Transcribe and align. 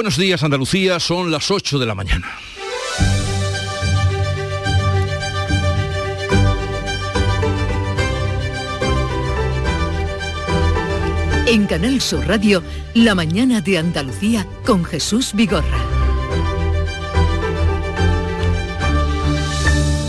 Buenos 0.00 0.16
días 0.16 0.42
Andalucía, 0.42 0.98
son 0.98 1.30
las 1.30 1.50
8 1.50 1.78
de 1.78 1.84
la 1.84 1.94
mañana. 1.94 2.26
En 11.46 11.66
Canal 11.66 12.00
Sur 12.00 12.26
Radio, 12.26 12.62
La 12.94 13.14
mañana 13.14 13.60
de 13.60 13.76
Andalucía 13.76 14.46
con 14.64 14.86
Jesús 14.86 15.34
Vigorra. 15.34 15.84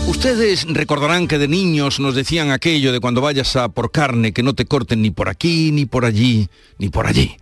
Ustedes 0.06 0.64
recordarán 0.70 1.28
que 1.28 1.36
de 1.36 1.48
niños 1.48 2.00
nos 2.00 2.14
decían 2.14 2.50
aquello 2.50 2.92
de 2.92 3.00
cuando 3.00 3.20
vayas 3.20 3.56
a 3.56 3.68
por 3.68 3.92
carne 3.92 4.32
que 4.32 4.42
no 4.42 4.54
te 4.54 4.64
corten 4.64 5.02
ni 5.02 5.10
por 5.10 5.28
aquí, 5.28 5.70
ni 5.70 5.84
por 5.84 6.06
allí, 6.06 6.48
ni 6.78 6.88
por 6.88 7.06
allí 7.06 7.36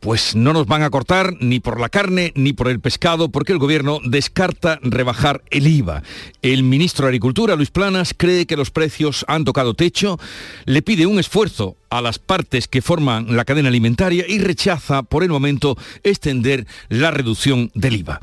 pues 0.00 0.34
no 0.34 0.52
nos 0.52 0.66
van 0.66 0.82
a 0.82 0.90
cortar 0.90 1.34
ni 1.40 1.60
por 1.60 1.78
la 1.78 1.88
carne 1.88 2.32
ni 2.34 2.52
por 2.52 2.68
el 2.68 2.80
pescado 2.80 3.28
porque 3.28 3.52
el 3.52 3.58
gobierno 3.58 4.00
descarta 4.04 4.78
rebajar 4.82 5.42
el 5.50 5.66
IVA. 5.66 6.02
El 6.42 6.62
ministro 6.62 7.04
de 7.04 7.10
Agricultura, 7.10 7.54
Luis 7.54 7.70
Planas, 7.70 8.14
cree 8.16 8.46
que 8.46 8.56
los 8.56 8.70
precios 8.70 9.24
han 9.28 9.44
tocado 9.44 9.74
techo, 9.74 10.18
le 10.64 10.82
pide 10.82 11.06
un 11.06 11.18
esfuerzo 11.18 11.76
a 11.90 12.00
las 12.00 12.18
partes 12.18 12.68
que 12.68 12.82
forman 12.82 13.36
la 13.36 13.44
cadena 13.44 13.68
alimentaria 13.68 14.24
y 14.26 14.38
rechaza 14.38 15.02
por 15.02 15.24
el 15.24 15.28
momento 15.28 15.76
extender 16.04 16.66
la 16.88 17.10
reducción 17.10 17.70
del 17.74 17.96
IVA. 17.96 18.20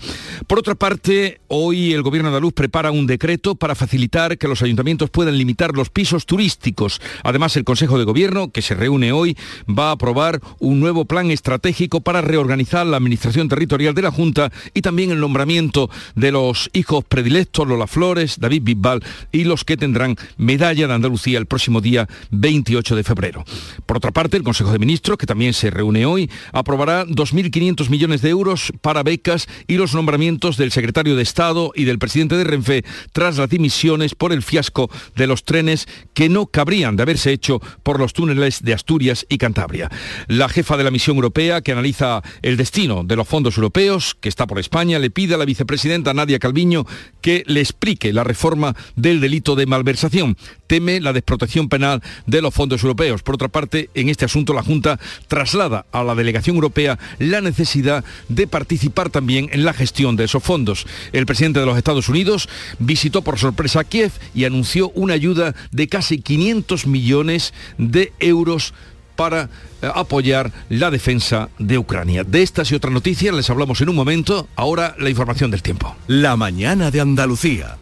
Por 0.48 0.60
otra 0.60 0.76
parte, 0.76 1.42
hoy 1.50 1.94
el 1.94 2.02
gobierno 2.02 2.30
andaluz 2.30 2.54
prepara 2.54 2.92
un 2.92 3.06
decreto 3.06 3.56
para 3.56 3.76
facilitar 3.76 4.38
que 4.38 4.48
los 4.48 4.62
ayuntamientos 4.62 5.10
puedan 5.10 5.38
limitar 5.38 5.74
los 5.74 5.90
pisos 5.90 6.26
turísticos. 6.26 7.02
Además, 7.24 7.58
el 7.58 7.66
Consejo 7.66 8.00
de 8.00 8.06
Gobierno, 8.06 8.52
que 8.52 8.62
se 8.62 8.74
reúne 8.74 9.12
hoy, 9.12 9.38
va 9.68 9.90
a 9.90 9.92
aprobar 9.92 10.40
un 10.60 10.80
nuevo 10.80 11.06
plan 11.06 11.30
estratégico 11.30 12.02
para 12.02 12.22
reorganizar 12.22 12.86
la 12.88 12.98
administración 12.98 13.50
territorial 13.50 13.94
de 13.94 14.02
la 14.02 14.12
Junta 14.12 14.52
y 14.74 14.82
también 14.82 15.12
el 15.12 15.20
nombramiento 15.20 15.90
de 16.16 16.32
los 16.32 16.70
hijos 16.74 17.04
predilectos, 17.04 17.68
Lola 17.68 17.88
Flores, 17.88 18.40
David 18.40 18.64
Bisbal 18.64 19.04
y 19.32 19.44
los 19.44 19.66
que 19.66 19.76
tendrán 19.76 20.16
medalla 20.38 20.88
de 20.88 20.94
Andalucía 20.94 21.38
el 21.38 21.48
próximo 21.48 21.82
día 21.82 22.08
28 22.32 22.96
de 22.96 23.04
febrero. 23.04 23.44
Por 23.86 23.98
otra 23.98 24.12
parte, 24.12 24.38
el 24.38 24.44
Consejo 24.44 24.72
de 24.72 24.80
Ministros, 24.80 25.18
que 25.18 25.26
también 25.26 25.54
se 25.54 25.70
reúne 25.70 26.06
hoy, 26.06 26.30
aprobará 26.52 27.06
2.500 27.06 27.90
millones 27.90 28.22
de 28.22 28.30
euros 28.30 28.72
para 28.82 29.04
becas 29.04 29.48
y 29.68 29.78
los 29.78 29.94
nombramientos 29.94 30.58
del 30.58 30.72
secretario 30.72 31.16
de 31.16 31.24
Estado 31.24 31.72
y 31.76 31.86
del 31.86 32.00
presidente 32.00 32.36
de 32.36 32.44
Renfe 32.44 32.84
tras 33.12 33.38
las 33.38 33.50
dimisiones 33.50 34.16
por 34.16 34.34
el 34.34 34.44
fiasco 34.44 34.90
de 35.16 35.28
los 35.28 35.44
trenes 35.44 35.88
que 36.14 36.30
no 36.30 36.48
cabrían 36.48 36.96
de 36.96 37.04
haberse 37.04 37.32
hecho 37.32 37.62
por 37.84 38.00
los 38.00 38.14
túneles 38.14 38.64
de 38.64 38.74
Asturias 38.74 39.26
y 39.30 39.38
Cantabria. 39.38 39.90
La 40.28 40.50
jefa 40.50 40.78
de 40.78 40.84
la 40.84 40.92
misión 40.92 41.16
europea 41.16 41.62
que 41.62 41.72
analiza 41.72 42.22
el 42.42 42.58
destino 42.58 43.04
de 43.04 43.16
los 43.16 43.28
fondos 43.28 43.58
europeos, 43.58 44.16
que 44.20 44.30
está 44.30 44.48
por 44.48 44.60
España, 44.60 45.00
le 45.00 45.10
pide 45.10 45.36
a 45.36 45.38
la 45.38 45.46
vicepresidenta 45.46 46.14
Nadia 46.14 46.40
Calviño 46.40 46.86
que 47.22 47.44
le 47.48 47.62
explique 47.62 48.14
la 48.14 48.24
reforma 48.24 48.76
del 48.96 49.20
delito 49.20 49.56
de 49.56 49.66
malversación. 49.66 50.38
Teme 50.68 51.00
la 51.02 51.14
desprotección 51.14 51.70
penal 51.70 52.02
de 52.26 52.42
los 52.42 52.54
fondos 52.54 52.84
europeos. 52.84 53.24
Por 53.24 53.36
otra 53.36 53.48
parte, 53.48 53.90
en 53.94 54.10
este 54.10 54.26
asunto 54.26 54.54
la 54.54 54.64
Junta 54.64 55.00
traslada 55.28 55.86
a 55.92 56.04
la 56.04 56.16
delegación 56.16 56.56
europea 56.56 57.00
la 57.20 57.42
necesidad 57.42 58.04
de 58.30 58.48
participar 58.48 59.10
también 59.10 59.50
en 59.52 59.66
la 59.66 59.74
gestión 59.74 60.16
de 60.16 60.26
esos 60.26 60.44
fondos. 60.44 60.86
El 61.14 61.26
presidente 61.26 61.60
de 61.60 61.66
los 61.66 61.78
Estados 61.78 62.10
Unidos 62.10 62.50
visitó 62.80 63.22
por 63.22 63.40
sorpresa 63.40 63.82
a 63.82 63.84
Kiev 63.84 64.12
y 64.34 64.46
anunció 64.46 64.90
una 64.90 65.14
ayuda 65.14 65.56
de 65.72 65.88
casi 65.88 66.20
500 66.20 66.88
millones 66.88 67.54
de 67.78 68.14
euros 68.20 68.74
para 69.16 69.50
eh, 69.82 69.90
apoyar 69.94 70.54
la 70.70 70.90
defensa 70.92 71.50
de 71.60 71.78
Ucrania. 71.78 72.24
De 72.24 72.44
estas 72.44 72.72
y 72.72 72.76
otras 72.76 72.94
noticias 72.94 73.36
les 73.36 73.50
hablamos 73.50 73.82
en 73.82 73.90
un 73.90 73.96
momento. 73.96 74.48
Ahora 74.56 74.96
la 74.98 75.10
información 75.10 75.52
del 75.52 75.62
tiempo. 75.62 75.96
La 76.08 76.38
mañana 76.38 76.92
de 76.92 77.02
Andalucía. 77.02 77.78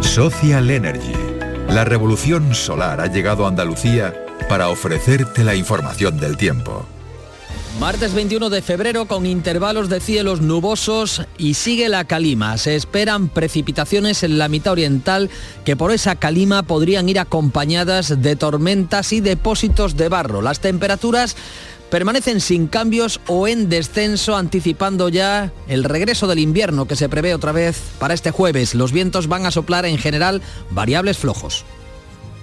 Social 0.00 0.70
Energy. 0.70 1.29
La 1.70 1.84
revolución 1.84 2.52
solar 2.52 3.00
ha 3.00 3.06
llegado 3.06 3.44
a 3.44 3.48
Andalucía 3.48 4.12
para 4.48 4.70
ofrecerte 4.70 5.44
la 5.44 5.54
información 5.54 6.18
del 6.18 6.36
tiempo. 6.36 6.84
Martes 7.78 8.12
21 8.12 8.50
de 8.50 8.60
febrero 8.60 9.06
con 9.06 9.24
intervalos 9.24 9.88
de 9.88 10.00
cielos 10.00 10.40
nubosos 10.40 11.22
y 11.38 11.54
sigue 11.54 11.88
la 11.88 12.04
calima. 12.04 12.58
Se 12.58 12.74
esperan 12.74 13.28
precipitaciones 13.28 14.24
en 14.24 14.36
la 14.36 14.48
mitad 14.48 14.72
oriental 14.72 15.30
que 15.64 15.76
por 15.76 15.92
esa 15.92 16.16
calima 16.16 16.64
podrían 16.64 17.08
ir 17.08 17.20
acompañadas 17.20 18.20
de 18.20 18.34
tormentas 18.34 19.12
y 19.12 19.20
depósitos 19.20 19.96
de 19.96 20.08
barro. 20.08 20.42
Las 20.42 20.58
temperaturas 20.58 21.36
permanecen 21.90 22.40
sin 22.40 22.66
cambios 22.66 23.20
o 23.26 23.48
en 23.48 23.68
descenso, 23.68 24.36
anticipando 24.36 25.08
ya 25.08 25.52
el 25.68 25.84
regreso 25.84 26.26
del 26.26 26.38
invierno 26.38 26.86
que 26.86 26.96
se 26.96 27.08
prevé 27.08 27.34
otra 27.34 27.52
vez 27.52 27.80
para 27.98 28.14
este 28.14 28.30
jueves. 28.30 28.74
Los 28.74 28.92
vientos 28.92 29.26
van 29.26 29.46
a 29.46 29.50
soplar 29.50 29.84
en 29.84 29.98
general 29.98 30.40
variables 30.70 31.18
flojos. 31.18 31.64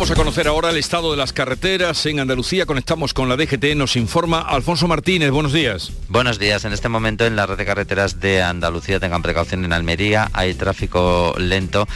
Vamos 0.00 0.12
a 0.12 0.14
conocer 0.14 0.48
ahora 0.48 0.70
el 0.70 0.78
estado 0.78 1.10
de 1.10 1.18
las 1.18 1.34
carreteras 1.34 2.06
en 2.06 2.20
Andalucía. 2.20 2.64
Conectamos 2.64 3.12
con 3.12 3.28
la 3.28 3.36
DGT. 3.36 3.76
Nos 3.76 3.96
informa 3.96 4.40
Alfonso 4.40 4.88
Martínez. 4.88 5.30
Buenos 5.30 5.52
días. 5.52 5.92
Buenos 6.08 6.38
días. 6.38 6.64
En 6.64 6.72
este 6.72 6.88
momento 6.88 7.26
en 7.26 7.36
la 7.36 7.44
red 7.44 7.58
de 7.58 7.66
carreteras 7.66 8.18
de 8.18 8.42
Andalucía 8.42 8.98
tengan 8.98 9.20
precaución 9.20 9.62
en 9.66 9.74
Almería. 9.74 10.30
Hay 10.32 10.54
tráfico 10.54 11.34
lento 11.36 11.86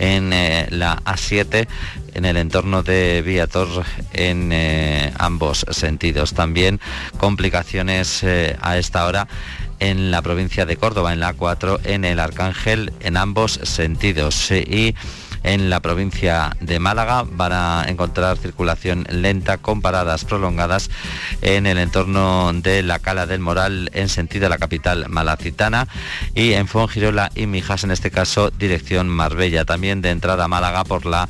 en 0.00 0.32
eh, 0.32 0.66
la 0.70 0.96
A7 1.04 1.68
en 2.14 2.24
el 2.24 2.36
entorno 2.36 2.82
de 2.82 3.22
Viator 3.22 3.84
en 4.12 4.50
eh, 4.52 5.12
ambos 5.16 5.64
sentidos. 5.70 6.34
También 6.34 6.80
complicaciones 7.16 8.24
eh, 8.24 8.56
a 8.60 8.76
esta 8.76 9.06
hora 9.06 9.28
en 9.78 10.10
la 10.10 10.20
provincia 10.20 10.66
de 10.66 10.76
Córdoba, 10.76 11.12
en 11.12 11.20
la 11.20 11.32
A4, 11.32 11.78
en 11.84 12.04
el 12.04 12.18
Arcángel, 12.18 12.92
en 12.98 13.16
ambos 13.16 13.60
sentidos. 13.62 14.50
y 14.50 14.96
en 15.42 15.70
la 15.70 15.80
provincia 15.80 16.56
de 16.60 16.78
Málaga. 16.78 17.24
Van 17.30 17.52
a 17.52 17.84
encontrar 17.88 18.36
circulación 18.36 19.06
lenta 19.10 19.58
con 19.58 19.80
paradas 19.80 20.24
prolongadas 20.24 20.90
en 21.40 21.66
el 21.66 21.78
entorno 21.78 22.52
de 22.52 22.82
la 22.82 22.98
Cala 22.98 23.26
del 23.26 23.40
Moral 23.40 23.90
en 23.94 24.08
sentido 24.08 24.44
de 24.44 24.50
la 24.50 24.58
capital 24.58 25.08
malacitana 25.08 25.88
y 26.34 26.52
en 26.52 26.68
Fongirola 26.68 27.30
y 27.34 27.46
Mijas, 27.46 27.84
en 27.84 27.90
este 27.90 28.10
caso 28.10 28.50
dirección 28.50 29.08
Marbella. 29.08 29.64
También 29.64 30.02
de 30.02 30.10
entrada 30.10 30.44
a 30.44 30.48
Málaga 30.48 30.84
por 30.84 31.06
la 31.06 31.28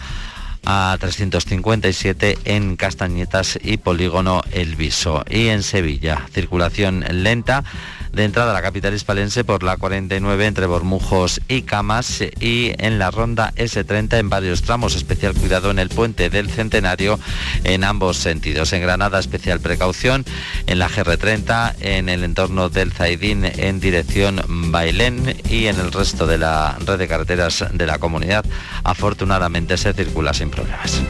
a357 0.65 2.39
en 2.45 2.77
Castañetas 2.77 3.59
y 3.63 3.79
Polígono 3.79 4.43
El 4.53 4.77
Viso. 4.77 5.25
Y 5.29 5.49
en 5.49 5.63
Sevilla, 5.63 6.27
circulación 6.33 7.05
lenta 7.11 7.65
de 8.13 8.25
entrada 8.25 8.51
a 8.51 8.55
la 8.55 8.63
capital 8.63 8.95
hispalense 8.95 9.45
por 9.45 9.63
la 9.63 9.77
49 9.77 10.47
entre 10.47 10.67
Bormujos 10.67 11.41
y 11.49 11.63
Camas 11.63 12.23
y 12.41 12.73
en 12.79 12.99
la 12.99 13.11
ronda 13.11 13.53
S30 13.57 14.19
en 14.19 14.29
varios 14.29 14.63
tramos. 14.63 14.95
Especial 14.95 15.35
cuidado 15.35 15.71
en 15.71 15.79
el 15.79 15.89
puente 15.89 16.31
del 16.31 16.51
Centenario 16.51 17.19
en 17.65 17.85
ambos 17.85 18.19
sentidos. 18.19 18.73
En 18.73 18.83
Granada 18.83 19.19
especial 19.19 19.61
precaución 19.61 20.25
en 20.67 20.79
la 20.79 20.89
GR30 20.89 21.75
en 21.81 22.09
el 22.09 22.25
entorno 22.25 22.69
del 22.69 22.93
Zaidín 22.93 23.45
en 23.45 23.81
dirección 23.81 24.43
Bailén 24.49 25.37
y 25.49 25.67
en 25.67 25.79
el 25.79 25.93
resto 25.93 26.27
de 26.27 26.39
la 26.39 26.77
red 26.87 26.99
de 26.99 27.09
carreteras 27.09 27.65
de 27.73 27.87
la 27.87 27.99
comunidad 27.99 28.45
afortunadamente 28.85 29.77
se 29.77 29.93
circula 29.93 30.35
sin 30.35 30.51
problemas. 30.51 31.03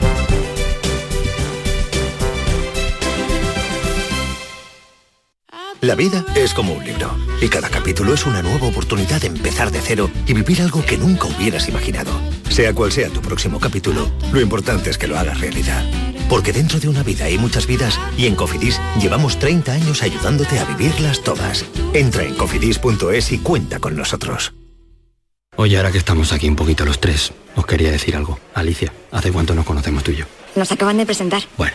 La 5.83 5.97
vida 5.97 6.25
es 6.37 6.55
como 6.55 6.75
un 6.75 6.85
libro 6.85 7.11
y 7.41 7.49
cada 7.49 7.69
capítulo 7.69 8.15
es 8.15 8.25
una 8.25 8.41
nueva 8.41 8.69
oportunidad 8.69 9.21
de 9.21 9.27
empezar 9.27 9.73
de 9.73 9.81
cero 9.81 10.09
y 10.29 10.33
vivir 10.33 10.63
algo 10.63 10.87
que 10.87 10.97
nunca 10.97 11.27
hubieras 11.27 11.69
imaginado. 11.69 12.13
Sea 12.51 12.73
cual 12.73 12.93
sea 12.93 13.09
tu 13.09 13.21
próximo 13.21 13.59
capítulo, 13.59 14.09
lo 14.33 14.41
importante 14.41 14.91
es 14.91 14.97
que 14.97 15.09
lo 15.09 15.19
hagas 15.19 15.41
realidad. 15.41 15.85
Porque 16.29 16.53
dentro 16.53 16.79
de 16.79 16.89
una 16.89 17.03
vida 17.03 17.25
hay 17.25 17.37
muchas 17.37 17.67
vidas 17.67 17.99
y 18.17 18.27
en 18.27 18.37
Cofidis 18.37 18.81
llevamos 19.01 19.41
30 19.41 19.73
años 19.73 20.05
ayudándote 20.05 20.61
a 20.61 20.65
vivirlas 20.67 21.21
todas. 21.25 21.65
Entra 21.95 22.23
en 22.23 22.37
cofidis.es 22.37 23.33
y 23.33 23.39
cuenta 23.39 23.81
con 23.81 23.97
nosotros. 23.97 24.55
Oye, 25.57 25.79
ahora 25.79 25.91
que 25.91 25.99
estamos 25.99 26.33
aquí 26.33 26.49
un 26.49 26.55
poquito 26.55 26.85
los 26.85 27.01
tres, 27.01 27.33
os 27.57 27.67
quería 27.67 27.91
decir 27.91 28.15
algo. 28.15 28.39
Alicia, 28.55 28.93
¿hace 29.11 29.33
cuánto 29.33 29.53
nos 29.57 29.67
conocemos 29.67 30.05
tú 30.05 30.13
y 30.13 30.19
yo? 30.19 30.27
Nos 30.55 30.71
acaban 30.71 30.97
de 30.97 31.07
presentar. 31.07 31.43
Bueno. 31.59 31.75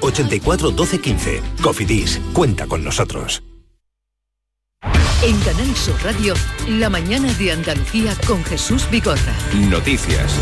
84 0.00 0.70
12 0.70 1.00
15. 1.00 1.42
Cofidis, 1.62 2.20
cuenta 2.32 2.66
con 2.66 2.84
nosotros. 2.84 3.42
En 5.22 5.40
Canal 5.40 5.74
Sur 5.74 5.96
Radio, 6.04 6.34
la 6.68 6.90
mañana 6.90 7.32
de 7.34 7.52
Andalucía 7.52 8.14
con 8.26 8.44
Jesús 8.44 8.86
Vigorra. 8.90 9.34
Noticias. 9.54 10.38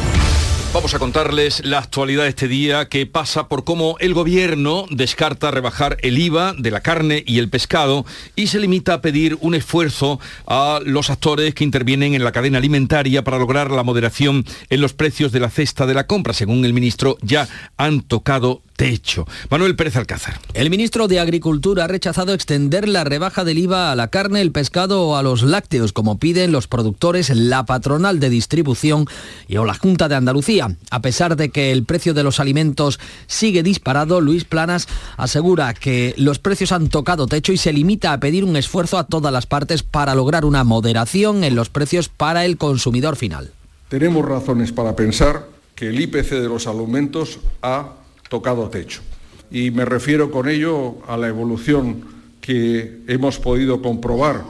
Vamos 0.74 0.94
a 0.94 0.98
contarles 0.98 1.62
la 1.66 1.80
actualidad 1.80 2.22
de 2.22 2.30
este 2.30 2.48
día 2.48 2.88
que 2.88 3.04
pasa 3.04 3.46
por 3.46 3.62
cómo 3.62 3.96
el 4.00 4.14
gobierno 4.14 4.86
descarta 4.88 5.50
rebajar 5.50 5.98
el 6.00 6.18
IVA 6.18 6.54
de 6.56 6.70
la 6.70 6.80
carne 6.80 7.22
y 7.26 7.40
el 7.40 7.50
pescado 7.50 8.06
y 8.36 8.46
se 8.46 8.58
limita 8.58 8.94
a 8.94 9.00
pedir 9.02 9.36
un 9.42 9.54
esfuerzo 9.54 10.18
a 10.46 10.80
los 10.82 11.10
actores 11.10 11.54
que 11.54 11.64
intervienen 11.64 12.14
en 12.14 12.24
la 12.24 12.32
cadena 12.32 12.56
alimentaria 12.56 13.22
para 13.22 13.38
lograr 13.38 13.70
la 13.70 13.82
moderación 13.82 14.46
en 14.70 14.80
los 14.80 14.94
precios 14.94 15.30
de 15.30 15.40
la 15.40 15.50
cesta 15.50 15.84
de 15.84 15.92
la 15.92 16.06
compra. 16.06 16.32
Según 16.32 16.64
el 16.64 16.72
ministro, 16.72 17.18
ya 17.20 17.46
han 17.76 18.00
tocado 18.00 18.62
techo. 18.76 19.26
Manuel 19.50 19.76
Pérez 19.76 19.96
Alcázar. 19.96 20.40
El 20.54 20.70
ministro 20.70 21.06
de 21.06 21.20
Agricultura 21.20 21.84
ha 21.84 21.86
rechazado 21.86 22.32
extender 22.32 22.88
la 22.88 23.04
rebaja 23.04 23.44
del 23.44 23.58
IVA 23.58 23.92
a 23.92 23.96
la 23.96 24.08
carne, 24.08 24.40
el 24.40 24.52
pescado 24.52 25.06
o 25.06 25.16
a 25.16 25.22
los 25.22 25.42
lácteos, 25.42 25.92
como 25.92 26.18
piden 26.18 26.50
los 26.50 26.66
productores, 26.66 27.30
la 27.30 27.66
patronal 27.66 28.18
de 28.18 28.30
distribución 28.30 29.06
y 29.46 29.58
o 29.58 29.64
la 29.64 29.74
Junta 29.74 30.08
de 30.08 30.16
Andalucía. 30.16 30.61
A 30.90 31.02
pesar 31.02 31.36
de 31.36 31.50
que 31.50 31.72
el 31.72 31.84
precio 31.84 32.14
de 32.14 32.22
los 32.22 32.40
alimentos 32.40 33.00
sigue 33.26 33.62
disparado, 33.62 34.20
Luis 34.20 34.44
Planas 34.44 34.88
asegura 35.16 35.74
que 35.74 36.14
los 36.16 36.38
precios 36.38 36.72
han 36.72 36.88
tocado 36.88 37.26
techo 37.26 37.52
y 37.52 37.56
se 37.56 37.72
limita 37.72 38.12
a 38.12 38.20
pedir 38.20 38.44
un 38.44 38.56
esfuerzo 38.56 38.98
a 38.98 39.06
todas 39.06 39.32
las 39.32 39.46
partes 39.46 39.82
para 39.82 40.14
lograr 40.14 40.44
una 40.44 40.64
moderación 40.64 41.44
en 41.44 41.54
los 41.54 41.68
precios 41.68 42.08
para 42.08 42.44
el 42.44 42.56
consumidor 42.56 43.16
final. 43.16 43.52
Tenemos 43.88 44.24
razones 44.24 44.72
para 44.72 44.96
pensar 44.96 45.46
que 45.74 45.88
el 45.88 46.00
IPC 46.00 46.30
de 46.30 46.48
los 46.48 46.66
alimentos 46.66 47.40
ha 47.62 47.94
tocado 48.28 48.68
techo. 48.68 49.02
Y 49.50 49.70
me 49.70 49.84
refiero 49.84 50.30
con 50.30 50.48
ello 50.48 50.96
a 51.06 51.16
la 51.16 51.28
evolución 51.28 52.04
que 52.40 53.02
hemos 53.06 53.38
podido 53.38 53.82
comprobar 53.82 54.44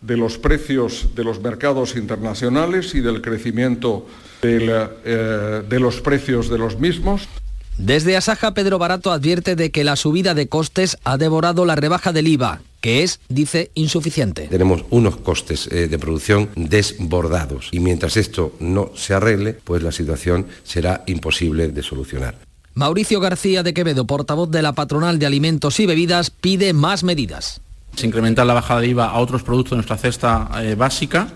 de 0.00 0.16
los 0.16 0.36
precios 0.38 1.10
de 1.14 1.24
los 1.24 1.40
mercados 1.40 1.96
internacionales 1.96 2.94
y 2.94 3.00
del 3.00 3.22
crecimiento 3.22 4.06
del, 4.42 4.70
eh, 5.04 5.62
de 5.66 5.80
los 5.80 6.00
precios 6.00 6.50
de 6.50 6.58
los 6.58 6.78
mismos. 6.78 7.28
Desde 7.78 8.16
Asaja, 8.16 8.52
Pedro 8.52 8.78
Barato 8.78 9.10
advierte 9.12 9.56
de 9.56 9.70
que 9.70 9.84
la 9.84 9.96
subida 9.96 10.34
de 10.34 10.48
costes 10.48 10.98
ha 11.04 11.16
devorado 11.16 11.64
la 11.64 11.74
rebaja 11.74 12.12
del 12.12 12.28
IVA, 12.28 12.60
que 12.82 13.02
es, 13.02 13.20
dice, 13.28 13.70
insuficiente. 13.74 14.48
Tenemos 14.48 14.84
unos 14.90 15.16
costes 15.16 15.68
eh, 15.68 15.88
de 15.88 15.98
producción 15.98 16.50
desbordados 16.54 17.68
y 17.72 17.80
mientras 17.80 18.18
esto 18.18 18.54
no 18.60 18.90
se 18.94 19.14
arregle, 19.14 19.54
pues 19.54 19.82
la 19.82 19.92
situación 19.92 20.46
será 20.64 21.02
imposible 21.06 21.68
de 21.68 21.82
solucionar. 21.82 22.36
Mauricio 22.74 23.20
García 23.20 23.62
de 23.62 23.74
Quevedo, 23.74 24.06
portavoz 24.06 24.50
de 24.50 24.62
la 24.62 24.72
patronal 24.72 25.18
de 25.18 25.26
alimentos 25.26 25.78
y 25.80 25.86
bebidas, 25.86 26.30
pide 26.30 26.72
más 26.72 27.04
medidas. 27.04 27.60
Se 27.94 28.06
incrementa 28.06 28.44
la 28.44 28.54
bajada 28.54 28.80
de 28.80 28.88
IVA 28.88 29.06
a 29.06 29.18
otros 29.18 29.42
productos 29.42 29.72
de 29.72 29.76
nuestra 29.76 29.98
cesta 29.98 30.50
eh, 30.62 30.74
básica. 30.74 31.28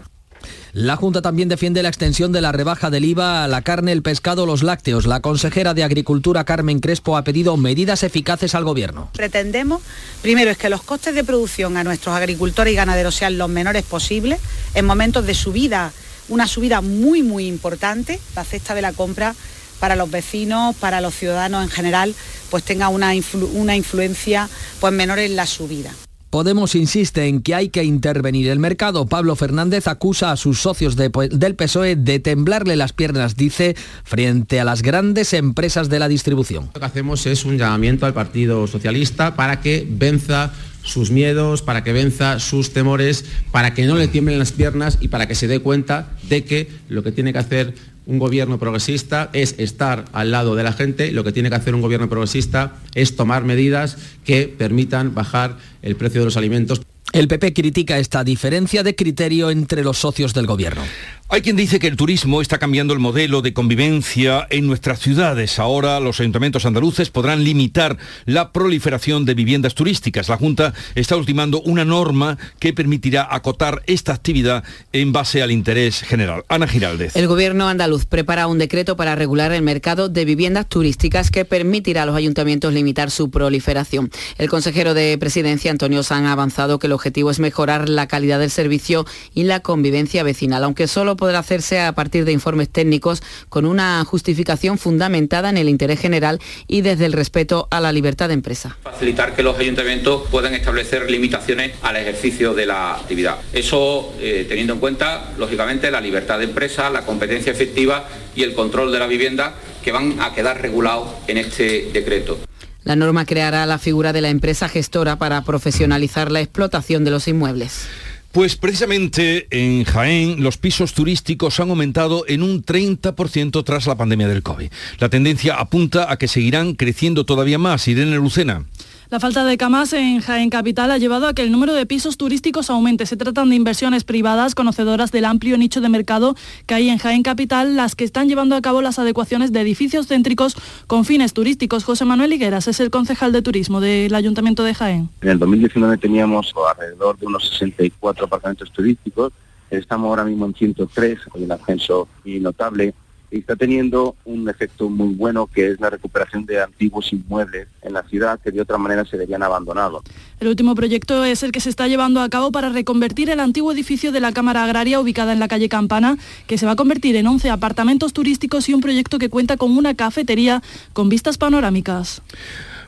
La 0.72 0.96
Junta 0.96 1.22
también 1.22 1.48
defiende 1.48 1.82
la 1.82 1.88
extensión 1.88 2.32
de 2.32 2.40
la 2.40 2.52
rebaja 2.52 2.90
del 2.90 3.04
IVA 3.04 3.44
a 3.44 3.48
la 3.48 3.62
carne, 3.62 3.93
el 3.93 4.02
pescado, 4.02 4.44
los 4.44 4.62
lácteos. 4.62 5.06
La 5.06 5.20
consejera 5.20 5.72
de 5.72 5.84
Agricultura, 5.84 6.44
Carmen 6.44 6.81
Crespo, 6.81 7.16
ha 7.16 7.25
pedido 7.25 7.56
medidas 7.56 8.02
eficaces 8.02 8.54
al 8.54 8.64
Gobierno. 8.64 9.08
Pretendemos, 9.14 9.81
primero, 10.20 10.50
es 10.50 10.58
que 10.58 10.69
los 10.69 10.82
costes 10.82 11.14
de 11.14 11.25
producción 11.25 11.76
a 11.76 11.84
nuestros 11.84 12.14
agricultores 12.14 12.72
y 12.72 12.76
ganaderos 12.76 13.14
sean 13.14 13.38
los 13.38 13.48
menores 13.48 13.84
posibles 13.84 14.38
en 14.75 14.84
momentos 14.84 15.25
de 15.25 15.34
subida, 15.34 15.93
una 16.28 16.46
subida 16.46 16.81
muy, 16.81 17.22
muy 17.22 17.46
importante, 17.46 18.20
la 18.34 18.44
cesta 18.44 18.75
de 18.75 18.82
la 18.82 18.93
compra 18.93 19.34
para 19.81 19.96
los 19.96 20.10
vecinos, 20.10 20.75
para 20.76 21.00
los 21.00 21.14
ciudadanos 21.14 21.64
en 21.64 21.70
general, 21.70 22.14
pues 22.50 22.64
tenga 22.64 22.88
una, 22.88 23.12
una 23.54 23.76
influencia 23.76 24.48
pues 24.81 24.93
menor 24.93 25.19
en 25.19 25.37
la 25.37 25.46
subida. 25.46 25.93
Podemos 26.37 26.75
insiste 26.75 27.29
en 27.29 27.41
que 27.41 27.55
hay 27.55 27.71
que 27.71 27.83
intervenir 27.83 28.50
el 28.50 28.59
mercado. 28.59 29.06
Pablo 29.06 29.37
Fernández 29.37 29.88
acusa 29.88 30.33
a 30.33 30.37
sus 30.37 30.61
socios 30.61 30.94
del 30.94 31.55
PSOE 31.55 31.97
de 31.97 32.21
temblarle 32.21 32.77
las 32.77 32.93
piernas, 32.93 33.37
dice, 33.37 33.75
frente 34.05 34.61
a 34.61 34.65
las 34.65 34.83
grandes 34.83 35.33
empresas 35.33 35.88
de 35.88 35.99
la 35.99 36.09
distribución. 36.09 36.69
Lo 36.75 36.81
que 36.81 36.85
hacemos 36.85 37.25
es 37.25 37.47
un 37.47 37.56
llamamiento 37.56 38.05
al 38.05 38.12
Partido 38.12 38.67
Socialista 38.67 39.35
para 39.35 39.62
que 39.62 39.88
venza 39.88 40.53
sus 40.83 41.11
miedos, 41.11 41.62
para 41.62 41.83
que 41.83 41.94
venza 41.94 42.39
sus 42.39 42.75
temores, 42.75 43.25
para 43.50 43.73
que 43.73 43.87
no 43.87 43.97
le 43.97 44.06
tiemblen 44.06 44.39
las 44.39 44.53
piernas 44.53 44.99
y 45.00 45.09
para 45.09 45.27
que 45.27 45.35
se 45.35 45.49
dé 45.49 45.61
cuenta 45.61 46.11
de 46.29 46.44
que 46.44 46.69
lo 46.91 47.03
que 47.03 47.12
tiene 47.12 47.32
que 47.32 47.39
hacer 47.39 47.75
un 48.06 48.19
gobierno 48.19 48.58
progresista 48.58 49.31
es 49.32 49.56
estar 49.58 50.05
al 50.12 50.31
lado 50.31 50.55
de 50.55 50.62
la 50.62 50.73
gente, 50.73 51.12
lo 51.12 51.25
que 51.25 51.32
tiene 51.32 51.50
que 51.50 51.56
hacer 51.56 51.75
un 51.75 51.82
gobierno 51.82 52.08
progresista 52.08 52.76
es 52.94 53.17
tomar 53.17 53.44
medidas 53.44 53.99
que 54.25 54.49
permitan 54.49 55.14
bajar 55.14 55.58
el 55.82 55.97
precio 55.97 56.20
de 56.20 56.26
los 56.26 56.37
alimentos. 56.37 56.81
El 57.12 57.29
PP 57.29 57.53
critica 57.53 57.99
esta 57.99 58.25
diferencia 58.25 58.82
de 58.82 58.94
criterio 58.94 59.50
entre 59.50 59.82
los 59.82 59.99
socios 59.99 60.35
del 60.35 60.47
gobierno. 60.47 60.82
Hay 61.28 61.43
quien 61.43 61.56
dice 61.56 61.81
que 61.81 61.88
el 61.88 61.96
turismo 61.96 62.40
está 62.40 62.58
cambiando 62.58 62.94
el 62.94 63.00
modelo 63.00 63.43
de 63.43 63.52
convivencia 63.52 64.46
en 64.49 64.69
nuestras 64.69 65.00
ciudades. 65.00 65.58
Ahora 65.58 65.99
los 65.99 66.20
ayuntamientos 66.20 66.67
andaluces 66.67 67.11
podrán 67.11 67.43
limitar 67.43 67.99
la 68.26 68.52
proliferación 68.52 69.25
de 69.25 69.34
viviendas 69.34 69.75
turísticas. 69.75 70.28
La 70.28 70.37
Junta 70.37 70.73
está 70.94 71.17
ultimando 71.17 71.61
una 71.62 71.84
norma 71.84 72.38
que 72.61 72.73
permitirá 72.73 73.26
acotar 73.28 73.82
esta 73.87 74.12
actividad 74.12 74.62
en 74.93 75.12
base 75.12 75.43
al 75.43 75.50
interés 75.50 76.02
general. 76.02 76.44
Ana 76.49 76.69
Giraldez. 76.69 77.17
El 77.17 77.26
gobierno 77.26 77.67
andaluz 77.69 78.06
prepara 78.06 78.46
un 78.46 78.58
decreto 78.58 78.96
para 78.96 79.17
regular 79.17 79.50
el 79.50 79.62
mercado 79.62 80.08
de 80.08 80.25
viviendas 80.25 80.69
turísticas 80.69 81.32
que 81.32 81.44
permitirá 81.44 82.05
a 82.05 82.06
los 82.06 82.14
ayuntamientos 82.14 82.72
limitar 82.72 83.11
su 83.11 83.32
proliferación. 83.32 84.12
El 84.38 84.49
consejero 84.49 84.94
de 84.94 85.19
presidencia, 85.19 85.72
Antonio 85.72 86.05
San, 86.05 86.25
ha 86.26 86.32
avanzado 86.32 86.79
que 86.79 86.87
el 86.87 86.93
objetivo 86.93 87.32
es 87.32 87.40
mejorar 87.40 87.88
la 87.88 88.06
calidad 88.06 88.38
del 88.38 88.52
servicio 88.52 89.06
y 89.34 89.43
la 89.43 89.58
convivencia 89.58 90.22
vecinal, 90.22 90.62
aunque 90.62 90.87
solo 90.87 91.16
podrá 91.17 91.39
hacerse 91.39 91.81
a 91.81 91.93
partir 91.93 92.25
de 92.25 92.33
informes 92.33 92.69
técnicos 92.69 93.23
con 93.49 93.67
una 93.67 94.05
justificación 94.05 94.79
fundamentada 94.79 95.51
en 95.51 95.56
el 95.56 95.69
interés 95.69 96.01
general 96.01 96.41
y 96.67 96.82
desde 96.82 97.06
el 97.06 97.13
respeto 97.13 97.69
a 97.70 97.81
la 97.81 97.93
libertad 97.93 98.29
de 98.29 98.35
empresa. 98.35 98.77
Facilitar 98.82 99.35
que 99.35 99.43
los 99.43 99.58
ayuntamientos 99.58 100.23
puedan 100.31 100.55
establecer 100.55 101.11
limitaciones 101.11 101.73
al 101.82 101.96
ejercicio 101.96 102.55
de 102.55 102.67
la 102.67 102.94
actividad. 102.94 103.37
Eso 103.53 104.15
eh, 104.20 104.46
teniendo 104.49 104.75
en 104.75 104.81
cuenta, 104.81 105.32
lógicamente, 105.39 105.91
la 105.91 106.01
libertad 106.01 106.39
de 106.39 106.44
empresa, 106.44 106.91
la 106.91 107.03
competencia 107.03 107.53
efectiva 107.53 108.08
y 108.35 108.43
el 108.43 108.55
control 108.55 108.93
de 108.93 108.99
la 108.99 109.06
vivienda 109.06 109.55
que 109.82 109.93
van 109.93 110.20
a 110.20 110.35
quedar 110.35 110.61
regulados 110.61 111.08
en 111.27 111.39
este 111.39 111.91
decreto. 111.93 112.39
La 112.85 112.94
norma 112.94 113.25
creará 113.25 113.67
la 113.67 113.79
figura 113.79 114.13
de 114.13 114.20
la 114.20 114.29
empresa 114.29 114.69
gestora 114.69 115.17
para 115.17 115.43
profesionalizar 115.43 116.31
la 116.31 116.41
explotación 116.41 117.05
de 117.05 117.11
los 117.11 117.27
inmuebles. 117.27 117.89
Pues 118.36 118.55
precisamente 118.55 119.46
en 119.48 119.84
Jaén 119.84 120.43
los 120.43 120.58
pisos 120.58 120.93
turísticos 120.93 121.58
han 121.58 121.70
aumentado 121.70 122.26
en 122.28 122.43
un 122.43 122.62
30% 122.62 123.64
tras 123.64 123.86
la 123.86 123.96
pandemia 123.96 124.28
del 124.28 124.43
COVID. 124.43 124.70
La 124.98 125.08
tendencia 125.08 125.55
apunta 125.55 126.12
a 126.12 126.19
que 126.19 126.28
seguirán 126.28 126.74
creciendo 126.74 127.24
todavía 127.24 127.56
más. 127.56 127.88
Irene 127.88 128.16
Lucena. 128.16 128.66
La 129.08 129.20
falta 129.20 129.44
de 129.44 129.56
camas 129.56 129.93
en 129.93 130.20
Jaén 130.20 130.51
Capital 130.51 130.91
ha 130.91 130.98
llevado 130.98 131.29
a 131.29 131.32
que 131.32 131.43
el 131.43 131.53
número 131.53 131.75
de 131.75 131.86
pisos 131.86 132.17
turísticos 132.17 132.70
aumente. 132.70 133.06
Se 133.06 133.17
tratan 133.17 133.48
de 133.51 133.55
inversiones 133.55 134.03
privadas 134.03 134.56
conocedoras 134.56 135.13
del 135.13 135.27
amplio 135.27 135.56
nicho 135.58 135.81
de 135.81 135.89
mercado 135.89 136.34
que 136.67 136.75
hay 136.75 136.89
en 136.89 136.98
Jaén 136.98 137.22
Capital, 137.22 137.77
las 137.77 137.94
que 137.94 138.03
están 138.03 138.29
llevando 138.29 138.56
a 138.56 138.60
cabo 138.63 138.82
las 138.82 138.98
adecuaciones 138.98 139.53
de 139.53 139.60
edificios 139.60 140.08
céntricos 140.08 140.56
con 140.89 141.05
fines 141.05 141.34
turísticos. 141.34 141.84
José 141.84 142.05
Manuel 142.05 142.32
Higueras 142.32 142.67
es 142.67 142.81
el 142.81 142.91
concejal 142.91 143.31
de 143.31 143.43
turismo 143.43 143.81
del 143.81 144.13
Ayuntamiento 144.13 144.65
de 144.65 144.75
Jaén. 144.75 145.08
En 145.20 145.29
el 145.29 145.39
2019 145.39 145.98
teníamos 145.98 146.53
alrededor 146.69 147.17
de 147.17 147.27
unos 147.27 147.48
64 147.48 148.25
apartamentos 148.25 148.72
turísticos. 148.72 149.32
Estamos 149.70 150.08
ahora 150.08 150.25
mismo 150.25 150.46
en 150.46 150.55
103, 150.55 151.20
con 151.29 151.44
un 151.44 151.53
ascenso 151.53 152.08
notable 152.25 152.93
y 153.31 153.39
está 153.39 153.56
teniendo 153.56 154.17
un 154.25 154.49
efecto 154.49 154.89
muy 154.89 155.15
bueno 155.15 155.47
que 155.47 155.71
es 155.71 155.81
la 155.81 155.91
recuperación 155.91 156.47
de 156.47 156.63
antiguos 156.63 157.13
inmuebles 157.13 157.69
en 157.83 157.93
la 157.93 158.03
ciudad 158.05 158.39
que 158.43 158.51
de 158.51 158.61
otra 158.61 158.79
manera 158.79 159.05
se 159.05 159.17
verían 159.17 159.43
abandonados. 159.43 160.03
El 160.41 160.49
último 160.49 160.75
proyecto 160.75 161.25
es 161.25 161.43
el 161.43 161.53
que 161.53 161.61
se 161.61 161.71
está 161.71 161.89
llevando 161.89 162.21
a 162.21 162.29
cabo 162.29 162.53
para 162.53 162.69
reconvertir 162.69 163.31
el 163.31 163.41
antiguo 163.41 163.73
edificio 163.73 164.13
de 164.13 164.21
la 164.21 164.33
Cámara 164.33 164.65
Agraria 164.65 165.01
ubicada 165.01 165.33
en 165.33 165.41
la 165.41 165.49
calle 165.49 165.69
Campana, 165.69 166.19
que 166.47 166.59
se 166.59 166.67
va 166.67 166.73
a 166.73 166.77
convertir 166.77 167.17
en 167.17 167.27
11 167.27 167.51
apartamentos 167.51 168.13
turísticos 168.13 168.69
y 168.69 168.75
un 168.75 168.81
proyecto 168.81 169.19
que 169.19 169.31
cuenta 169.31 169.56
con 169.56 169.77
una 169.77 169.95
cafetería 169.95 170.63
con 170.93 171.09
vistas 171.09 171.39
panorámicas. 171.39 172.23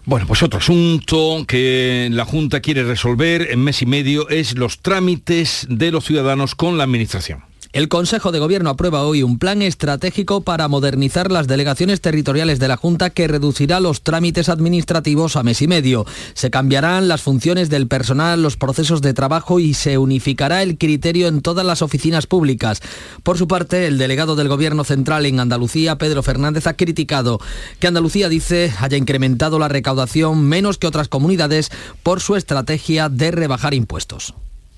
Bueno, 0.05 0.27
pues 0.27 0.43
otro 0.43 0.59
asunto 0.59 1.45
que 1.47 2.09
la 2.11 2.25
Junta 2.25 2.61
quiere 2.61 2.83
resolver 2.83 3.49
en 3.51 3.63
mes 3.63 3.83
y 3.83 3.87
medio 3.87 4.29
es 4.31 4.57
los 4.57 4.79
trámites 4.79 5.67
de 5.69 5.91
los 5.91 6.05
ciudadanos 6.05 6.55
con 6.55 6.79
la 6.79 6.85
Administración. 6.85 7.48
El 7.75 7.89
Consejo 7.91 8.33
de 8.33 8.39
Gobierno 8.39 8.71
aprueba 8.71 9.03
hoy 9.03 9.23
un 9.23 9.39
plan 9.39 9.61
estratégico 9.61 10.41
para 10.41 10.69
modernizar 10.69 11.31
las 11.31 11.47
delegaciones 11.47 12.01
territoriales 12.01 12.59
de 12.59 12.67
la 12.67 12.79
Junta 12.79 13.11
que 13.11 13.29
reducirá 13.29 13.79
los 13.79 14.01
trámites 14.01 14.49
administrativos 14.49 15.37
a 15.37 15.43
mes 15.43 15.61
y 15.61 15.69
medio. 15.69 16.07
Se 16.33 16.49
cambiarán 16.51 17.09
las 17.09 17.21
funciones 17.21 17.69
del 17.69 17.87
personal, 17.87 18.43
los 18.43 18.57
procesos 18.57 19.03
de 19.03 19.13
trabajo 19.13 19.61
y 19.61 19.75
se 19.75 19.99
unificará 19.99 20.63
el 20.63 20.79
criterio 20.79 21.29
en 21.29 21.43
todas 21.43 21.67
las 21.67 21.83
oficinas 21.83 22.27
públicas. 22.27 22.81
Por 23.23 23.37
su 23.37 23.47
parte, 23.47 23.87
el 23.87 23.99
delegado 23.99 24.35
del 24.35 24.49
Gobierno 24.49 24.83
Central 24.83 25.27
en 25.27 25.39
Andalucía, 25.39 25.99
Pedro 25.99 26.23
Fernández, 26.23 26.67
ha 26.67 26.75
criticado 26.75 27.39
que 27.81 27.87
Andalucía, 27.87 28.31
dice, 28.31 28.73
haya 28.81 28.97
incrementado 28.97 29.59
la 29.59 29.69
recaudación 29.69 30.43
menos 30.43 30.79
que 30.79 30.87
otras 30.87 31.09
comunidades 31.09 31.71
por 32.03 32.21
su 32.21 32.35
estrategia 32.35 33.11
de 33.11 33.31
rebajar 33.31 33.75
impuestos. 33.75 34.33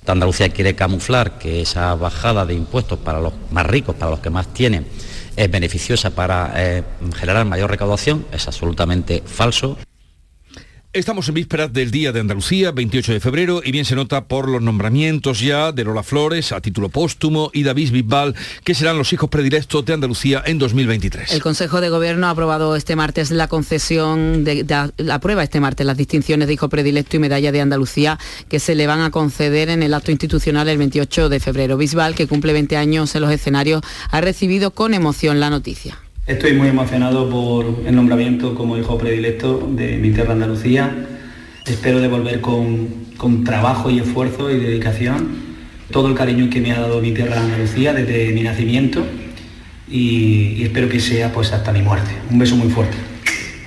Andalucía 0.06 0.48
quiere 0.48 0.74
camuflar 0.74 1.38
que 1.38 1.60
esa 1.62 1.94
bajada 1.94 2.44
de 2.44 2.54
impuestos 2.54 2.98
para 2.98 3.20
los 3.20 3.32
más 3.50 3.66
ricos, 3.66 3.94
para 3.94 4.10
los 4.10 4.20
que 4.20 4.30
más 4.30 4.52
tienen, 4.52 4.86
es 5.36 5.50
beneficiosa 5.50 6.10
para 6.10 6.52
eh, 6.56 6.82
generar 7.14 7.44
mayor 7.44 7.70
recaudación, 7.70 8.26
es 8.32 8.46
absolutamente 8.46 9.22
falso. 9.24 9.78
Estamos 10.92 11.28
en 11.28 11.34
vísperas 11.34 11.72
del 11.72 11.92
Día 11.92 12.10
de 12.10 12.18
Andalucía, 12.18 12.72
28 12.72 13.12
de 13.12 13.20
febrero, 13.20 13.62
y 13.64 13.70
bien 13.70 13.84
se 13.84 13.94
nota 13.94 14.24
por 14.24 14.48
los 14.48 14.60
nombramientos 14.60 15.38
ya 15.38 15.70
de 15.70 15.84
Lola 15.84 16.02
Flores 16.02 16.50
a 16.50 16.60
título 16.60 16.88
póstumo 16.88 17.48
y 17.54 17.62
David 17.62 17.92
Bisbal, 17.92 18.34
que 18.64 18.74
serán 18.74 18.98
los 18.98 19.12
hijos 19.12 19.30
predilectos 19.30 19.84
de 19.84 19.92
Andalucía 19.92 20.42
en 20.44 20.58
2023. 20.58 21.30
El 21.30 21.42
Consejo 21.44 21.80
de 21.80 21.90
Gobierno 21.90 22.26
ha 22.26 22.30
aprobado 22.30 22.74
este 22.74 22.96
martes 22.96 23.30
la 23.30 23.46
concesión, 23.46 24.42
de, 24.42 24.66
la 24.96 25.20
prueba 25.20 25.44
este 25.44 25.60
martes 25.60 25.86
las 25.86 25.96
distinciones 25.96 26.48
de 26.48 26.54
hijo 26.54 26.68
predilecto 26.68 27.14
y 27.14 27.20
medalla 27.20 27.52
de 27.52 27.60
Andalucía 27.60 28.18
que 28.48 28.58
se 28.58 28.74
le 28.74 28.88
van 28.88 29.00
a 29.00 29.12
conceder 29.12 29.68
en 29.68 29.84
el 29.84 29.94
acto 29.94 30.10
institucional 30.10 30.68
el 30.68 30.78
28 30.78 31.28
de 31.28 31.38
febrero. 31.38 31.76
Bisbal, 31.76 32.16
que 32.16 32.26
cumple 32.26 32.52
20 32.52 32.76
años 32.76 33.14
en 33.14 33.20
los 33.22 33.30
escenarios, 33.30 33.80
ha 34.10 34.20
recibido 34.20 34.72
con 34.72 34.92
emoción 34.92 35.38
la 35.38 35.50
noticia. 35.50 36.00
Estoy 36.30 36.52
muy 36.52 36.68
emocionado 36.68 37.28
por 37.28 37.82
el 37.84 37.96
nombramiento 37.96 38.54
como 38.54 38.78
hijo 38.78 38.96
predilecto 38.96 39.68
de 39.72 39.96
mi 39.96 40.12
tierra 40.12 40.34
Andalucía. 40.34 40.94
Espero 41.66 41.98
devolver 41.98 42.40
con, 42.40 42.86
con 43.16 43.42
trabajo 43.42 43.90
y 43.90 43.98
esfuerzo 43.98 44.48
y 44.48 44.56
dedicación 44.60 45.26
todo 45.90 46.06
el 46.06 46.14
cariño 46.14 46.48
que 46.48 46.60
me 46.60 46.70
ha 46.70 46.78
dado 46.78 47.00
mi 47.00 47.10
tierra 47.10 47.40
Andalucía 47.40 47.92
desde 47.92 48.32
mi 48.32 48.44
nacimiento 48.44 49.04
y, 49.90 50.54
y 50.56 50.62
espero 50.62 50.88
que 50.88 51.00
sea 51.00 51.32
pues 51.32 51.52
hasta 51.52 51.72
mi 51.72 51.82
muerte. 51.82 52.12
Un 52.30 52.38
beso 52.38 52.54
muy 52.54 52.68
fuerte. 52.68 52.96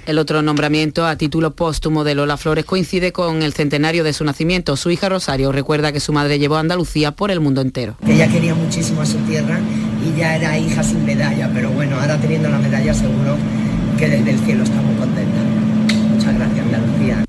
El 0.05 0.17
otro 0.17 0.41
nombramiento 0.41 1.05
a 1.05 1.17
título 1.17 1.55
póstumo 1.55 2.05
de 2.05 2.15
Lola 2.15 2.37
Flores 2.37 2.63
coincide 2.63 3.11
con 3.11 3.43
el 3.43 3.51
centenario 3.51 4.05
de 4.05 4.13
su 4.13 4.23
nacimiento. 4.23 4.77
Su 4.77 4.89
hija 4.89 5.09
Rosario 5.09 5.51
recuerda 5.51 5.91
que 5.91 5.99
su 5.99 6.13
madre 6.13 6.39
llevó 6.39 6.55
a 6.55 6.61
Andalucía 6.61 7.11
por 7.11 7.29
el 7.29 7.41
mundo 7.41 7.59
entero. 7.59 7.97
Ella 8.07 8.29
quería 8.29 8.55
muchísimo 8.55 9.01
a 9.01 9.05
su 9.05 9.17
tierra 9.19 9.59
y 10.05 10.19
ya 10.19 10.35
era 10.35 10.57
hija 10.57 10.83
sin 10.83 11.05
medalla, 11.05 11.49
pero 11.53 11.69
bueno, 11.71 11.99
ahora 11.99 12.17
teniendo 12.17 12.49
la 12.49 12.59
medalla 12.59 12.93
seguro 12.93 13.37
que 13.97 14.09
desde 14.09 14.31
el 14.31 14.39
cielo 14.39 14.63
estamos 14.63 14.97
contentas. 14.97 15.43
Muchas 16.09 16.35
gracias, 16.35 16.65
Andalucía. 16.65 17.25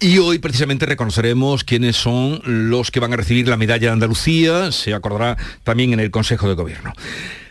Y 0.00 0.18
hoy 0.18 0.38
precisamente 0.38 0.86
reconoceremos 0.86 1.62
quiénes 1.62 1.96
son 1.96 2.40
los 2.44 2.90
que 2.90 3.00
van 3.00 3.12
a 3.12 3.16
recibir 3.16 3.48
la 3.48 3.58
medalla 3.58 3.88
de 3.88 3.92
Andalucía, 3.92 4.72
se 4.72 4.94
acordará 4.94 5.36
también 5.62 5.92
en 5.92 6.00
el 6.00 6.10
Consejo 6.10 6.48
de 6.48 6.54
Gobierno. 6.54 6.94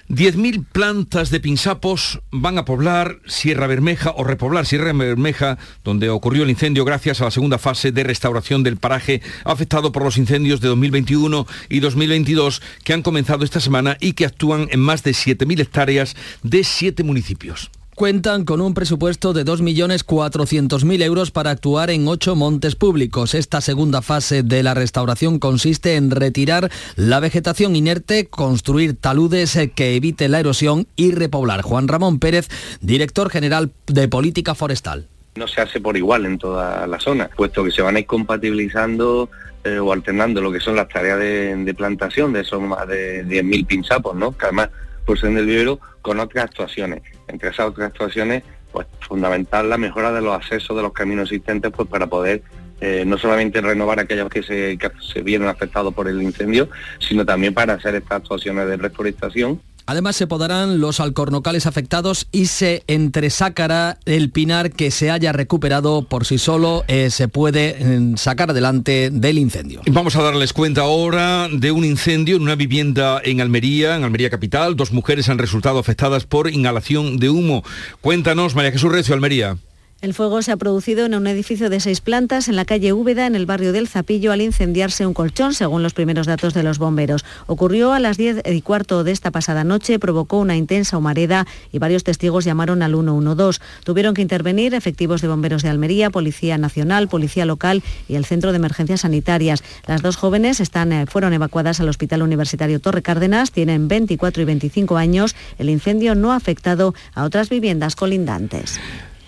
10.000 0.10 0.66
plantas 0.66 1.30
de 1.30 1.40
pinsapos 1.40 2.20
van 2.32 2.58
a 2.58 2.66
poblar 2.66 3.20
Sierra 3.28 3.68
Bermeja 3.68 4.10
o 4.18 4.24
repoblar 4.24 4.66
Sierra 4.66 4.92
Bermeja, 4.92 5.60
donde 5.84 6.10
ocurrió 6.10 6.44
el 6.44 6.50
incendio 6.50 6.84
gracias 6.84 7.22
a 7.22 7.26
la 7.26 7.32
segunda 7.32 7.60
fase 7.60 7.92
de 7.92 8.04
restauración 8.04 8.64
del 8.64 8.78
paraje 8.78 9.22
afectado 9.44 9.92
por 9.92 10.04
los 10.04 10.18
incendios 10.18 10.62
de 10.62 10.70
2021 10.70 11.46
y 11.70 11.80
2022 11.80 12.60
que 12.84 12.94
han 12.94 13.04
comenzado 13.04 13.44
esta 13.44 13.60
semana 13.60 13.98
y 14.00 14.14
que 14.14 14.26
actúan 14.26 14.68
en 14.72 14.80
más 14.80 15.04
de 15.04 15.12
7.000 15.12 15.62
hectáreas 15.62 16.16
de 16.42 16.64
7 16.64 17.04
municipios 17.04 17.70
cuentan 18.00 18.46
con 18.46 18.62
un 18.62 18.74
presupuesto 18.74 19.34
de 19.34 19.44
2.400.000 19.44 21.04
euros 21.04 21.32
para 21.32 21.52
actuar 21.52 21.90
en 21.90 22.08
ocho 22.08 22.34
montes 22.34 22.78
públicos. 22.78 23.36
Esta 23.36 23.60
segunda 23.60 24.02
fase 24.02 24.42
de 24.42 24.64
la 24.64 24.74
restauración 24.74 25.38
consiste 25.38 25.98
en 25.98 26.10
retirar 26.10 26.72
la 26.96 27.20
vegetación 27.20 27.76
inerte, 27.76 28.28
construir 28.28 28.96
taludes 28.96 29.60
que 29.76 29.98
evite 29.98 30.30
la 30.30 30.40
erosión 30.40 30.88
y 30.96 31.12
repoblar. 31.12 31.62
Juan 31.62 31.90
Ramón 31.90 32.20
Pérez, 32.20 32.48
director 32.80 33.30
general 33.30 33.74
de 33.88 34.08
Política 34.08 34.56
Forestal. 34.56 35.10
No 35.36 35.50
se 35.50 35.60
hace 35.60 35.82
por 35.82 35.98
igual 35.98 36.26
en 36.26 36.38
toda 36.38 36.88
la 36.88 37.02
zona, 37.02 37.30
puesto 37.36 37.66
que 37.66 37.72
se 37.72 37.82
van 37.82 37.98
a 37.98 38.00
ir 38.00 38.06
compatibilizando 38.06 39.30
eh, 39.66 39.78
o 39.78 39.92
alternando 39.92 40.40
lo 40.40 40.54
que 40.54 40.62
son 40.62 40.78
las 40.78 40.88
tareas 40.88 41.20
de, 41.20 41.76
plantación 41.78 42.32
de 42.32 42.42
esos 42.44 42.62
más 42.62 42.88
de 42.88 43.26
10.000 43.26 43.68
pinzapos, 43.68 44.16
¿no? 44.16 44.34
además 44.42 44.70
ser 45.18 45.34
del 45.34 45.46
vivero, 45.46 45.80
con 46.02 46.20
otras 46.20 46.46
actuaciones. 46.46 47.02
Entre 47.28 47.50
esas 47.50 47.68
otras 47.68 47.88
actuaciones, 47.88 48.44
pues 48.72 48.88
fundamental 49.00 49.70
la 49.70 49.78
mejora 49.78 50.12
de 50.12 50.22
los 50.22 50.36
accesos 50.36 50.76
de 50.76 50.84
los 50.84 50.94
caminos 50.94 51.24
existentes 51.24 51.72
pues 51.76 51.88
para 51.88 52.08
poder 52.08 52.44
eh, 52.82 53.04
no 53.06 53.18
solamente 53.18 53.60
renovar 53.62 54.00
aquellos 54.00 54.30
que 54.30 54.44
se, 54.44 54.78
se 55.02 55.22
vieron 55.22 55.48
afectados 55.48 55.94
por 55.94 56.08
el 56.08 56.22
incendio, 56.22 56.70
sino 57.00 57.26
también 57.26 57.54
para 57.54 57.74
hacer 57.74 57.96
estas 57.96 58.22
actuaciones 58.22 58.68
de 58.68 58.78
reforestación 58.78 59.62
Además 59.90 60.16
se 60.18 60.28
podarán 60.28 60.80
los 60.80 61.00
alcornocales 61.00 61.66
afectados 61.66 62.28
y 62.32 62.46
se 62.46 62.84
entresacará 62.86 63.98
el 64.06 64.30
pinar 64.30 64.70
que 64.70 64.92
se 64.92 65.10
haya 65.10 65.32
recuperado 65.32 66.04
por 66.04 66.28
sí 66.28 66.38
solo, 66.38 66.84
eh, 66.88 67.10
se 67.10 67.28
puede 67.28 67.76
mm, 67.84 68.16
sacar 68.18 68.52
adelante 68.52 69.10
del 69.12 69.40
incendio. 69.40 69.82
Vamos 69.88 70.16
a 70.16 70.22
darles 70.22 70.54
cuenta 70.54 70.82
ahora 70.82 71.48
de 71.52 71.72
un 71.72 71.86
incendio 71.86 72.36
en 72.36 72.44
una 72.44 72.54
vivienda 72.54 73.20
en 73.24 73.42
Almería, 73.42 73.96
en 73.96 74.04
Almería 74.04 74.30
Capital. 74.30 74.76
Dos 74.76 74.92
mujeres 74.92 75.28
han 75.28 75.40
resultado 75.40 75.80
afectadas 75.80 76.24
por 76.26 76.52
inhalación 76.52 77.18
de 77.18 77.32
humo. 77.32 77.64
Cuéntanos, 78.00 78.54
María 78.54 78.72
Jesús 78.72 78.92
Recio, 78.92 79.16
Almería. 79.16 79.58
El 80.02 80.14
fuego 80.14 80.42
se 80.42 80.54
ha 80.54 80.56
producido 80.58 81.06
en 81.06 81.14
un 81.14 81.28
edificio 81.28 81.70
de 81.70 81.82
seis 81.82 82.00
plantas 82.00 82.48
en 82.48 82.56
la 82.56 82.64
calle 82.64 82.94
Úbeda, 82.94 83.28
en 83.28 83.36
el 83.36 83.46
barrio 83.46 83.74
del 83.74 83.90
Zapillo, 83.90 84.32
al 84.32 84.40
incendiarse 84.40 85.06
un 85.06 85.14
colchón, 85.14 85.54
según 85.54 85.84
los 85.84 85.94
primeros 85.94 86.26
datos 86.26 86.54
de 86.54 86.64
los 86.64 86.78
bomberos. 86.78 87.26
Ocurrió 87.48 87.92
a 87.92 88.00
las 88.00 88.16
10 88.16 88.44
y 88.46 88.62
cuarto 88.62 89.04
de 89.04 89.12
esta 89.12 89.30
pasada 89.30 89.66
noche, 89.66 90.00
provocó 90.00 90.40
una 90.40 90.56
intensa 90.56 90.98
humareda 90.98 91.46
y 91.74 91.80
varios 91.80 92.06
testigos 92.06 92.46
llamaron 92.46 92.82
al 92.82 92.94
112. 92.94 93.60
Tuvieron 93.84 94.14
que 94.14 94.22
intervenir 94.22 94.74
efectivos 94.74 95.22
de 95.22 95.28
bomberos 95.28 95.64
de 95.64 95.70
Almería, 95.70 96.10
Policía 96.10 96.58
Nacional, 96.58 97.10
Policía 97.10 97.46
Local 97.46 97.84
y 98.08 98.16
el 98.16 98.24
Centro 98.24 98.54
de 98.54 98.56
Emergencias 98.56 99.02
Sanitarias. 99.02 99.66
Las 99.86 100.02
dos 100.02 100.16
jóvenes 100.16 100.62
están, 100.62 100.94
eh, 100.94 101.08
fueron 101.08 101.34
evacuadas 101.34 101.82
al 101.82 101.90
Hospital 101.90 102.22
Universitario 102.22 102.80
Torre 102.80 103.02
Cárdenas, 103.02 103.52
tienen 103.52 103.90
24 103.90 104.44
y 104.44 104.46
25 104.46 104.96
años. 104.96 105.36
El 105.58 105.70
incendio 105.70 106.16
no 106.16 106.32
ha 106.32 106.38
afectado 106.38 106.96
a 107.14 107.26
otras 107.26 107.50
viviendas 107.50 107.98
colindantes. 107.98 108.80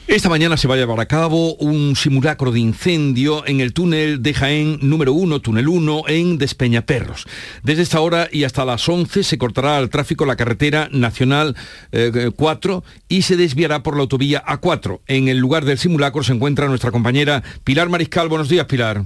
Esta 0.08 0.30
mañana 0.30 0.58
se 0.58 0.68
va 0.68 0.74
a 0.74 0.78
llevar 0.78 1.00
a 1.00 1.06
cabo 1.06 1.56
un 1.56 1.96
simulacro 1.96 2.52
de 2.52 2.60
incendio 2.60 3.46
en 3.48 3.62
el 3.62 3.72
túnel 3.72 4.22
de 4.22 4.34
Jaén 4.34 4.80
número 4.82 5.14
1, 5.14 5.40
túnel 5.42 5.68
1, 5.68 6.04
en 6.08 6.38
Despeñaperros. 6.38 7.28
Desde 7.64 7.84
esta 7.84 8.02
hora 8.02 8.28
y 8.30 8.44
hasta 8.44 8.66
las 8.66 8.90
11 8.90 9.24
se 9.24 9.38
cortará 9.38 9.78
el 9.78 9.90
tráfico 9.90 10.26
la 10.26 10.36
carretera 10.36 10.90
nacional 10.92 11.56
4 12.36 12.84
eh, 12.86 12.92
y 13.08 13.22
se 13.22 13.38
desviará 13.38 13.84
por 13.84 13.96
la 13.96 14.02
autovía 14.02 14.44
A4. 14.44 15.00
En 15.08 15.28
el 15.28 15.38
lugar 15.38 15.66
del 15.66 15.78
simulacro 15.78 16.24
se 16.24 16.34
encuentra 16.34 16.68
nuestra 16.68 16.92
compañera 16.92 17.44
Pilar 17.64 17.88
Mariscal. 17.88 18.28
Buenos 18.28 18.50
días, 18.50 18.66
Pilar. 18.66 19.06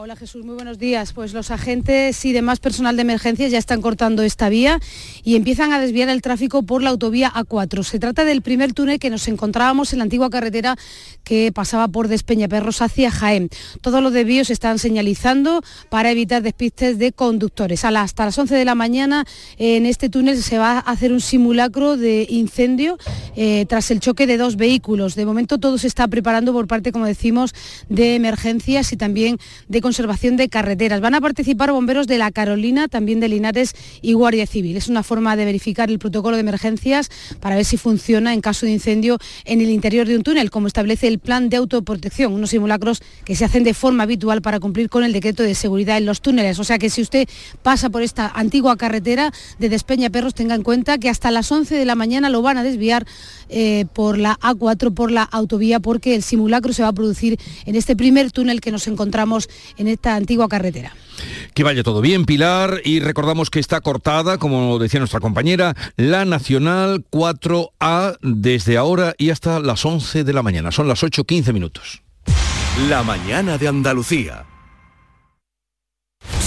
Hola 0.00 0.14
Jesús, 0.14 0.44
muy 0.44 0.54
buenos 0.54 0.78
días. 0.78 1.12
Pues 1.12 1.32
los 1.32 1.50
agentes 1.50 2.24
y 2.24 2.32
demás 2.32 2.60
personal 2.60 2.94
de 2.94 3.02
emergencias 3.02 3.50
ya 3.50 3.58
están 3.58 3.82
cortando 3.82 4.22
esta 4.22 4.48
vía 4.48 4.78
y 5.24 5.34
empiezan 5.34 5.72
a 5.72 5.80
desviar 5.80 6.08
el 6.08 6.22
tráfico 6.22 6.62
por 6.62 6.84
la 6.84 6.90
autovía 6.90 7.32
A4. 7.32 7.82
Se 7.82 7.98
trata 7.98 8.24
del 8.24 8.40
primer 8.40 8.72
túnel 8.72 9.00
que 9.00 9.10
nos 9.10 9.26
encontrábamos 9.26 9.92
en 9.92 9.98
la 9.98 10.04
antigua 10.04 10.30
carretera 10.30 10.76
que 11.24 11.50
pasaba 11.52 11.88
por 11.88 12.06
Despeñaperros 12.06 12.80
hacia 12.80 13.10
Jaén. 13.10 13.50
Todos 13.80 14.00
los 14.00 14.12
desvíos 14.12 14.46
se 14.46 14.52
están 14.52 14.78
señalizando 14.78 15.62
para 15.88 16.12
evitar 16.12 16.42
despistes 16.42 16.96
de 17.00 17.10
conductores. 17.10 17.84
hasta 17.84 18.24
las 18.24 18.38
11 18.38 18.54
de 18.54 18.64
la 18.64 18.76
mañana 18.76 19.24
en 19.56 19.84
este 19.84 20.08
túnel 20.08 20.40
se 20.40 20.58
va 20.58 20.74
a 20.74 20.78
hacer 20.78 21.12
un 21.12 21.20
simulacro 21.20 21.96
de 21.96 22.24
incendio 22.30 22.98
eh, 23.34 23.66
tras 23.68 23.90
el 23.90 23.98
choque 23.98 24.28
de 24.28 24.36
dos 24.36 24.54
vehículos. 24.54 25.16
De 25.16 25.26
momento 25.26 25.58
todo 25.58 25.76
se 25.76 25.88
está 25.88 26.06
preparando 26.06 26.52
por 26.52 26.68
parte, 26.68 26.92
como 26.92 27.04
decimos, 27.04 27.52
de 27.88 28.14
emergencias 28.14 28.92
y 28.92 28.96
también 28.96 29.38
de 29.66 29.87
conservación 29.88 30.36
de 30.36 30.50
carreteras. 30.50 31.00
Van 31.00 31.14
a 31.14 31.20
participar 31.22 31.72
bomberos 31.72 32.06
de 32.06 32.18
la 32.18 32.30
Carolina, 32.30 32.88
también 32.88 33.20
de 33.20 33.28
Linares 33.30 33.74
y 34.02 34.12
Guardia 34.12 34.46
Civil. 34.46 34.76
Es 34.76 34.88
una 34.88 35.02
forma 35.02 35.34
de 35.34 35.46
verificar 35.46 35.88
el 35.88 35.98
protocolo 35.98 36.36
de 36.36 36.42
emergencias 36.42 37.10
para 37.40 37.56
ver 37.56 37.64
si 37.64 37.78
funciona 37.78 38.34
en 38.34 38.42
caso 38.42 38.66
de 38.66 38.72
incendio 38.72 39.16
en 39.46 39.62
el 39.62 39.70
interior 39.70 40.06
de 40.06 40.16
un 40.16 40.22
túnel, 40.22 40.50
como 40.50 40.66
establece 40.66 41.08
el 41.08 41.18
plan 41.18 41.48
de 41.48 41.56
autoprotección, 41.56 42.34
unos 42.34 42.50
simulacros 42.50 43.00
que 43.24 43.34
se 43.34 43.46
hacen 43.46 43.64
de 43.64 43.72
forma 43.72 44.02
habitual 44.02 44.42
para 44.42 44.60
cumplir 44.60 44.90
con 44.90 45.04
el 45.04 45.14
decreto 45.14 45.42
de 45.42 45.54
seguridad 45.54 45.96
en 45.96 46.04
los 46.04 46.20
túneles. 46.20 46.58
O 46.58 46.64
sea 46.64 46.78
que 46.78 46.90
si 46.90 47.00
usted 47.00 47.26
pasa 47.62 47.88
por 47.88 48.02
esta 48.02 48.28
antigua 48.34 48.76
carretera 48.76 49.32
de 49.58 49.70
Despeña 49.70 50.10
Perros, 50.10 50.34
tenga 50.34 50.54
en 50.54 50.64
cuenta 50.64 50.98
que 50.98 51.08
hasta 51.08 51.30
las 51.30 51.50
11 51.50 51.76
de 51.76 51.86
la 51.86 51.94
mañana 51.94 52.28
lo 52.28 52.42
van 52.42 52.58
a 52.58 52.62
desviar 52.62 53.06
eh, 53.48 53.86
por 53.94 54.18
la 54.18 54.38
A4, 54.40 54.92
por 54.92 55.10
la 55.10 55.22
autovía, 55.22 55.80
porque 55.80 56.14
el 56.14 56.22
simulacro 56.22 56.74
se 56.74 56.82
va 56.82 56.88
a 56.88 56.92
producir 56.92 57.40
en 57.64 57.74
este 57.74 57.96
primer 57.96 58.30
túnel 58.32 58.60
que 58.60 58.70
nos 58.70 58.86
encontramos 58.86 59.48
en 59.78 59.88
esta 59.88 60.14
antigua 60.16 60.48
carretera. 60.48 60.92
Que 61.54 61.64
vaya 61.64 61.82
todo 61.82 62.00
bien, 62.00 62.24
Pilar, 62.24 62.80
y 62.84 63.00
recordamos 63.00 63.50
que 63.50 63.58
está 63.58 63.80
cortada, 63.80 64.38
como 64.38 64.78
decía 64.78 65.00
nuestra 65.00 65.20
compañera, 65.20 65.74
la 65.96 66.24
Nacional 66.24 67.04
4A 67.10 68.16
desde 68.22 68.76
ahora 68.76 69.14
y 69.18 69.30
hasta 69.30 69.58
las 69.58 69.84
11 69.84 70.24
de 70.24 70.32
la 70.32 70.42
mañana. 70.42 70.70
Son 70.70 70.86
las 70.86 71.02
8.15 71.02 71.52
minutos. 71.52 72.02
La 72.88 73.02
mañana 73.02 73.58
de 73.58 73.66
Andalucía. 73.66 74.46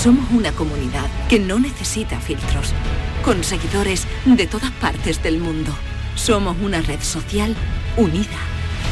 Somos 0.01 0.31
una 0.31 0.51
comunidad 0.53 1.07
que 1.27 1.39
no 1.39 1.59
necesita 1.59 2.19
filtros, 2.19 2.73
con 3.23 3.43
seguidores 3.43 4.07
de 4.25 4.47
todas 4.47 4.71
partes 4.71 5.21
del 5.21 5.39
mundo. 5.39 5.71
Somos 6.15 6.55
una 6.61 6.81
red 6.81 7.01
social 7.01 7.55
unida, 7.97 8.39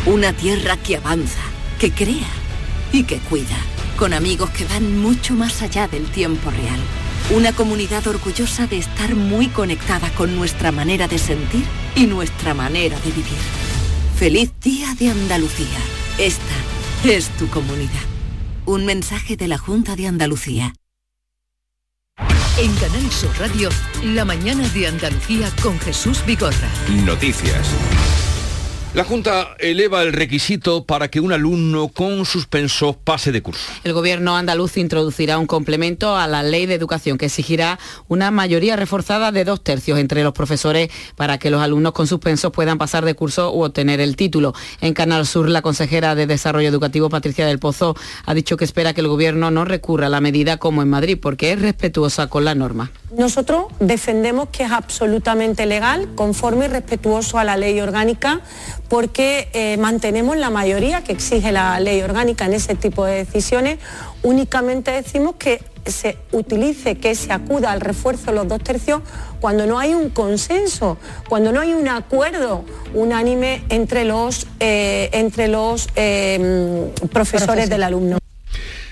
una 0.05 0.33
tierra 0.33 0.77
que 0.77 0.97
avanza, 0.97 1.41
que 1.79 1.91
crea 1.91 2.27
y 2.91 3.03
que 3.03 3.17
cuida, 3.17 3.57
con 3.97 4.13
amigos 4.13 4.49
que 4.51 4.65
van 4.65 4.99
mucho 5.01 5.33
más 5.33 5.61
allá 5.61 5.87
del 5.87 6.05
tiempo 6.05 6.49
real. 6.49 6.79
Una 7.31 7.53
comunidad 7.53 8.07
orgullosa 8.07 8.65
de 8.67 8.77
estar 8.77 9.15
muy 9.15 9.47
conectada 9.47 10.09
con 10.11 10.35
nuestra 10.35 10.71
manera 10.71 11.07
de 11.07 11.19
sentir 11.19 11.63
y 11.95 12.07
nuestra 12.07 12.53
manera 12.53 12.99
de 12.99 13.11
vivir. 13.11 13.37
Feliz 14.17 14.51
Día 14.61 14.95
de 14.95 15.09
Andalucía. 15.09 15.79
Esta 16.17 16.55
es 17.03 17.29
tu 17.37 17.47
comunidad. 17.47 18.01
Un 18.65 18.85
mensaje 18.85 19.37
de 19.37 19.47
la 19.47 19.57
Junta 19.57 19.95
de 19.95 20.07
Andalucía. 20.07 20.73
En 22.57 22.75
Canal 22.75 23.09
Sur 23.11 23.31
Radio, 23.39 23.69
la 24.03 24.25
mañana 24.25 24.67
de 24.69 24.87
Andalucía 24.87 25.49
con 25.63 25.79
Jesús 25.79 26.25
Vigorra. 26.25 26.67
Noticias. 27.05 27.69
La 28.95 29.03
Junta 29.03 29.55
eleva 29.59 30.01
el 30.01 30.13
requisito 30.13 30.83
para 30.83 31.09
que 31.09 31.19
un 31.19 31.31
alumno 31.31 31.89
con 31.89 32.25
suspenso 32.25 32.93
pase 32.93 33.31
de 33.31 33.43
curso. 33.43 33.71
El 33.83 33.93
gobierno 33.93 34.35
andaluz 34.35 34.77
introducirá 34.77 35.37
un 35.37 35.45
complemento 35.45 36.17
a 36.17 36.25
la 36.25 36.41
ley 36.41 36.65
de 36.65 36.73
educación 36.73 37.19
que 37.19 37.27
exigirá 37.27 37.77
una 38.07 38.31
mayoría 38.31 38.75
reforzada 38.77 39.31
de 39.31 39.45
dos 39.45 39.63
tercios 39.63 39.99
entre 39.99 40.23
los 40.23 40.33
profesores 40.33 40.89
para 41.15 41.37
que 41.37 41.51
los 41.51 41.61
alumnos 41.61 41.91
con 41.91 42.07
suspensos 42.07 42.51
puedan 42.51 42.79
pasar 42.79 43.05
de 43.05 43.13
curso 43.13 43.53
u 43.53 43.63
obtener 43.63 44.01
el 44.01 44.15
título. 44.15 44.55
En 44.81 44.95
Canal 44.95 45.27
Sur, 45.27 45.49
la 45.49 45.61
consejera 45.61 46.15
de 46.15 46.25
Desarrollo 46.25 46.67
Educativo, 46.67 47.09
Patricia 47.09 47.45
del 47.45 47.59
Pozo, 47.59 47.95
ha 48.25 48.33
dicho 48.33 48.57
que 48.57 48.65
espera 48.65 48.95
que 48.95 49.01
el 49.01 49.07
gobierno 49.07 49.51
no 49.51 49.65
recurra 49.65 50.07
a 50.07 50.09
la 50.09 50.19
medida 50.19 50.57
como 50.57 50.81
en 50.81 50.89
Madrid 50.89 51.19
porque 51.21 51.51
es 51.51 51.61
respetuosa 51.61 52.25
con 52.25 52.43
la 52.43 52.55
norma. 52.55 52.89
Nosotros 53.11 53.65
defendemos 53.79 54.49
que 54.49 54.63
es 54.63 54.71
absolutamente 54.71 55.65
legal, 55.65 56.09
conforme 56.13 56.65
y 56.65 56.67
respetuoso 56.67 57.39
a 57.39 57.43
la 57.43 57.57
ley 57.57 57.79
orgánica, 57.79 58.41
porque 58.87 59.49
eh, 59.53 59.77
mantenemos 59.77 60.37
la 60.37 60.51
mayoría 60.51 61.03
que 61.03 61.13
exige 61.13 61.51
la 61.51 61.79
ley 61.79 62.01
orgánica 62.01 62.45
en 62.45 62.53
ese 62.53 62.75
tipo 62.75 63.05
de 63.05 63.25
decisiones. 63.25 63.79
Únicamente 64.21 64.91
decimos 64.91 65.35
que 65.39 65.59
se 65.85 66.17
utilice, 66.31 66.95
que 66.97 67.15
se 67.15 67.33
acuda 67.33 67.71
al 67.71 67.81
refuerzo 67.81 68.27
de 68.27 68.33
los 68.33 68.47
dos 68.47 68.61
tercios 68.63 69.01
cuando 69.39 69.65
no 69.65 69.79
hay 69.79 69.95
un 69.95 70.09
consenso, 70.09 70.97
cuando 71.27 71.51
no 71.51 71.61
hay 71.61 71.73
un 71.73 71.87
acuerdo 71.87 72.63
unánime 72.93 73.63
entre 73.69 74.05
los, 74.05 74.45
eh, 74.59 75.09
entre 75.13 75.47
los 75.47 75.87
eh, 75.95 76.91
profesores 77.11 77.69
del 77.69 77.83
alumno. 77.83 78.18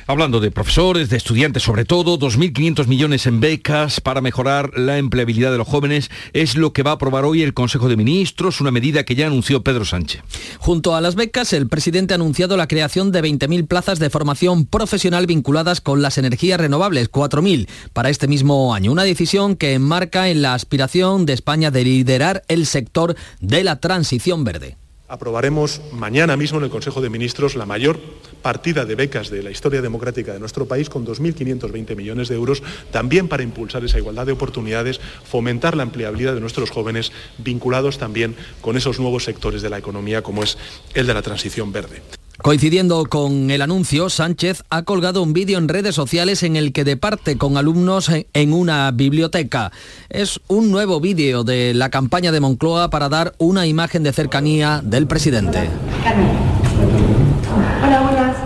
Hablando 0.10 0.40
de 0.40 0.52
profesores, 0.52 1.10
de 1.10 1.18
estudiantes 1.18 1.64
sobre 1.64 1.84
todo, 1.84 2.18
2.500 2.18 2.88
millones 2.88 3.28
en 3.28 3.42
becas 3.42 4.00
para 4.00 4.22
mejorar 4.22 4.72
la 4.80 5.00
empleabilidad 5.00 5.52
de 5.52 5.58
los 5.58 5.68
jóvenes 5.68 6.10
es 6.32 6.56
lo 6.56 6.72
que 6.72 6.82
va 6.82 6.92
a 6.92 6.94
aprobar 6.94 7.26
hoy 7.26 7.42
el 7.44 7.54
Consejo 7.54 7.90
de 7.90 7.98
Ministros, 7.98 8.62
una 8.62 8.72
medida 8.72 9.04
que 9.04 9.16
ya 9.16 9.28
anunció 9.28 9.64
Pedro 9.64 9.84
Sánchez. 9.84 10.22
Junto 10.60 10.96
a 10.96 11.02
las 11.02 11.16
becas, 11.16 11.52
el 11.52 11.68
presidente 11.68 12.14
ha 12.14 12.16
anunciado 12.16 12.56
la 12.56 12.70
creación 12.70 13.12
de 13.12 13.22
20.000 13.22 13.68
plazas 13.68 14.00
de 14.00 14.10
formación 14.10 14.66
profesional 14.66 15.28
vinculadas 15.28 15.82
con 15.82 16.02
las 16.02 16.18
energías 16.18 16.62
renovables, 16.62 17.12
4.000 17.12 17.68
para 17.92 18.10
este 18.10 18.30
mismo 18.30 18.74
año. 18.74 18.94
Una 18.94 19.04
decisión 19.04 19.58
que 19.58 19.74
enmarca 19.74 20.30
en 20.30 20.42
la 20.42 20.54
aspiración 20.54 21.26
de 21.26 21.34
España 21.34 21.70
de 21.70 21.84
liderar 21.84 22.44
el 22.48 22.66
sector 22.66 23.18
de 23.42 23.66
la 23.66 23.82
transición 23.82 24.46
verde. 24.46 24.78
Aprobaremos 25.10 25.82
mañana 25.94 26.36
mismo 26.36 26.58
en 26.58 26.66
el 26.66 26.70
Consejo 26.70 27.00
de 27.00 27.10
Ministros 27.10 27.56
la 27.56 27.66
mayor 27.66 27.98
partida 28.42 28.84
de 28.84 28.96
becas 28.96 29.30
de 29.30 29.42
la 29.42 29.52
historia 29.52 29.82
democrática 29.82 30.34
de 30.34 30.40
nuestro 30.40 30.68
país 30.68 30.90
con 30.90 31.06
2.520 31.06 31.96
millones 31.96 32.28
de 32.28 32.36
euros, 32.36 32.62
también 32.92 33.30
para 33.30 33.44
impulsar 33.44 33.86
esa 33.86 34.00
igualdad 34.00 34.26
de 34.26 34.34
oportunidades, 34.34 35.00
fomentar 35.24 35.78
la 35.78 35.84
empleabilidad 35.84 36.34
de 36.34 36.42
nuestros 36.42 36.72
jóvenes, 36.72 37.14
vinculados 37.38 37.98
también 37.98 38.36
con 38.60 38.76
esos 38.76 39.00
nuevos 39.00 39.24
sectores 39.24 39.62
de 39.62 39.70
la 39.70 39.78
economía 39.78 40.24
como 40.24 40.44
es 40.44 40.58
el 40.94 41.08
de 41.08 41.14
la 41.14 41.22
transición 41.22 41.72
verde. 41.72 42.17
Coincidiendo 42.48 43.04
con 43.08 43.52
el 43.52 43.62
anuncio, 43.62 44.10
Sánchez 44.10 44.64
ha 44.70 44.84
colgado 44.84 45.22
un 45.22 45.34
vídeo 45.34 45.58
en 45.58 45.68
redes 45.68 45.94
sociales 45.94 46.44
en 46.44 46.56
el 46.56 46.72
que 46.72 46.86
departe 46.86 47.38
con 47.38 47.58
alumnos 47.58 48.10
en 48.10 48.54
una 48.54 48.90
biblioteca. 48.92 49.74
Es 50.08 50.40
un 50.48 50.72
nuevo 50.72 51.02
vídeo 51.02 51.44
de 51.44 51.74
la 51.74 51.90
campaña 51.90 52.32
de 52.32 52.40
Moncloa 52.40 52.90
para 52.90 53.10
dar 53.10 53.34
una 53.38 53.68
imagen 53.68 54.02
de 54.04 54.14
cercanía 54.14 54.80
del 54.82 55.08
presidente. 55.08 55.70
Hola, 57.84 58.00
buenas. 58.00 58.38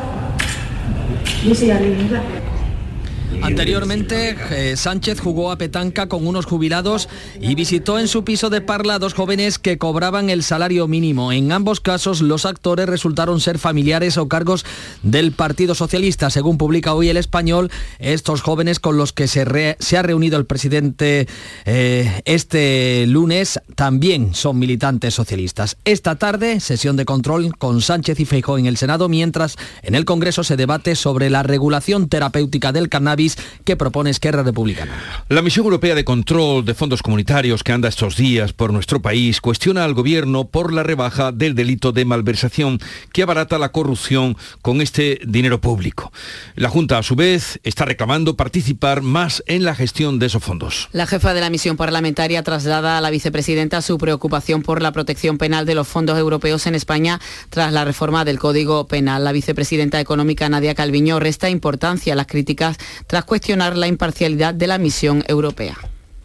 Anteriormente, 3.41 4.35
eh, 4.51 4.77
Sánchez 4.77 5.19
jugó 5.19 5.51
a 5.51 5.57
petanca 5.57 6.07
con 6.07 6.27
unos 6.27 6.45
jubilados 6.45 7.09
y 7.39 7.55
visitó 7.55 7.97
en 7.97 8.07
su 8.07 8.23
piso 8.23 8.49
de 8.49 8.61
Parla 8.61 8.95
a 8.95 8.99
dos 8.99 9.13
jóvenes 9.13 9.57
que 9.57 9.77
cobraban 9.77 10.29
el 10.29 10.43
salario 10.43 10.87
mínimo. 10.87 11.31
En 11.31 11.51
ambos 11.51 11.79
casos, 11.79 12.21
los 12.21 12.45
actores 12.45 12.87
resultaron 12.87 13.39
ser 13.39 13.57
familiares 13.57 14.17
o 14.17 14.27
cargos 14.27 14.63
del 15.01 15.31
Partido 15.31 15.73
Socialista. 15.73 16.29
Según 16.29 16.57
publica 16.57 16.93
hoy 16.93 17.09
el 17.09 17.17
español, 17.17 17.71
estos 17.99 18.41
jóvenes 18.41 18.79
con 18.79 18.97
los 18.97 19.11
que 19.11 19.27
se, 19.27 19.41
ha 19.41 20.01
reunido 20.01 20.37
el 20.37 20.45
presidente 20.45 21.27
eh, 21.65 22.21
este 22.25 23.05
lunes 23.07 23.59
también 23.75 24.35
son 24.35 24.59
militantes 24.59 25.15
socialistas. 25.15 25.77
Esta 25.83 26.15
tarde, 26.15 26.59
sesión 26.59 26.95
de 26.95 27.05
control 27.05 27.57
con 27.57 27.81
Sánchez 27.81 28.19
y 28.19 28.25
Feijó 28.25 28.57
en 28.57 28.67
el 28.67 28.77
Senado, 28.77 29.09
mientras 29.09 29.55
en 29.81 29.95
el 29.95 30.05
Congreso 30.05 30.43
se 30.43 30.57
debate 30.57 30.95
sobre 30.95 31.29
la 31.29 31.43
regulación 31.43 32.07
terapéutica 32.07 32.71
del 32.71 32.89
cannabis 32.89 33.30
que 33.63 33.75
propone 33.75 34.09
Esquerra 34.09 34.43
Republicana. 34.43 34.93
La 35.29 35.41
Misión 35.41 35.65
Europea 35.65 35.95
de 35.95 36.05
Control 36.05 36.65
de 36.65 36.73
Fondos 36.73 37.01
Comunitarios 37.01 37.63
que 37.63 37.71
anda 37.71 37.89
estos 37.89 38.15
días 38.15 38.53
por 38.53 38.73
nuestro 38.73 39.01
país 39.01 39.41
cuestiona 39.41 39.83
al 39.83 39.93
gobierno 39.93 40.45
por 40.45 40.73
la 40.73 40.83
rebaja 40.83 41.31
del 41.31 41.55
delito 41.55 41.91
de 41.91 42.05
malversación 42.05 42.79
que 43.13 43.23
abarata 43.23 43.57
la 43.57 43.71
corrupción 43.71 44.37
con 44.61 44.81
este 44.81 45.19
dinero 45.25 45.61
público. 45.61 46.11
La 46.55 46.69
Junta, 46.69 46.97
a 46.97 47.03
su 47.03 47.15
vez, 47.15 47.59
está 47.63 47.85
reclamando 47.85 48.35
participar 48.35 49.01
más 49.01 49.43
en 49.47 49.63
la 49.63 49.75
gestión 49.75 50.19
de 50.19 50.27
esos 50.27 50.43
fondos. 50.43 50.89
La 50.91 51.07
jefa 51.07 51.33
de 51.33 51.41
la 51.41 51.49
misión 51.49 51.77
parlamentaria 51.77 52.43
traslada 52.43 52.97
a 52.97 53.01
la 53.01 53.09
vicepresidenta 53.09 53.81
su 53.81 53.97
preocupación 53.97 54.61
por 54.61 54.81
la 54.81 54.91
protección 54.91 55.37
penal 55.37 55.65
de 55.65 55.75
los 55.75 55.87
fondos 55.87 56.17
europeos 56.17 56.67
en 56.67 56.75
España 56.75 57.19
tras 57.49 57.73
la 57.73 57.85
reforma 57.85 58.25
del 58.25 58.39
Código 58.39 58.87
Penal. 58.87 59.23
La 59.23 59.31
vicepresidenta 59.31 59.99
económica 59.99 60.49
Nadia 60.49 60.75
Calviño 60.75 61.19
resta 61.19 61.49
importancia 61.49 62.13
a 62.13 62.15
las 62.15 62.27
críticas 62.27 62.77
tras 63.07 63.20
cuestionar 63.21 63.77
la 63.77 63.87
imparcialidad 63.87 64.53
de 64.53 64.67
la 64.67 64.77
misión 64.77 65.23
europea. 65.27 65.77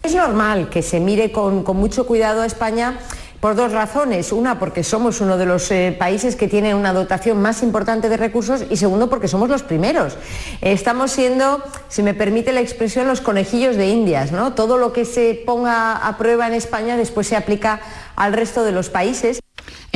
Es 0.02 0.14
normal 0.14 0.68
que 0.68 0.82
se 0.82 1.00
mire 1.00 1.32
con, 1.32 1.64
mucho 1.74 2.06
cuidado 2.06 2.42
a 2.42 2.46
España 2.46 2.98
por 3.40 3.56
dos 3.56 3.72
razones. 3.72 4.30
Una, 4.30 4.58
porque 4.58 4.84
somos 4.84 5.20
uno 5.20 5.36
de 5.36 5.46
los 5.46 5.68
eh, 5.72 5.96
países 5.98 6.36
que 6.36 6.46
tiene 6.46 6.74
una 6.76 6.92
dotación 6.92 7.42
más 7.42 7.62
importante 7.62 8.08
de 8.08 8.16
recursos 8.16 8.64
y 8.70 8.76
segundo, 8.76 9.10
porque 9.10 9.26
somos 9.26 9.48
los 9.48 9.64
primeros. 9.64 10.16
estamos 10.60 11.10
siendo, 11.10 11.60
si 11.88 12.02
me 12.04 12.14
permite 12.14 12.52
la 12.52 12.60
expresión, 12.60 13.08
los 13.08 13.20
conejillos 13.20 13.74
de 13.76 13.88
Indias. 13.88 14.30
¿no? 14.30 14.54
Todo 14.54 14.78
lo 14.78 14.92
que 14.92 15.04
se 15.04 15.42
ponga 15.44 15.96
a 15.96 16.16
prueba 16.18 16.46
en 16.46 16.54
España 16.54 16.96
después 16.96 17.26
se 17.26 17.34
aplica 17.34 17.80
al 18.14 18.32
resto 18.32 18.62
de 18.62 18.72
los 18.72 18.90
países. 18.90 19.40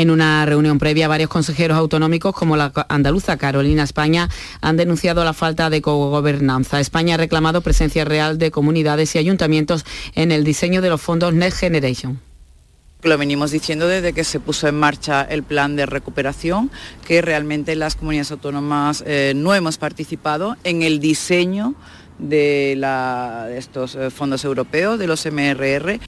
En 0.01 0.11
una 0.11 0.47
reunión 0.47 0.79
previa, 0.79 1.09
varios 1.09 1.29
consejeros 1.29 1.77
autonómicos, 1.77 2.35
como 2.35 2.57
la 2.57 2.73
andaluza 2.89 3.37
Carolina 3.37 3.83
España, 3.83 4.31
han 4.63 4.79
denunciado 4.79 5.23
la 5.25 5.35
falta 5.35 5.69
de 5.69 5.83
cogobernanza. 5.83 6.81
España 6.81 7.17
ha 7.17 7.19
reclamado 7.19 7.61
presencia 7.61 8.07
real 8.07 8.39
de 8.39 8.51
comunidades 8.51 9.15
y 9.15 9.19
ayuntamientos 9.19 9.85
en 10.15 10.33
el 10.33 10.43
diseño 10.43 10.81
de 10.81 10.89
los 10.89 11.03
fondos 11.03 11.35
Next 11.35 11.59
Generation. 11.59 12.19
Lo 13.03 13.19
venimos 13.19 13.51
diciendo 13.51 13.89
desde 13.89 14.15
que 14.15 14.25
se 14.25 14.41
puso 14.41 14.69
en 14.69 14.77
marcha 14.77 15.21
el 15.21 15.43
plan 15.43 15.77
de 15.77 15.85
recuperación, 15.85 16.71
que 17.07 17.21
realmente 17.21 17.77
las 17.77 17.95
comunidades 17.95 18.31
autónomas 18.31 19.05
eh, 19.07 19.35
no 19.37 19.55
hemos 19.55 19.77
participado 19.77 20.57
en 20.65 20.81
el 20.81 20.99
diseño 20.99 21.75
de, 22.19 22.75
de 22.81 23.59
estos 23.59 23.97
eh, 23.97 24.09
fondos 24.09 24.47
europeos, 24.47 24.99
de 24.99 25.07
los 25.07 25.27
MRR. 25.27 26.01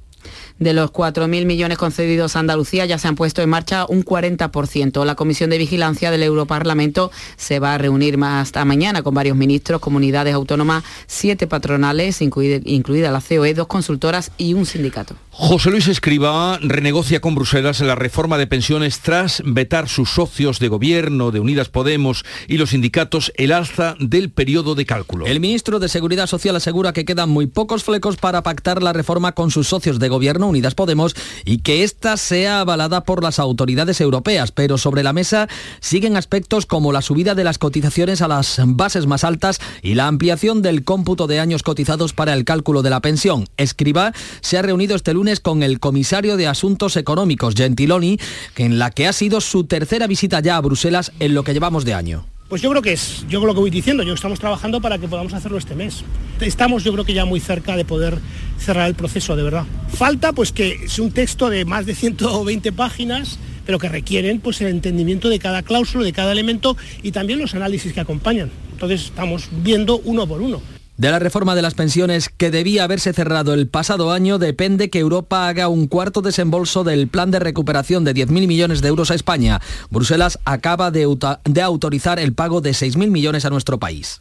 De 0.59 0.73
los 0.73 0.93
4.000 0.93 1.45
millones 1.45 1.79
concedidos 1.79 2.37
a 2.37 2.41
Andalucía 2.41 2.87
ya 2.87 2.99
se 2.99 3.09
han 3.09 3.17
puesto 3.17 3.43
en 3.43 3.51
marcha 3.51 3.87
un 3.89 4.05
40%. 4.05 5.05
La 5.05 5.15
Comisión 5.15 5.51
de 5.51 5.59
Vigilancia 5.59 6.11
del 6.11 6.23
Europarlamento 6.23 7.11
se 7.37 7.59
va 7.59 7.75
a 7.75 7.79
reunir 7.79 8.19
más 8.19 8.43
hasta 8.43 8.65
mañana 8.65 9.03
con 9.03 9.15
varios 9.15 9.37
ministros, 9.37 9.81
comunidades 9.81 10.35
autónomas, 10.35 10.85
siete 11.07 11.47
patronales, 11.47 12.21
incluida 12.23 13.11
la 13.11 13.21
COE, 13.21 13.55
dos 13.55 13.67
consultoras 13.67 14.33
y 14.39 14.55
un 14.55 14.67
sindicato. 14.67 15.15
José 15.31 15.71
Luis 15.71 15.89
Escriba 15.89 16.59
renegocia 16.61 17.21
con 17.21 17.35
Bruselas 17.35 17.81
la 17.81 17.95
reforma 17.95 18.37
de 18.37 18.47
pensiones 18.47 19.01
tras 19.01 19.43
vetar 19.47 19.89
sus 19.89 20.11
socios 20.11 20.59
de 20.59 20.69
gobierno 20.69 21.31
de 21.31 21.41
Unidas 21.41 21.71
Podemos 21.71 22.25
y 22.49 22.59
los 22.59 22.71
sindicatos 22.71 23.33
el 23.37 23.53
alza 23.53 23.97
del 23.99 24.31
periodo 24.31 24.75
de 24.75 24.85
cálculo. 24.85 25.27
El 25.27 25.41
ministro 25.41 25.79
de 25.79 25.89
Seguridad 25.89 26.27
Social 26.27 26.57
asegura 26.57 26.93
que 26.93 27.07
quedan 27.07 27.31
muy 27.31 27.47
pocos 27.47 27.83
flecos 27.83 28.17
para 28.17 28.43
pactar 28.43 28.83
la 28.83 28.93
reforma 28.93 29.33
con 29.33 29.51
sus 29.51 29.69
socios 29.69 29.99
de 29.99 30.09
gobierno 30.09 30.42
Unidas 30.49 30.75
Podemos 30.75 31.15
y 31.45 31.59
que 31.59 31.85
ésta 31.85 32.17
sea 32.17 32.61
avalada 32.61 33.05
por 33.05 33.23
las 33.23 33.39
autoridades 33.39 34.01
europeas, 34.01 34.53
pero 34.53 34.79
sobre 34.79 35.03
la 35.03 35.13
mesa 35.13 35.49
siguen 35.81 36.17
aspectos 36.17 36.67
como 36.67 36.93
la 36.93 37.03
subida 37.03 37.35
de 37.35 37.45
las 37.45 37.59
cotizaciones 37.59 38.23
a 38.23 38.29
las 38.29 38.61
bases 38.65 39.07
más 39.07 39.25
altas 39.25 39.61
y 39.83 39.95
la 39.95 40.07
ampliación 40.07 40.63
del 40.63 40.85
cómputo 40.85 41.27
de 41.27 41.41
años 41.41 41.63
cotizados 41.63 42.13
para 42.13 42.35
el 42.35 42.45
cálculo 42.45 42.83
de 42.83 42.91
la 42.91 43.01
pensión. 43.01 43.49
Escriba 43.57 44.13
se 44.41 44.59
ha 44.59 44.63
reunido 44.63 44.97
este 44.97 45.15
lunes 45.15 45.41
con 45.41 45.63
el 45.63 45.81
comisario 45.81 46.37
de 46.37 46.47
Asuntos 46.47 46.97
Económicos, 46.97 47.55
Gentiloni, 47.55 48.19
en 48.57 48.79
la 48.79 48.91
que 48.91 49.07
ha 49.07 49.13
sido 49.13 49.41
su 49.41 49.65
tercera 49.65 50.07
visita 50.07 50.41
ya 50.41 50.57
a 50.57 50.61
Bruselas 50.61 51.13
en 51.21 51.35
lo 51.35 51.45
que 51.45 51.53
llevamos 51.53 51.85
de 51.85 51.95
año. 51.95 52.27
Pues 52.53 52.61
yo 52.61 52.69
creo 52.69 52.83
que 52.83 52.93
es, 52.93 53.25
yo 53.31 53.43
lo 53.47 53.55
que 53.55 53.61
voy 53.61 53.71
diciendo, 53.71 54.03
yo 54.03 54.13
estamos 54.13 54.39
trabajando 54.39 54.83
para 54.83 54.99
que 54.99 55.09
podamos 55.09 55.33
hacerlo 55.33 55.57
este 55.57 55.75
mes. 55.75 56.05
Estamos 56.39 56.85
yo 56.85 56.93
creo 56.93 57.07
que 57.07 57.15
ya 57.15 57.25
muy 57.25 57.41
cerca 57.41 57.79
de 57.79 57.87
poder 57.87 58.19
cerrar 58.59 58.89
el 58.89 58.95
proceso, 58.95 59.37
de 59.37 59.43
verdad. 59.43 59.65
Falta 59.89 60.35
pues 60.35 60.53
que 60.53 60.85
es 60.85 60.99
un 60.99 61.13
texto 61.13 61.49
de 61.49 61.65
más 61.65 61.87
de 61.87 61.95
120 61.95 62.71
páginas, 62.73 63.39
pero 63.65 63.79
que 63.79 63.89
requieren 63.89 64.39
pues 64.39 64.61
el 64.61 64.67
entendimiento 64.67 65.31
de 65.31 65.39
cada 65.39 65.63
cláusula, 65.63 66.05
de 66.05 66.13
cada 66.13 66.33
elemento 66.33 66.77
y 67.03 67.13
también 67.13 67.39
los 67.39 67.55
análisis 67.55 67.95
que 67.95 68.01
acompañan. 68.01 68.51
Entonces 68.73 69.05
estamos 69.05 69.49
viendo 69.63 69.97
uno 70.05 70.27
por 70.27 70.43
uno. 70.43 70.61
De 70.97 71.11
la 71.11 71.19
reforma 71.19 71.55
de 71.55 71.63
las 71.63 71.75
pensiones 71.75 72.29
que 72.29 72.51
debía 72.51 72.85
haberse 72.85 73.13
cerrado 73.13 73.55
el 73.55 73.67
pasado 73.67 74.13
año 74.13 74.39
depende 74.39 74.91
que 74.91 74.99
Europa 74.99 75.49
haga 75.49 75.69
un 75.69 75.87
cuarto 75.87 76.21
desembolso 76.21 76.85
del 76.85 77.09
plan 77.09 77.31
de 77.31 77.39
recuperación 77.39 78.05
de 78.05 78.15
10.000 78.15 78.47
millones 78.47 78.83
de 78.83 78.89
euros 78.89 79.11
a 79.11 79.15
España. 79.15 79.61
Bruselas 79.91 80.39
acaba 80.45 80.91
de, 80.91 81.09
de 81.45 81.63
autorizar 81.63 82.19
el 82.19 82.35
pago 82.35 82.61
de 82.61 82.71
6.000 82.71 83.11
millones 83.11 83.45
a 83.47 83.51
nuestro 83.51 83.79
país. 83.79 84.21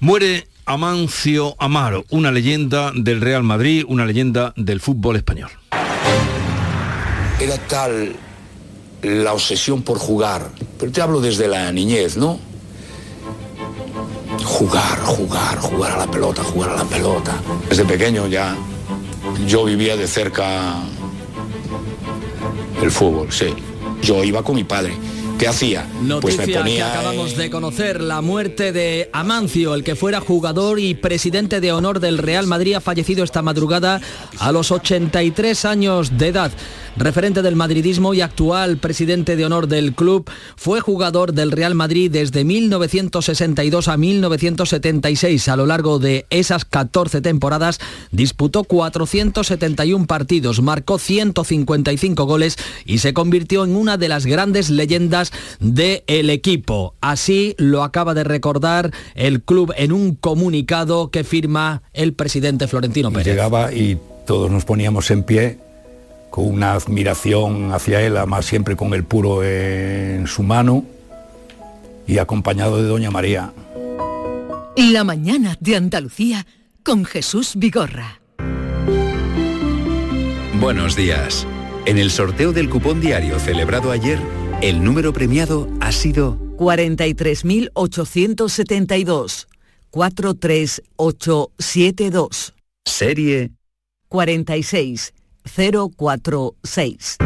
Muere 0.00 0.48
Amancio 0.64 1.54
Amaro, 1.58 2.04
una 2.08 2.32
leyenda 2.32 2.92
del 2.94 3.20
Real 3.20 3.42
Madrid, 3.42 3.84
una 3.86 4.06
leyenda 4.06 4.54
del 4.56 4.80
fútbol 4.80 5.16
español. 5.16 5.50
Era 7.38 7.58
tal 7.68 8.16
la 9.02 9.32
obsesión 9.32 9.82
por 9.82 9.98
jugar, 9.98 10.48
pero 10.78 10.92
te 10.92 11.02
hablo 11.02 11.20
desde 11.20 11.48
la 11.48 11.70
niñez, 11.72 12.16
¿no? 12.16 12.38
Jugar, 14.44 14.98
jugar, 15.00 15.58
jugar 15.58 15.92
a 15.92 15.96
la 15.98 16.10
pelota, 16.10 16.42
jugar 16.42 16.70
a 16.70 16.76
la 16.76 16.84
pelota. 16.84 17.40
Desde 17.68 17.84
pequeño 17.84 18.26
ya 18.26 18.56
yo 19.46 19.64
vivía 19.64 19.96
de 19.96 20.06
cerca 20.06 20.82
el 22.82 22.90
fútbol, 22.90 23.30
sí. 23.30 23.48
Yo 24.02 24.24
iba 24.24 24.42
con 24.42 24.56
mi 24.56 24.64
padre. 24.64 24.94
¿Qué 25.40 25.48
hacía? 25.48 25.86
pues 26.20 26.36
me 26.36 26.48
ponía 26.48 26.76
que 26.76 26.82
acabamos 26.82 27.34
de 27.34 27.48
conocer, 27.48 28.02
la 28.02 28.20
muerte 28.20 28.72
de 28.72 29.08
Amancio, 29.14 29.74
el 29.74 29.82
que 29.82 29.96
fuera 29.96 30.20
jugador 30.20 30.78
y 30.78 30.92
presidente 30.92 31.62
de 31.62 31.72
honor 31.72 31.98
del 31.98 32.18
Real 32.18 32.46
Madrid, 32.46 32.74
ha 32.74 32.82
fallecido 32.82 33.24
esta 33.24 33.40
madrugada 33.40 34.02
a 34.38 34.52
los 34.52 34.70
83 34.70 35.64
años 35.64 36.18
de 36.18 36.28
edad 36.28 36.52
referente 36.96 37.42
del 37.42 37.56
madridismo 37.56 38.14
y 38.14 38.20
actual 38.20 38.78
presidente 38.78 39.36
de 39.36 39.44
honor 39.44 39.66
del 39.66 39.94
club, 39.94 40.28
fue 40.56 40.80
jugador 40.80 41.32
del 41.32 41.52
Real 41.52 41.74
Madrid 41.74 42.10
desde 42.10 42.44
1962 42.44 43.88
a 43.88 43.96
1976. 43.96 45.48
A 45.48 45.56
lo 45.56 45.66
largo 45.66 45.98
de 45.98 46.26
esas 46.30 46.64
14 46.64 47.20
temporadas 47.20 47.80
disputó 48.10 48.64
471 48.64 50.06
partidos, 50.06 50.60
marcó 50.62 50.98
155 50.98 52.24
goles 52.24 52.56
y 52.84 52.98
se 52.98 53.14
convirtió 53.14 53.64
en 53.64 53.76
una 53.76 53.96
de 53.96 54.08
las 54.08 54.26
grandes 54.26 54.70
leyendas 54.70 55.32
del 55.60 56.30
equipo. 56.30 56.94
Así 57.00 57.54
lo 57.58 57.82
acaba 57.82 58.14
de 58.14 58.24
recordar 58.24 58.92
el 59.14 59.42
club 59.42 59.72
en 59.76 59.92
un 59.92 60.14
comunicado 60.14 61.10
que 61.10 61.24
firma 61.24 61.82
el 61.92 62.12
presidente 62.12 62.66
Florentino 62.66 63.10
Pérez. 63.10 63.26
Llegaba 63.26 63.72
y 63.72 63.98
todos 64.26 64.50
nos 64.50 64.64
poníamos 64.64 65.10
en 65.10 65.22
pie 65.22 65.69
con 66.30 66.46
una 66.46 66.72
admiración 66.72 67.72
hacia 67.72 68.00
él, 68.00 68.16
además 68.16 68.46
siempre 68.46 68.74
con 68.76 68.94
el 68.94 69.04
puro 69.04 69.44
en 69.44 70.26
su 70.26 70.42
mano 70.42 70.86
y 72.06 72.16
acompañado 72.18 72.78
de 72.78 72.84
Doña 72.84 73.10
María. 73.10 73.52
La 74.76 75.04
mañana 75.04 75.58
de 75.60 75.76
Andalucía 75.76 76.46
con 76.82 77.04
Jesús 77.04 77.52
Vigorra. 77.56 78.22
Buenos 80.60 80.96
días. 80.96 81.46
En 81.86 81.96
el 81.98 82.10
sorteo 82.10 82.52
del 82.52 82.68
cupón 82.70 83.00
diario 83.00 83.38
celebrado 83.38 83.90
ayer, 83.90 84.18
el 84.62 84.84
número 84.84 85.12
premiado 85.12 85.68
ha 85.80 85.92
sido 85.92 86.38
43.872. 86.56 89.46
43872. 89.90 92.54
Serie 92.84 93.50
46 94.08 95.12
046. 95.56 97.18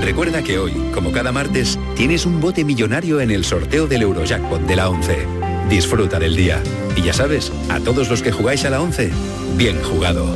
Recuerda 0.00 0.42
que 0.42 0.58
hoy, 0.58 0.72
como 0.94 1.12
cada 1.12 1.32
martes, 1.32 1.78
tienes 1.94 2.24
un 2.26 2.40
bote 2.40 2.64
millonario 2.64 3.20
en 3.20 3.30
el 3.30 3.44
sorteo 3.44 3.86
del 3.86 4.02
Eurojackpot 4.02 4.62
de 4.62 4.76
la 4.76 4.88
11. 4.88 5.26
Disfruta 5.68 6.18
del 6.18 6.34
día. 6.34 6.62
Y 6.96 7.02
ya 7.02 7.12
sabes, 7.12 7.52
a 7.68 7.78
todos 7.80 8.08
los 8.08 8.22
que 8.22 8.32
jugáis 8.32 8.64
a 8.64 8.70
la 8.70 8.80
11, 8.80 9.10
bien 9.56 9.80
jugado. 9.82 10.26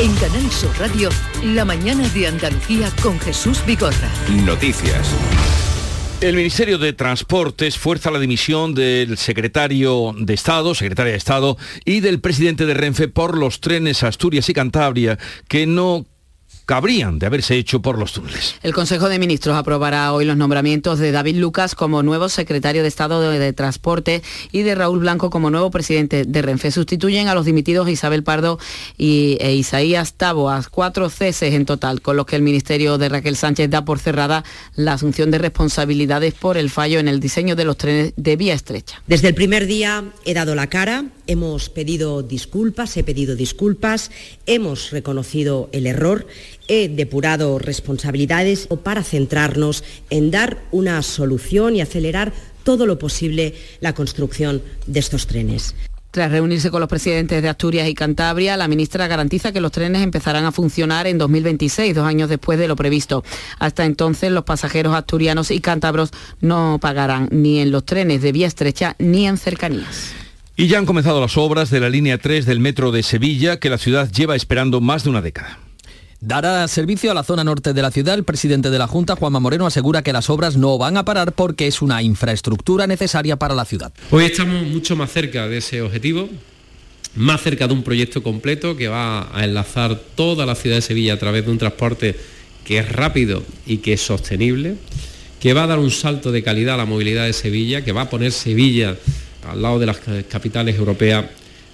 En 0.00 0.14
Canal 0.14 0.50
Sur 0.50 0.70
Radio, 0.78 1.08
la 1.42 1.64
mañana 1.64 2.08
de 2.08 2.28
Andalucía 2.28 2.88
con 3.02 3.18
Jesús 3.18 3.64
Bigorra. 3.66 4.08
Noticias. 4.44 5.12
El 6.20 6.34
Ministerio 6.34 6.78
de 6.78 6.92
Transportes 6.92 7.78
fuerza 7.78 8.10
la 8.10 8.18
dimisión 8.18 8.74
del 8.74 9.16
secretario 9.18 10.12
de 10.18 10.34
Estado, 10.34 10.74
secretaria 10.74 11.12
de 11.12 11.18
Estado, 11.18 11.56
y 11.84 12.00
del 12.00 12.20
presidente 12.20 12.66
de 12.66 12.74
Renfe 12.74 13.06
por 13.06 13.38
los 13.38 13.60
trenes 13.60 14.02
Asturias 14.02 14.48
y 14.48 14.52
Cantabria 14.52 15.16
que 15.46 15.68
no 15.68 16.06
cabrían 16.68 17.18
de 17.18 17.24
haberse 17.24 17.56
hecho 17.56 17.80
por 17.80 17.98
los 17.98 18.12
túneles. 18.12 18.56
El 18.62 18.74
Consejo 18.74 19.08
de 19.08 19.18
Ministros 19.18 19.56
aprobará 19.56 20.12
hoy 20.12 20.26
los 20.26 20.36
nombramientos 20.36 20.98
de 20.98 21.12
David 21.12 21.36
Lucas 21.36 21.74
como 21.74 22.02
nuevo 22.02 22.28
secretario 22.28 22.82
de 22.82 22.88
Estado 22.88 23.22
de, 23.22 23.52
Transporte 23.54 24.22
y 24.52 24.60
de 24.60 24.74
Raúl 24.74 24.98
Blanco 24.98 25.30
como 25.30 25.48
nuevo 25.48 25.70
presidente 25.70 26.26
de 26.26 26.42
Renfe. 26.42 26.70
Sustituyen 26.70 27.28
a 27.28 27.34
los 27.34 27.46
dimitidos 27.46 27.88
Isabel 27.88 28.22
Pardo 28.22 28.58
y, 28.98 29.38
e 29.40 29.54
Isaías 29.54 30.12
Taboas, 30.12 30.68
cuatro 30.68 31.08
ceses 31.08 31.54
en 31.54 31.64
total, 31.64 32.02
con 32.02 32.18
los 32.18 32.26
que 32.26 32.36
el 32.36 32.42
Ministerio 32.42 32.98
de 32.98 33.08
Raquel 33.08 33.36
Sánchez 33.36 33.70
da 33.70 33.86
por 33.86 33.98
cerrada 33.98 34.44
la 34.76 34.92
asunción 34.92 35.30
de 35.30 35.38
responsabilidades 35.38 36.34
por 36.34 36.58
el 36.58 36.68
fallo 36.68 36.98
en 36.98 37.08
el 37.08 37.18
diseño 37.18 37.56
de 37.56 37.64
los 37.64 37.78
trenes 37.78 38.12
de 38.16 38.36
vía 38.36 38.52
estrecha. 38.52 39.00
Desde 39.06 39.28
el 39.28 39.34
primer 39.34 39.66
día 39.66 40.04
he 40.26 40.34
dado 40.34 40.54
la 40.54 40.66
cara, 40.66 41.06
hemos 41.28 41.68
pedido 41.68 42.24
disculpas, 42.24 42.96
he 42.96 43.04
pedido 43.04 43.36
disculpas, 43.36 44.10
hemos 44.46 44.90
reconocido 44.90 45.68
el 45.72 45.86
error 45.86 46.26
he 46.68 46.88
depurado 46.88 47.58
responsabilidades 47.58 48.68
para 48.82 49.02
centrarnos 49.02 49.82
en 50.10 50.30
dar 50.30 50.58
una 50.70 51.02
solución 51.02 51.74
y 51.74 51.80
acelerar 51.80 52.32
todo 52.62 52.86
lo 52.86 52.98
posible 52.98 53.54
la 53.80 53.94
construcción 53.94 54.62
de 54.86 55.00
estos 55.00 55.26
trenes. 55.26 55.74
Tras 56.10 56.30
reunirse 56.30 56.70
con 56.70 56.80
los 56.80 56.88
presidentes 56.88 57.42
de 57.42 57.48
Asturias 57.48 57.88
y 57.88 57.94
Cantabria, 57.94 58.56
la 58.56 58.68
ministra 58.68 59.06
garantiza 59.06 59.52
que 59.52 59.60
los 59.60 59.72
trenes 59.72 60.02
empezarán 60.02 60.44
a 60.46 60.52
funcionar 60.52 61.06
en 61.06 61.18
2026, 61.18 61.94
dos 61.94 62.06
años 62.06 62.30
después 62.30 62.58
de 62.58 62.66
lo 62.66 62.76
previsto. 62.76 63.24
Hasta 63.58 63.84
entonces, 63.84 64.32
los 64.32 64.44
pasajeros 64.44 64.94
asturianos 64.94 65.50
y 65.50 65.60
cántabros 65.60 66.10
no 66.40 66.78
pagarán 66.80 67.28
ni 67.30 67.60
en 67.60 67.70
los 67.70 67.84
trenes 67.84 68.22
de 68.22 68.32
vía 68.32 68.46
estrecha 68.46 68.96
ni 68.98 69.26
en 69.26 69.36
cercanías. 69.36 70.14
Y 70.60 70.66
ya 70.66 70.78
han 70.78 70.86
comenzado 70.86 71.20
las 71.20 71.36
obras 71.36 71.70
de 71.70 71.78
la 71.78 71.88
línea 71.88 72.18
3 72.18 72.44
del 72.44 72.58
metro 72.58 72.90
de 72.90 73.04
Sevilla, 73.04 73.60
que 73.60 73.70
la 73.70 73.78
ciudad 73.78 74.10
lleva 74.10 74.34
esperando 74.34 74.80
más 74.80 75.04
de 75.04 75.10
una 75.10 75.22
década. 75.22 75.60
Dará 76.20 76.66
servicio 76.66 77.12
a 77.12 77.14
la 77.14 77.22
zona 77.22 77.44
norte 77.44 77.72
de 77.72 77.80
la 77.80 77.92
ciudad. 77.92 78.16
El 78.16 78.24
presidente 78.24 78.68
de 78.68 78.76
la 78.76 78.88
Junta, 78.88 79.14
Juanma 79.14 79.38
Moreno, 79.38 79.66
asegura 79.66 80.02
que 80.02 80.12
las 80.12 80.28
obras 80.30 80.56
no 80.56 80.76
van 80.76 80.96
a 80.96 81.04
parar 81.04 81.30
porque 81.30 81.68
es 81.68 81.80
una 81.80 82.02
infraestructura 82.02 82.88
necesaria 82.88 83.36
para 83.36 83.54
la 83.54 83.64
ciudad. 83.66 83.92
Hoy 84.10 84.24
estamos 84.24 84.66
mucho 84.66 84.96
más 84.96 85.12
cerca 85.12 85.46
de 85.46 85.58
ese 85.58 85.80
objetivo 85.80 86.28
más 87.14 87.40
cerca 87.40 87.68
de 87.68 87.74
un 87.74 87.84
proyecto 87.84 88.24
completo 88.24 88.76
que 88.76 88.88
va 88.88 89.28
a 89.32 89.44
enlazar 89.44 89.96
toda 90.16 90.44
la 90.44 90.56
ciudad 90.56 90.76
de 90.76 90.82
Sevilla 90.82 91.14
a 91.14 91.18
través 91.18 91.44
de 91.44 91.52
un 91.52 91.58
transporte 91.58 92.16
que 92.64 92.78
es 92.78 92.90
rápido 92.90 93.44
y 93.64 93.78
que 93.78 93.92
es 93.92 94.00
sostenible, 94.00 94.74
que 95.38 95.52
va 95.54 95.64
a 95.64 95.66
dar 95.68 95.78
un 95.78 95.92
salto 95.92 96.32
de 96.32 96.42
calidad 96.42 96.74
a 96.74 96.78
la 96.78 96.84
movilidad 96.84 97.26
de 97.26 97.32
Sevilla, 97.32 97.84
que 97.84 97.92
va 97.92 98.02
a 98.02 98.10
poner 98.10 98.32
Sevilla 98.32 98.96
al 99.50 99.62
lado 99.62 99.78
de 99.78 99.86
las 99.86 99.98
capitales 100.28 100.76
europeas 100.76 101.26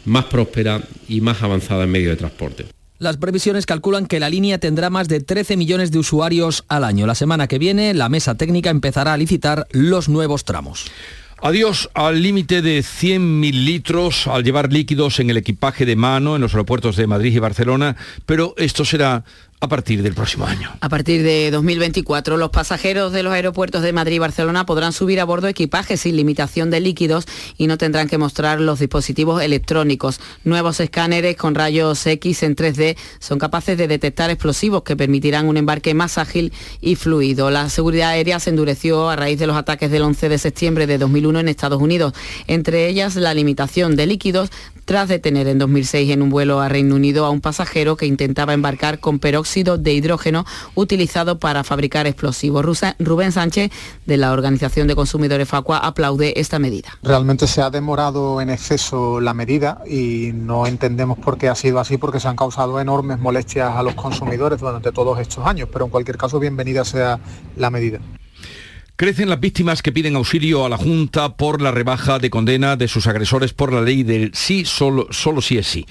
más 0.05 0.25
prósperas 0.27 0.83
y 1.09 1.21
más 1.21 1.43
avanzadas 1.43 1.85
en 1.85 1.91
medio 1.91 2.11
de 2.11 2.17
transporte. 2.17 2.67
Las 2.99 3.17
previsiones 3.17 3.67
calculan 3.67 4.07
que 4.07 4.21
la 4.21 4.31
línea 4.31 4.59
tendrá 4.59 4.89
más 4.89 5.09
de 5.09 5.21
13 5.21 5.57
millones 5.57 5.91
de 5.91 5.99
usuarios 5.99 6.65
al 6.69 6.85
año. 6.85 7.07
La 7.07 7.15
semana 7.15 7.49
que 7.49 7.59
viene, 7.59 7.93
la 7.93 8.09
mesa 8.09 8.37
técnica 8.37 8.71
empezará 8.71 9.13
a 9.13 9.17
licitar 9.17 9.67
los 9.73 10.09
nuevos 10.09 10.45
tramos. 10.45 10.87
Adiós 11.43 11.91
al 11.93 12.23
límite 12.23 12.63
de 12.63 12.81
100.000 12.81 13.53
litros 13.65 14.27
al 14.29 14.45
llevar 14.45 14.73
líquidos 14.73 15.21
en 15.21 15.29
el 15.29 15.37
equipaje 15.37 15.85
de 15.85 15.97
mano 15.97 16.37
en 16.37 16.43
los 16.43 16.55
aeropuertos 16.55 16.97
de 16.97 17.07
Madrid 17.07 17.35
y 17.35 17.39
Barcelona, 17.39 17.97
pero 18.25 18.55
esto 18.57 18.85
será 18.85 19.25
a 19.61 19.69
partir 19.69 20.03
del 20.03 20.15
próximo 20.15 20.47
año. 20.47 20.71
A 20.81 20.89
partir 20.89 21.23
de 21.23 21.51
2024, 21.51 22.37
los 22.37 22.51
pasajeros 22.51 23.13
de 23.13 23.23
los 23.23 23.33
aeropuertos 23.33 23.83
de 23.83 23.93
Madrid 23.93 24.17
y 24.17 24.19
Barcelona 24.19 24.67
podrán 24.67 24.93
subir 24.93 25.21
a 25.21 25.25
bordo 25.25 25.49
equipajes 25.49 26.03
sin 26.03 26.17
limitación 26.17 26.71
de 26.71 26.81
líquidos 26.81 27.27
y 27.57 27.67
no 27.67 27.79
tendrán 27.79 28.09
que 28.09 28.19
mostrar 28.19 28.61
los 28.61 28.81
dispositivos 28.81 29.43
electrónicos. 29.43 30.21
Nuevos 30.45 30.81
escáneres 30.81 31.37
con 31.37 31.55
rayos 31.55 32.07
X 32.07 32.43
en 32.43 32.57
3D 32.57 32.97
son 33.19 33.39
capaces 33.39 33.79
de 33.79 33.89
detectar 33.89 34.31
explosivos 34.31 34.83
que 34.83 34.97
permitirán 34.97 35.49
un 35.49 35.57
embarque 35.57 35.95
más 35.95 36.19
ágil 36.19 36.53
y 36.81 36.97
fluido. 36.97 37.51
La 37.51 37.71
seguridad 37.71 38.11
aérea 38.11 38.41
se 38.41 38.51
endureció 38.51 39.09
a 39.09 39.17
raíz 39.17 39.39
de 39.39 39.47
los 39.47 39.57
ataques 39.57 39.91
del 39.91 40.03
11 40.03 40.29
de 40.29 40.39
septiembre 40.39 40.87
de 40.87 40.99
2001 40.99 41.41
en 41.41 41.49
Estados 41.49 41.81
Unidos, 41.81 42.13
entre 42.47 42.89
ellas 42.89 43.17
la 43.17 43.33
limitación 43.33 43.97
de 43.97 44.07
líquidos 44.07 44.51
tras 44.85 45.09
detener 45.09 45.49
en 45.49 45.59
2006 45.59 46.11
en 46.11 46.23
un 46.23 46.31
vuelo 46.31 46.61
a 46.61 46.69
Reino 46.69 46.95
Unido 46.95 47.25
a 47.25 47.31
un 47.31 47.41
pasajero 47.41 47.97
que 47.97 48.07
intentaba 48.07 48.55
embarcar 48.55 49.01
con 49.01 49.19
peróxido 49.19 49.79
de 49.79 49.93
hidrógeno 49.93 50.45
utilizado 50.75 51.39
para 51.39 51.65
fabricar 51.65 52.07
explosivos. 52.07 52.65
Rubén 52.99 53.33
Sánchez, 53.33 53.71
de 54.07 54.17
la 54.17 54.33
Organización 54.33 54.89
de 54.89 54.95
Consumidores 54.95 55.49
Facua, 55.49 55.79
aplaude 55.79 56.41
esta 56.41 56.59
medida. 56.59 56.99
Realmente 57.03 57.47
se 57.47 57.63
ha 57.63 57.71
demorado 57.71 58.41
en 58.41 58.51
exceso 58.51 59.21
la 59.21 59.35
medida 59.35 59.83
y 59.89 60.31
no 60.35 60.67
entendemos 60.67 61.19
por 61.19 61.39
qué 61.39 61.49
ha 61.49 61.55
sido 61.55 61.81
así, 61.81 61.97
porque 61.97 62.21
se 62.21 62.29
han 62.29 62.37
causado 62.37 62.81
enormes 62.81 63.19
molestias 63.19 63.77
a 63.77 63.83
los 63.83 63.95
consumidores 63.95 64.61
durante 64.61 64.93
todos 64.93 65.19
estos 65.19 65.47
años, 65.47 65.69
pero 65.73 65.85
en 65.85 65.91
cualquier 65.91 66.17
caso 66.17 66.39
bienvenida 66.39 66.85
sea 66.85 67.19
la 67.57 67.71
medida. 67.71 68.01
Crecen 68.97 69.29
las 69.29 69.41
víctimas 69.41 69.83
que 69.83 69.91
piden 69.91 70.15
auxilio 70.15 70.65
a 70.65 70.69
la 70.69 70.77
Junta 70.77 71.37
por 71.37 71.61
la 71.61 71.73
rebaja 71.73 72.21
de 72.21 72.31
condena 72.31 72.77
de 72.77 72.87
sus 72.87 73.09
agresores 73.09 73.53
por 73.53 73.73
la 73.73 73.81
ley 73.81 74.05
del 74.05 74.33
sí, 74.35 74.65
solo, 74.65 75.09
solo 75.11 75.43
sí 75.43 75.59
es 75.59 75.67
sí. 75.67 75.85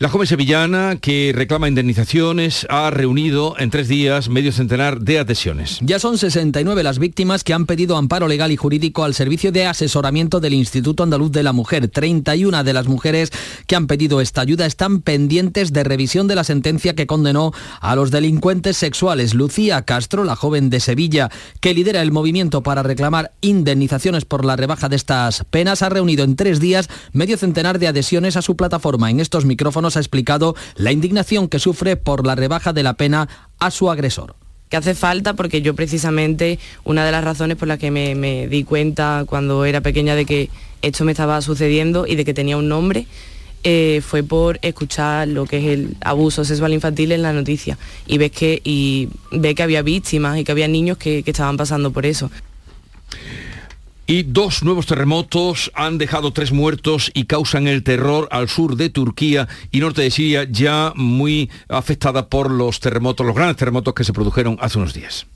La 0.00 0.08
joven 0.08 0.28
sevillana 0.28 0.94
que 1.00 1.32
reclama 1.34 1.66
indemnizaciones 1.66 2.68
ha 2.70 2.88
reunido 2.88 3.56
en 3.58 3.70
tres 3.70 3.88
días 3.88 4.28
medio 4.28 4.52
centenar 4.52 5.00
de 5.00 5.18
adhesiones. 5.18 5.80
Ya 5.82 5.98
son 5.98 6.18
69 6.18 6.84
las 6.84 7.00
víctimas 7.00 7.42
que 7.42 7.52
han 7.52 7.66
pedido 7.66 7.96
amparo 7.96 8.28
legal 8.28 8.52
y 8.52 8.56
jurídico 8.56 9.02
al 9.02 9.14
servicio 9.14 9.50
de 9.50 9.66
asesoramiento 9.66 10.38
del 10.38 10.54
Instituto 10.54 11.02
Andaluz 11.02 11.32
de 11.32 11.42
la 11.42 11.52
Mujer. 11.52 11.88
31 11.88 12.62
de 12.62 12.72
las 12.72 12.86
mujeres 12.86 13.32
que 13.66 13.74
han 13.74 13.88
pedido 13.88 14.20
esta 14.20 14.40
ayuda 14.40 14.66
están 14.66 15.00
pendientes 15.00 15.72
de 15.72 15.82
revisión 15.82 16.28
de 16.28 16.36
la 16.36 16.44
sentencia 16.44 16.94
que 16.94 17.08
condenó 17.08 17.50
a 17.80 17.96
los 17.96 18.12
delincuentes 18.12 18.76
sexuales. 18.76 19.34
Lucía 19.34 19.82
Castro, 19.82 20.22
la 20.22 20.36
joven 20.36 20.70
de 20.70 20.78
Sevilla 20.78 21.28
que 21.58 21.74
lidera 21.74 22.02
el 22.02 22.12
movimiento 22.12 22.62
para 22.62 22.84
reclamar 22.84 23.32
indemnizaciones 23.40 24.24
por 24.24 24.44
la 24.44 24.54
rebaja 24.54 24.88
de 24.88 24.94
estas 24.94 25.42
penas, 25.50 25.82
ha 25.82 25.88
reunido 25.88 26.22
en 26.22 26.36
tres 26.36 26.60
días 26.60 26.88
medio 27.12 27.36
centenar 27.36 27.80
de 27.80 27.88
adhesiones 27.88 28.36
a 28.36 28.42
su 28.42 28.54
plataforma. 28.54 29.10
En 29.10 29.18
estos 29.18 29.44
micrófonos 29.44 29.87
ha 29.96 30.00
explicado 30.00 30.54
la 30.76 30.92
indignación 30.92 31.48
que 31.48 31.58
sufre 31.58 31.96
por 31.96 32.26
la 32.26 32.34
rebaja 32.34 32.72
de 32.72 32.82
la 32.82 32.94
pena 32.94 33.28
a 33.58 33.70
su 33.70 33.90
agresor 33.90 34.34
que 34.68 34.76
hace 34.76 34.94
falta 34.94 35.34
porque 35.34 35.62
yo 35.62 35.74
precisamente 35.74 36.58
una 36.84 37.04
de 37.04 37.12
las 37.12 37.24
razones 37.24 37.56
por 37.56 37.68
las 37.68 37.78
que 37.78 37.90
me, 37.90 38.48
di 38.48 38.64
cuenta 38.64 39.24
cuando 39.26 39.64
era 39.64 39.80
pequeña 39.80 40.14
de 40.14 40.26
que 40.26 40.50
esto 40.82 41.04
me 41.04 41.12
estaba 41.12 41.40
sucediendo 41.40 42.06
y 42.06 42.16
de 42.16 42.24
que 42.24 42.34
tenía 42.34 42.56
un 42.56 42.68
nombre 42.68 43.06
eh, 43.64 44.02
fue 44.06 44.22
por 44.22 44.58
escuchar 44.62 45.26
lo 45.26 45.46
que 45.46 45.58
es 45.58 45.64
el 45.64 45.96
abuso 46.00 46.44
sexual 46.44 46.72
infantil 46.72 47.12
en 47.12 47.22
la 47.22 47.32
noticia 47.32 47.78
y 48.06 48.18
ves 48.18 48.30
que 48.30 48.60
y 48.62 49.08
ve 49.32 49.54
que 49.54 49.62
había 49.62 49.82
víctimas 49.82 50.38
y 50.38 50.44
que 50.44 50.52
había 50.52 50.68
niños 50.68 50.98
que 50.98 51.24
estaban 51.26 51.56
pasando 51.56 51.90
por 51.90 52.06
eso. 52.06 52.30
Y 54.10 54.22
dos 54.22 54.62
nuevos 54.62 54.86
terremotos 54.86 55.70
han 55.74 55.98
dejado 55.98 56.32
tres 56.32 56.50
muertos 56.50 57.10
y 57.12 57.24
causan 57.24 57.68
el 57.68 57.82
terror 57.82 58.26
al 58.30 58.48
sur 58.48 58.74
de 58.74 58.88
Turquía 58.88 59.48
y 59.70 59.80
norte 59.80 60.00
de 60.00 60.10
Siria, 60.10 60.46
ya 60.50 60.94
muy 60.96 61.50
afectada 61.68 62.30
por 62.30 62.50
los 62.50 62.80
terremotos, 62.80 63.26
los 63.26 63.36
grandes 63.36 63.58
terremotos 63.58 63.92
que 63.92 64.04
se 64.04 64.14
produjeron 64.14 64.56
hace 64.62 64.78
unos 64.78 64.94
días. 64.94 65.26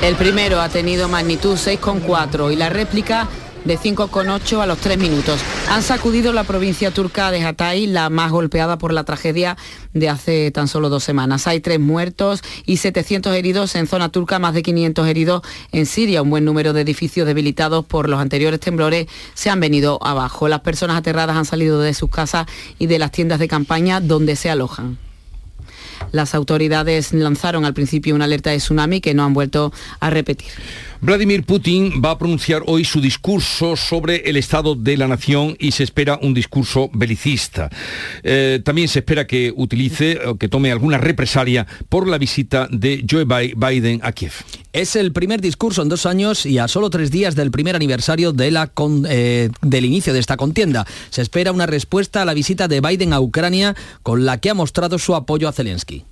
El 0.00 0.14
primero 0.14 0.60
ha 0.60 0.68
tenido 0.68 1.08
magnitud 1.08 1.56
6,4 1.56 2.52
y 2.52 2.56
la 2.56 2.68
réplica 2.68 3.26
de 3.64 3.78
5,8 3.78 4.60
a 4.60 4.66
los 4.66 4.78
3 4.78 4.98
minutos. 4.98 5.40
Han 5.68 5.82
sacudido 5.82 6.32
la 6.32 6.44
provincia 6.44 6.90
turca 6.90 7.30
de 7.30 7.44
Hatay, 7.44 7.86
la 7.86 8.10
más 8.10 8.30
golpeada 8.30 8.78
por 8.78 8.92
la 8.92 9.04
tragedia 9.04 9.56
de 9.92 10.08
hace 10.08 10.50
tan 10.50 10.68
solo 10.68 10.88
dos 10.88 11.04
semanas. 11.04 11.46
Hay 11.46 11.60
tres 11.60 11.80
muertos 11.80 12.42
y 12.66 12.78
700 12.78 13.34
heridos 13.34 13.74
en 13.74 13.86
zona 13.86 14.10
turca, 14.10 14.38
más 14.38 14.54
de 14.54 14.62
500 14.62 15.06
heridos 15.06 15.42
en 15.72 15.86
Siria. 15.86 16.22
Un 16.22 16.30
buen 16.30 16.44
número 16.44 16.72
de 16.72 16.82
edificios 16.82 17.26
debilitados 17.26 17.84
por 17.84 18.08
los 18.08 18.20
anteriores 18.20 18.60
temblores 18.60 19.06
se 19.34 19.50
han 19.50 19.60
venido 19.60 19.98
abajo. 20.02 20.48
Las 20.48 20.60
personas 20.60 20.96
aterradas 20.96 21.36
han 21.36 21.44
salido 21.44 21.80
de 21.80 21.94
sus 21.94 22.10
casas 22.10 22.46
y 22.78 22.86
de 22.86 22.98
las 22.98 23.12
tiendas 23.12 23.38
de 23.38 23.48
campaña 23.48 24.00
donde 24.00 24.36
se 24.36 24.50
alojan. 24.50 24.98
Las 26.10 26.34
autoridades 26.34 27.12
lanzaron 27.12 27.64
al 27.64 27.74
principio 27.74 28.14
una 28.14 28.24
alerta 28.24 28.50
de 28.50 28.58
tsunami 28.58 29.00
que 29.00 29.14
no 29.14 29.24
han 29.24 29.34
vuelto 29.34 29.72
a 30.00 30.10
repetir. 30.10 30.50
Vladimir 31.04 31.42
Putin 31.42 32.00
va 32.00 32.12
a 32.12 32.18
pronunciar 32.18 32.62
hoy 32.64 32.84
su 32.84 33.00
discurso 33.00 33.74
sobre 33.74 34.30
el 34.30 34.36
estado 34.36 34.76
de 34.76 34.96
la 34.96 35.08
nación 35.08 35.56
y 35.58 35.72
se 35.72 35.82
espera 35.82 36.16
un 36.22 36.32
discurso 36.32 36.90
belicista. 36.94 37.70
Eh, 38.22 38.60
también 38.64 38.86
se 38.86 39.00
espera 39.00 39.26
que 39.26 39.52
utilice 39.56 40.20
o 40.24 40.36
que 40.36 40.46
tome 40.46 40.70
alguna 40.70 40.98
represalia 40.98 41.66
por 41.88 42.06
la 42.06 42.18
visita 42.18 42.68
de 42.70 43.04
Joe 43.10 43.24
Biden 43.24 43.98
a 44.04 44.12
Kiev. 44.12 44.30
Es 44.72 44.94
el 44.94 45.12
primer 45.12 45.40
discurso 45.40 45.82
en 45.82 45.88
dos 45.88 46.06
años 46.06 46.46
y 46.46 46.58
a 46.58 46.68
solo 46.68 46.88
tres 46.88 47.10
días 47.10 47.34
del 47.34 47.50
primer 47.50 47.74
aniversario 47.74 48.32
de 48.32 48.52
la 48.52 48.70
eh, 49.08 49.50
del 49.60 49.84
inicio 49.84 50.12
de 50.12 50.20
esta 50.20 50.36
contienda. 50.36 50.86
Se 51.10 51.20
espera 51.20 51.50
una 51.50 51.66
respuesta 51.66 52.22
a 52.22 52.24
la 52.24 52.32
visita 52.32 52.68
de 52.68 52.80
Biden 52.80 53.12
a 53.12 53.18
Ucrania 53.18 53.74
con 54.04 54.24
la 54.24 54.38
que 54.38 54.50
ha 54.50 54.54
mostrado 54.54 55.00
su 55.00 55.16
apoyo 55.16 55.48
a 55.48 55.52
Zelensky. 55.52 56.04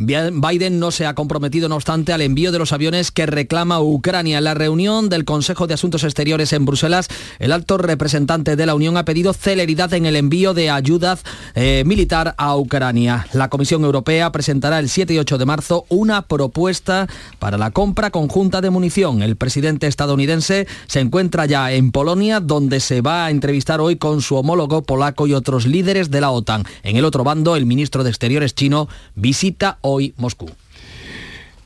Biden 0.00 0.78
no 0.78 0.90
se 0.90 1.06
ha 1.06 1.14
comprometido, 1.14 1.68
no 1.68 1.74
obstante, 1.74 2.12
al 2.12 2.20
envío 2.20 2.52
de 2.52 2.58
los 2.58 2.72
aviones 2.72 3.10
que 3.10 3.26
reclama 3.26 3.80
Ucrania. 3.80 4.38
En 4.38 4.44
la 4.44 4.54
reunión 4.54 5.08
del 5.08 5.24
Consejo 5.24 5.66
de 5.66 5.74
Asuntos 5.74 6.04
Exteriores 6.04 6.52
en 6.52 6.64
Bruselas, 6.64 7.08
el 7.38 7.52
alto 7.52 7.78
representante 7.78 8.56
de 8.56 8.66
la 8.66 8.74
Unión 8.74 8.96
ha 8.96 9.04
pedido 9.04 9.32
celeridad 9.32 9.92
en 9.94 10.06
el 10.06 10.16
envío 10.16 10.54
de 10.54 10.70
ayuda 10.70 11.18
eh, 11.54 11.82
militar 11.86 12.34
a 12.38 12.56
Ucrania. 12.56 13.26
La 13.32 13.48
Comisión 13.48 13.84
Europea 13.84 14.30
presentará 14.30 14.78
el 14.78 14.88
7 14.88 15.14
y 15.14 15.18
8 15.18 15.38
de 15.38 15.46
marzo 15.46 15.84
una 15.88 16.22
propuesta 16.22 17.08
para 17.38 17.58
la 17.58 17.70
compra 17.70 18.10
conjunta 18.10 18.60
de 18.60 18.70
munición. 18.70 19.22
El 19.22 19.36
presidente 19.36 19.86
estadounidense 19.86 20.66
se 20.86 21.00
encuentra 21.00 21.46
ya 21.46 21.72
en 21.72 21.92
Polonia, 21.92 22.40
donde 22.40 22.80
se 22.80 23.00
va 23.00 23.26
a 23.26 23.30
entrevistar 23.30 23.80
hoy 23.80 23.96
con 23.96 24.22
su 24.22 24.36
homólogo 24.36 24.82
polaco 24.82 25.26
y 25.26 25.34
otros 25.34 25.66
líderes 25.66 26.10
de 26.10 26.20
la 26.20 26.30
OTAN. 26.30 26.64
En 26.82 26.96
el 26.96 27.04
otro 27.04 27.24
bando, 27.24 27.56
el 27.56 27.66
ministro 27.66 28.04
de 28.04 28.10
Exteriores 28.10 28.54
chino 28.54 28.88
visita 29.14 29.78
hoy 29.88 30.14
Moscú. 30.16 30.50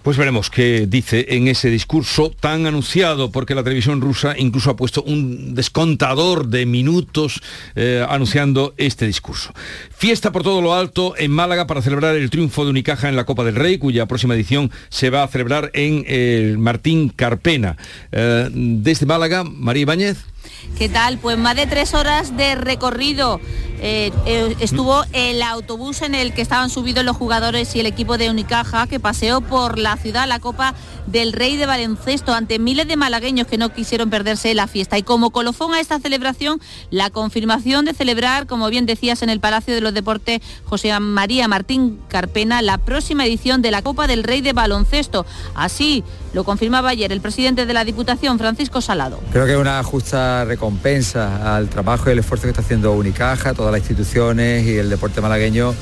Pues 0.03 0.17
veremos 0.17 0.51
qué 0.51 0.87
dice 0.89 1.27
en 1.29 1.47
ese 1.47 1.71
discurso 1.71 2.31
tan 2.31 2.67
anunciado, 2.67 3.31
porque 3.31 3.55
la 3.55 3.63
televisión 3.63 4.01
rusa 4.01 4.35
incluso 4.37 4.71
ha 4.71 4.77
puesto 4.77 5.05
un 5.05 5.55
descontador 5.55 6.49
de 6.49 6.67
minutos 6.67 7.41
eh, 7.77 8.05
anunciando 8.09 8.75
este 8.79 9.07
discurso. 9.07 9.53
Fiesta 9.97 10.33
por 10.33 10.43
todo 10.43 10.61
lo 10.61 10.75
alto 10.75 11.15
en 11.17 11.31
Málaga 11.31 11.69
para 11.69 11.83
celebrar 11.83 12.17
el 12.17 12.31
triunfo 12.31 12.65
de 12.65 12.71
Unicaja 12.71 13.09
en 13.09 13.15
la 13.15 13.27
Copa 13.27 13.45
del 13.45 13.55
Rey, 13.55 13.79
cuya 13.79 14.07
próxima 14.07 14.35
edición 14.35 14.73
se 14.89 15.11
va 15.11 15.23
a 15.23 15.29
celebrar 15.29 15.71
en 15.73 16.05
el 16.09 16.59
Martín 16.59 17.09
Carpena. 17.09 17.77
Eh, 18.11 18.51
desde 18.53 19.07
Málaga, 19.07 19.45
María 19.45 19.83
Ibáñez. 19.83 20.32
¿Qué 20.77 20.89
tal? 20.89 21.19
Pues 21.19 21.39
más 21.39 21.55
de 21.55 21.67
tres 21.67 21.95
horas 21.95 22.37
de 22.37 22.55
recorrido. 22.57 23.41
Eh, 23.85 24.13
eh, 24.27 24.55
estuvo 24.61 25.03
el 25.13 25.43
autobús 25.43 26.03
en 26.03 26.15
el 26.15 26.33
que 26.33 26.43
estaban 26.43 26.71
subidos 26.71 27.05
los 27.05 27.17
jugadores 27.17 27.75
y 27.75 27.81
el 27.81 27.87
equipo 27.87 28.17
de 28.17 28.31
Unicaja 28.31 28.87
que 28.87 29.01
paseó 29.01 29.41
por 29.41 29.77
la 29.77 29.93
la 29.93 29.99
ciudad 29.99 30.27
la 30.27 30.41
Copa 30.41 30.75
del 31.07 31.35
Rey 31.35 31.57
de 31.59 31.67
Baloncesto 31.67 32.33
ante 32.33 32.59
miles 32.59 32.89
de 32.89 32.97
malagueños 32.97 33.47
que 33.47 33.59
no 33.59 33.75
quisieron 33.75 34.09
perderse 34.09 34.55
la 34.55 34.67
fiesta. 34.67 34.97
Y 34.97 35.03
como 35.03 35.31
colofón 35.31 35.75
a 35.75 35.81
esta 35.81 36.01
celebración, 36.01 36.61
la 36.91 37.11
confirmación 37.11 37.85
de 37.85 37.93
celebrar, 37.93 38.47
como 38.47 38.71
bien 38.71 38.87
decías, 38.87 39.23
en 39.23 39.29
el 39.29 39.41
Palacio 39.41 39.75
de 39.75 39.83
los 39.83 39.93
Deportes 39.93 40.41
José 40.65 40.99
María 40.99 41.47
Martín 41.47 42.01
Carpena, 42.09 42.63
la 42.63 42.79
próxima 42.79 43.27
edición 43.27 43.61
de 43.61 43.71
la 43.71 43.83
Copa 43.83 44.07
del 44.07 44.23
Rey 44.23 44.41
de 44.41 44.55
Baloncesto. 44.55 45.27
Así 45.55 46.05
lo 46.33 46.45
confirmaba 46.45 46.91
ayer 46.91 47.13
el 47.13 47.21
presidente 47.21 47.67
de 47.67 47.73
la 47.73 47.85
Diputación, 47.85 48.39
Francisco 48.39 48.81
Salado. 48.81 49.21
Creo 49.33 49.47
que 49.47 49.53
es 49.53 49.59
una 49.59 49.83
justa 49.83 50.45
recompensa 50.45 51.57
al 51.57 51.69
trabajo 51.69 52.09
y 52.09 52.13
el 52.13 52.21
esfuerzo 52.21 52.45
que 52.45 52.51
está 52.51 52.63
haciendo 52.63 52.93
Unicaja, 52.93 53.55
todas 53.55 53.73
las 53.73 53.81
instituciones 53.81 54.67
y 54.67 54.79
el 54.79 54.89
deporte 54.89 55.21
malagueño 55.21 55.75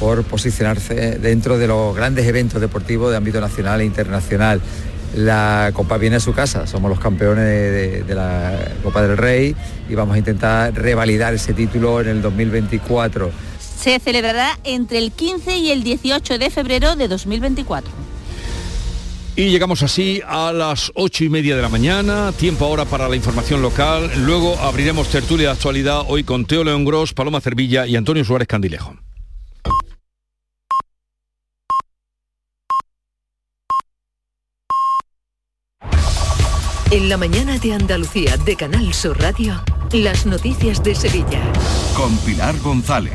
por 0.00 0.24
posicionarse 0.24 1.18
dentro 1.18 1.58
de 1.58 1.66
los 1.66 1.94
grandes 1.94 2.26
eventos 2.26 2.60
deportivos 2.60 3.10
de 3.10 3.16
ámbito 3.16 3.40
nacional 3.40 3.80
e 3.80 3.84
internacional. 3.84 4.60
La 5.14 5.70
Copa 5.72 5.96
viene 5.96 6.16
a 6.16 6.20
su 6.20 6.32
casa, 6.32 6.66
somos 6.66 6.90
los 6.90 7.00
campeones 7.00 7.44
de, 7.44 8.04
de, 8.04 8.14
la 8.14 8.52
Copa 8.82 9.02
del 9.02 9.16
Rey 9.16 9.56
y 9.88 9.94
vamos 9.94 10.14
a 10.14 10.18
intentar 10.18 10.74
revalidar 10.74 11.34
ese 11.34 11.54
título 11.54 12.00
en 12.00 12.08
el 12.08 12.22
2024. 12.22 13.30
Se 13.58 13.98
celebrará 14.00 14.58
entre 14.64 14.98
el 14.98 15.12
15 15.12 15.56
y 15.56 15.70
el 15.70 15.82
18 15.82 16.38
de 16.38 16.50
febrero 16.50 16.94
de 16.94 17.08
2024. 17.08 18.17
Y 19.38 19.50
llegamos 19.50 19.84
así 19.84 20.20
a 20.26 20.52
las 20.52 20.90
ocho 20.96 21.22
y 21.22 21.28
media 21.28 21.54
de 21.54 21.62
la 21.62 21.68
mañana, 21.68 22.32
tiempo 22.32 22.64
ahora 22.64 22.84
para 22.86 23.08
la 23.08 23.14
información 23.14 23.62
local. 23.62 24.10
Luego 24.16 24.58
abriremos 24.58 25.06
tertulia 25.10 25.46
de 25.46 25.52
actualidad 25.52 26.02
hoy 26.08 26.24
con 26.24 26.44
Teo 26.44 26.64
León 26.64 26.84
Gros, 26.84 27.14
Paloma 27.14 27.40
Cervilla 27.40 27.86
y 27.86 27.94
Antonio 27.94 28.24
Suárez 28.24 28.48
Candilejo. 28.48 28.96
En 36.90 37.08
la 37.08 37.16
mañana 37.16 37.58
de 37.58 37.74
Andalucía 37.74 38.36
de 38.38 38.56
Canal 38.56 38.92
Sur 38.92 39.20
Radio, 39.20 39.62
las 39.92 40.26
noticias 40.26 40.82
de 40.82 40.96
Sevilla. 40.96 41.44
Con 41.96 42.18
Pilar 42.18 42.58
González. 42.58 43.12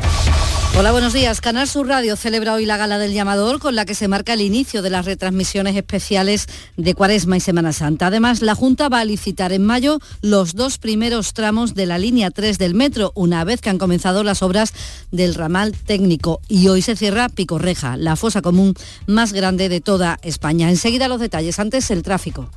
Hola, 0.75 0.91
buenos 0.91 1.13
días. 1.13 1.39
Canal 1.39 1.67
Sur 1.67 1.87
Radio 1.87 2.15
celebra 2.15 2.55
hoy 2.55 2.65
la 2.65 2.77
gala 2.77 2.97
del 2.97 3.13
llamador 3.13 3.59
con 3.59 3.75
la 3.75 3.85
que 3.85 3.93
se 3.93 4.07
marca 4.07 4.33
el 4.33 4.41
inicio 4.41 4.81
de 4.81 4.89
las 4.89 5.05
retransmisiones 5.05 5.75
especiales 5.75 6.47
de 6.77 6.95
Cuaresma 6.95 7.37
y 7.37 7.41
Semana 7.41 7.73
Santa. 7.73 8.07
Además, 8.07 8.41
la 8.41 8.55
Junta 8.55 8.89
va 8.89 8.99
a 8.99 9.05
licitar 9.05 9.53
en 9.53 9.63
mayo 9.63 9.99
los 10.21 10.55
dos 10.55 10.79
primeros 10.79 11.33
tramos 11.33 11.75
de 11.75 11.85
la 11.85 11.99
línea 11.99 12.31
3 12.31 12.57
del 12.57 12.73
metro, 12.73 13.11
una 13.13 13.43
vez 13.43 13.61
que 13.61 13.69
han 13.69 13.77
comenzado 13.77 14.23
las 14.23 14.41
obras 14.41 14.73
del 15.11 15.35
ramal 15.35 15.73
técnico. 15.73 16.41
Y 16.47 16.67
hoy 16.69 16.81
se 16.81 16.95
cierra 16.95 17.29
Picorreja, 17.29 17.95
la 17.95 18.15
fosa 18.15 18.41
común 18.41 18.73
más 19.05 19.31
grande 19.31 19.69
de 19.69 19.79
toda 19.79 20.17
España. 20.23 20.71
Enseguida 20.71 21.07
los 21.07 21.19
detalles, 21.19 21.59
antes 21.59 21.91
el 21.91 22.01
tráfico. 22.01 22.49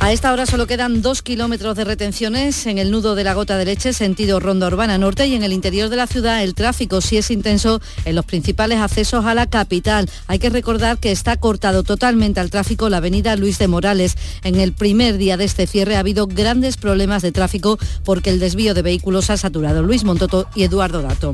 A 0.00 0.12
esta 0.12 0.32
hora 0.32 0.46
solo 0.46 0.68
quedan 0.68 1.02
dos 1.02 1.22
kilómetros 1.22 1.76
de 1.76 1.82
retenciones 1.84 2.66
en 2.66 2.78
el 2.78 2.92
nudo 2.92 3.16
de 3.16 3.24
la 3.24 3.34
gota 3.34 3.56
de 3.58 3.64
leche, 3.64 3.92
sentido 3.92 4.38
Ronda 4.38 4.68
Urbana 4.68 4.96
Norte, 4.96 5.26
y 5.26 5.34
en 5.34 5.42
el 5.42 5.52
interior 5.52 5.88
de 5.88 5.96
la 5.96 6.06
ciudad 6.06 6.42
el 6.44 6.54
tráfico 6.54 7.00
sí 7.00 7.16
es 7.16 7.32
intenso 7.32 7.80
en 8.04 8.14
los 8.14 8.24
principales 8.24 8.78
accesos 8.78 9.24
a 9.26 9.34
la 9.34 9.46
capital. 9.46 10.08
Hay 10.28 10.38
que 10.38 10.50
recordar 10.50 10.98
que 10.98 11.10
está 11.10 11.36
cortado 11.36 11.82
totalmente 11.82 12.38
al 12.38 12.50
tráfico 12.50 12.88
la 12.88 12.98
avenida 12.98 13.34
Luis 13.34 13.58
de 13.58 13.66
Morales. 13.66 14.16
En 14.44 14.54
el 14.60 14.72
primer 14.72 15.18
día 15.18 15.36
de 15.36 15.44
este 15.44 15.66
cierre 15.66 15.96
ha 15.96 16.00
habido 16.00 16.28
grandes 16.28 16.76
problemas 16.76 17.22
de 17.22 17.32
tráfico 17.32 17.76
porque 18.04 18.30
el 18.30 18.38
desvío 18.38 18.74
de 18.74 18.82
vehículos 18.82 19.30
ha 19.30 19.36
saturado 19.36 19.82
Luis 19.82 20.04
Montoto 20.04 20.46
y 20.54 20.62
Eduardo 20.62 21.02
Dato. 21.02 21.32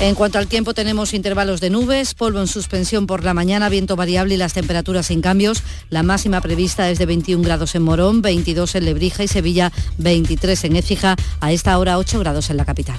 En 0.00 0.14
cuanto 0.14 0.38
al 0.38 0.46
tiempo 0.46 0.72
tenemos 0.72 1.12
intervalos 1.12 1.60
de 1.60 1.68
nubes, 1.68 2.14
polvo 2.14 2.40
en 2.40 2.46
suspensión 2.46 3.06
por 3.06 3.22
la 3.22 3.34
mañana, 3.34 3.68
viento 3.68 3.96
variable 3.96 4.34
y 4.34 4.38
las 4.38 4.54
temperaturas 4.54 5.06
sin 5.06 5.20
cambios. 5.20 5.62
La 5.90 6.02
máxima 6.02 6.40
prevista 6.40 6.88
es 6.88 6.98
de 6.98 7.04
21 7.04 7.44
grados 7.44 7.74
en 7.74 7.82
Morón, 7.82 8.22
22 8.22 8.76
en 8.76 8.86
Lebrija 8.86 9.24
y 9.24 9.28
Sevilla, 9.28 9.72
23 9.98 10.64
en 10.64 10.76
Écija, 10.76 11.16
a 11.40 11.52
esta 11.52 11.78
hora 11.78 11.98
8 11.98 12.18
grados 12.18 12.48
en 12.48 12.56
la 12.56 12.64
capital. 12.64 12.98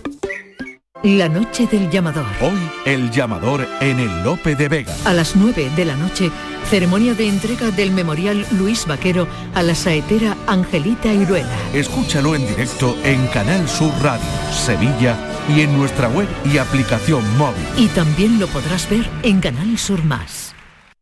La 1.03 1.27
noche 1.27 1.65
del 1.65 1.89
llamador. 1.89 2.27
Hoy 2.41 2.59
el 2.85 3.09
llamador 3.09 3.67
en 3.79 3.99
el 3.99 4.23
Lope 4.23 4.55
de 4.55 4.69
Vega. 4.69 4.95
A 5.05 5.15
las 5.15 5.35
9 5.35 5.71
de 5.75 5.83
la 5.85 5.95
noche, 5.95 6.29
ceremonia 6.69 7.15
de 7.15 7.27
entrega 7.27 7.71
del 7.71 7.89
memorial 7.89 8.45
Luis 8.51 8.85
Vaquero 8.85 9.27
a 9.55 9.63
la 9.63 9.73
saetera 9.73 10.37
Angelita 10.45 11.11
Iruela. 11.11 11.57
Escúchalo 11.73 12.35
en 12.35 12.45
directo 12.45 12.95
en 13.03 13.25
Canal 13.29 13.67
Sur 13.67 13.91
Radio, 14.03 14.23
Sevilla 14.51 15.17
y 15.49 15.61
en 15.61 15.75
nuestra 15.75 16.07
web 16.07 16.27
y 16.45 16.59
aplicación 16.59 17.23
móvil. 17.35 17.65
Y 17.77 17.87
también 17.87 18.39
lo 18.39 18.45
podrás 18.45 18.87
ver 18.87 19.09
en 19.23 19.41
Canal 19.41 19.79
Sur 19.79 20.03
Más. 20.03 20.50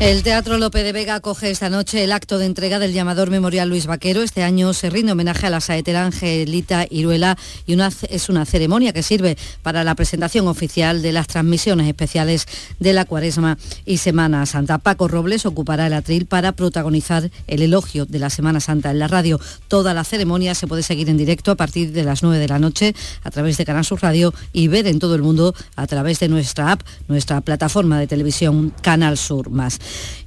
El 0.00 0.24
Teatro 0.24 0.58
Lope 0.58 0.82
de 0.82 0.92
Vega 0.92 1.14
acoge 1.14 1.50
esta 1.50 1.70
noche 1.70 2.02
el 2.02 2.10
acto 2.10 2.38
de 2.38 2.46
entrega 2.46 2.80
del 2.80 2.92
llamador 2.92 3.30
Memorial 3.30 3.68
Luis 3.68 3.86
Vaquero. 3.86 4.22
Este 4.22 4.42
año 4.42 4.72
se 4.74 4.90
rinde 4.90 5.12
homenaje 5.12 5.46
a 5.46 5.50
la 5.50 5.60
saetera 5.60 6.04
Angelita 6.04 6.84
Iruela 6.90 7.38
y 7.64 7.74
una, 7.74 7.92
es 8.10 8.28
una 8.28 8.44
ceremonia 8.44 8.92
que 8.92 9.04
sirve 9.04 9.38
para 9.62 9.84
la 9.84 9.94
presentación 9.94 10.48
oficial 10.48 11.00
de 11.00 11.12
las 11.12 11.28
transmisiones 11.28 11.86
especiales 11.86 12.46
de 12.80 12.92
la 12.92 13.04
Cuaresma 13.04 13.56
y 13.86 13.98
Semana 13.98 14.44
Santa. 14.46 14.78
Paco 14.78 15.06
Robles 15.06 15.46
ocupará 15.46 15.86
el 15.86 15.94
atril 15.94 16.26
para 16.26 16.52
protagonizar 16.52 17.30
el 17.46 17.62
elogio 17.62 18.04
de 18.04 18.18
la 18.18 18.30
Semana 18.30 18.58
Santa 18.58 18.90
en 18.90 18.98
la 18.98 19.06
radio. 19.06 19.40
Toda 19.68 19.94
la 19.94 20.02
ceremonia 20.02 20.56
se 20.56 20.66
puede 20.66 20.82
seguir 20.82 21.08
en 21.08 21.16
directo 21.16 21.52
a 21.52 21.56
partir 21.56 21.92
de 21.92 22.02
las 22.02 22.24
9 22.24 22.38
de 22.38 22.48
la 22.48 22.58
noche 22.58 22.96
a 23.22 23.30
través 23.30 23.56
de 23.58 23.64
Canal 23.64 23.84
Sur 23.84 24.02
Radio 24.02 24.34
y 24.52 24.66
ver 24.66 24.88
en 24.88 24.98
todo 24.98 25.14
el 25.14 25.22
mundo 25.22 25.54
a 25.76 25.86
través 25.86 26.18
de 26.18 26.28
nuestra 26.28 26.72
app, 26.72 26.82
nuestra 27.06 27.40
plataforma 27.42 28.00
de 28.00 28.08
televisión 28.08 28.74
Canal 28.82 29.16
Sur 29.16 29.50
Más. 29.50 29.78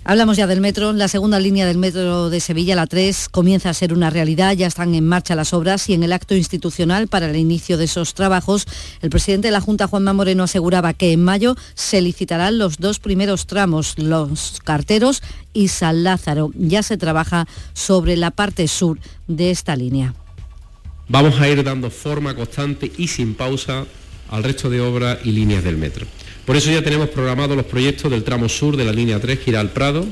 Hablamos 0.09 0.37
ya 0.37 0.47
del 0.47 0.61
metro, 0.61 0.93
la 0.93 1.09
segunda 1.09 1.37
línea 1.37 1.65
del 1.65 1.77
metro 1.77 2.29
de 2.29 2.39
Sevilla, 2.39 2.75
la 2.75 2.87
3, 2.87 3.27
comienza 3.29 3.69
a 3.69 3.73
ser 3.73 3.91
una 3.91 4.09
realidad, 4.09 4.53
ya 4.53 4.65
están 4.65 4.95
en 4.95 5.05
marcha 5.05 5.35
las 5.35 5.53
obras 5.53 5.89
y 5.89 5.93
en 5.93 6.01
el 6.01 6.13
acto 6.13 6.33
institucional 6.33 7.09
para 7.09 7.29
el 7.29 7.35
inicio 7.35 7.77
de 7.77 7.83
esos 7.85 8.13
trabajos, 8.13 8.67
el 9.01 9.09
presidente 9.09 9.49
de 9.49 9.51
la 9.51 9.59
Junta, 9.59 9.85
Juanma 9.87 10.13
Moreno, 10.13 10.43
aseguraba 10.43 10.93
que 10.93 11.11
en 11.11 11.23
mayo 11.23 11.57
se 11.73 11.99
licitarán 11.99 12.57
los 12.57 12.77
dos 12.77 12.99
primeros 12.99 13.47
tramos, 13.47 13.95
los 13.97 14.61
carteros 14.63 15.21
y 15.51 15.67
San 15.67 16.05
Lázaro. 16.05 16.51
Ya 16.55 16.83
se 16.83 16.97
trabaja 16.97 17.45
sobre 17.73 18.15
la 18.15 18.31
parte 18.31 18.69
sur 18.69 18.99
de 19.27 19.51
esta 19.51 19.75
línea. 19.75 20.13
Vamos 21.09 21.39
a 21.41 21.49
ir 21.49 21.63
dando 21.65 21.89
forma 21.89 22.33
constante 22.33 22.91
y 22.97 23.07
sin 23.07 23.35
pausa 23.35 23.85
al 24.29 24.43
resto 24.43 24.69
de 24.69 24.81
obras 24.81 25.19
y 25.25 25.31
líneas 25.31 25.63
del 25.63 25.77
metro. 25.77 26.05
Por 26.47 26.55
eso 26.55 26.71
ya 26.71 26.81
tenemos 26.81 27.09
programados 27.09 27.57
los 27.57 27.65
proyectos 27.65 28.09
del 28.09 28.23
tramo 28.23 28.47
sur 28.47 28.77
de 28.77 28.85
la 28.85 28.93
línea 28.93 29.19
3 29.19 29.39
que 29.39 29.49
irá 29.49 29.59
al 29.59 29.71
Prado, 29.71 30.05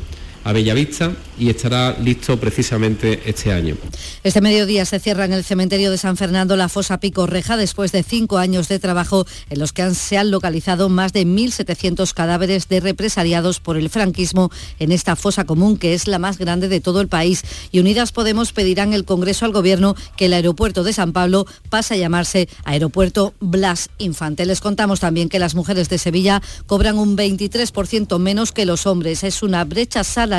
a 0.46 0.54
Bellavista 0.54 1.12
y 1.40 1.50
estará 1.50 1.98
listo 2.00 2.40
precisamente 2.40 3.20
este 3.26 3.52
año. 3.52 3.76
Este 4.24 4.42
mediodía 4.42 4.86
se 4.86 5.00
cierra 5.00 5.26
en 5.26 5.34
el 5.34 5.44
cementerio 5.44 5.90
de 5.90 5.98
San 5.98 6.18
Fernando 6.18 6.56
la 6.56 6.70
fosa 6.70 7.00
Pico 7.00 7.26
Reja 7.26 7.58
después 7.58 7.92
de 7.92 8.04
cinco 8.04 8.38
años 8.38 8.68
de 8.68 8.78
trabajo 8.78 9.26
en 9.50 9.60
los 9.60 9.74
que 9.74 9.94
se 9.96 10.20
han 10.20 10.30
localizado 10.30 10.88
más 10.88 11.14
de 11.14 11.26
1.700 11.26 12.14
cadáveres 12.14 12.70
de 12.70 12.80
represaliados 12.80 13.60
por 13.60 13.76
el 13.76 13.90
franquismo 13.90 14.52
en 14.78 14.92
esta 14.92 15.16
fosa 15.16 15.46
común 15.46 15.78
que 15.78 15.96
es 15.96 16.08
la 16.08 16.20
más 16.20 16.38
grande 16.38 16.68
de 16.68 16.80
todo 16.80 17.02
el 17.02 17.08
país. 17.08 17.42
Y 17.72 17.80
Unidas 17.80 18.12
Podemos 18.12 18.54
pedirán 18.54 18.94
el 18.94 19.04
Congreso 19.04 19.46
al 19.46 19.52
Gobierno 19.52 19.96
que 20.16 20.28
el 20.28 20.34
aeropuerto 20.34 20.84
de 20.84 20.94
San 20.94 21.12
Pablo 21.12 21.48
pase 21.70 21.96
a 21.96 21.98
llamarse 21.98 22.48
Aeropuerto 22.66 23.34
Blas 23.40 23.90
Infante. 23.98 24.46
Les 24.46 24.62
contamos 24.62 25.00
también 25.00 25.28
que 25.28 25.40
las 25.40 25.56
mujeres 25.56 25.90
de 25.90 25.98
Sevilla 25.98 26.44
cobran 26.68 27.00
un 27.00 27.18
23% 27.18 28.20
menos 28.20 28.52
que 28.52 28.66
los 28.66 28.86
hombres. 28.86 29.24
Es 29.24 29.42
una 29.42 29.64
brecha 29.64 30.04
salarial 30.04 30.35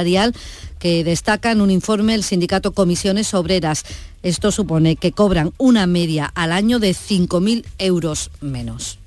que 0.78 1.04
destaca 1.04 1.50
en 1.50 1.61
un 1.61 1.70
informe 1.70 2.14
el 2.14 2.22
sindicato 2.22 2.72
Comisiones 2.72 3.35
Obreras. 3.35 3.85
Esto 4.22 4.52
supone 4.52 4.96
que 4.96 5.12
cobran 5.12 5.52
una 5.59 5.87
media 5.87 6.30
al 6.35 6.52
año 6.52 6.78
de 6.78 6.90
5.000 6.90 7.64
euros 7.78 8.30
menos. 8.40 8.98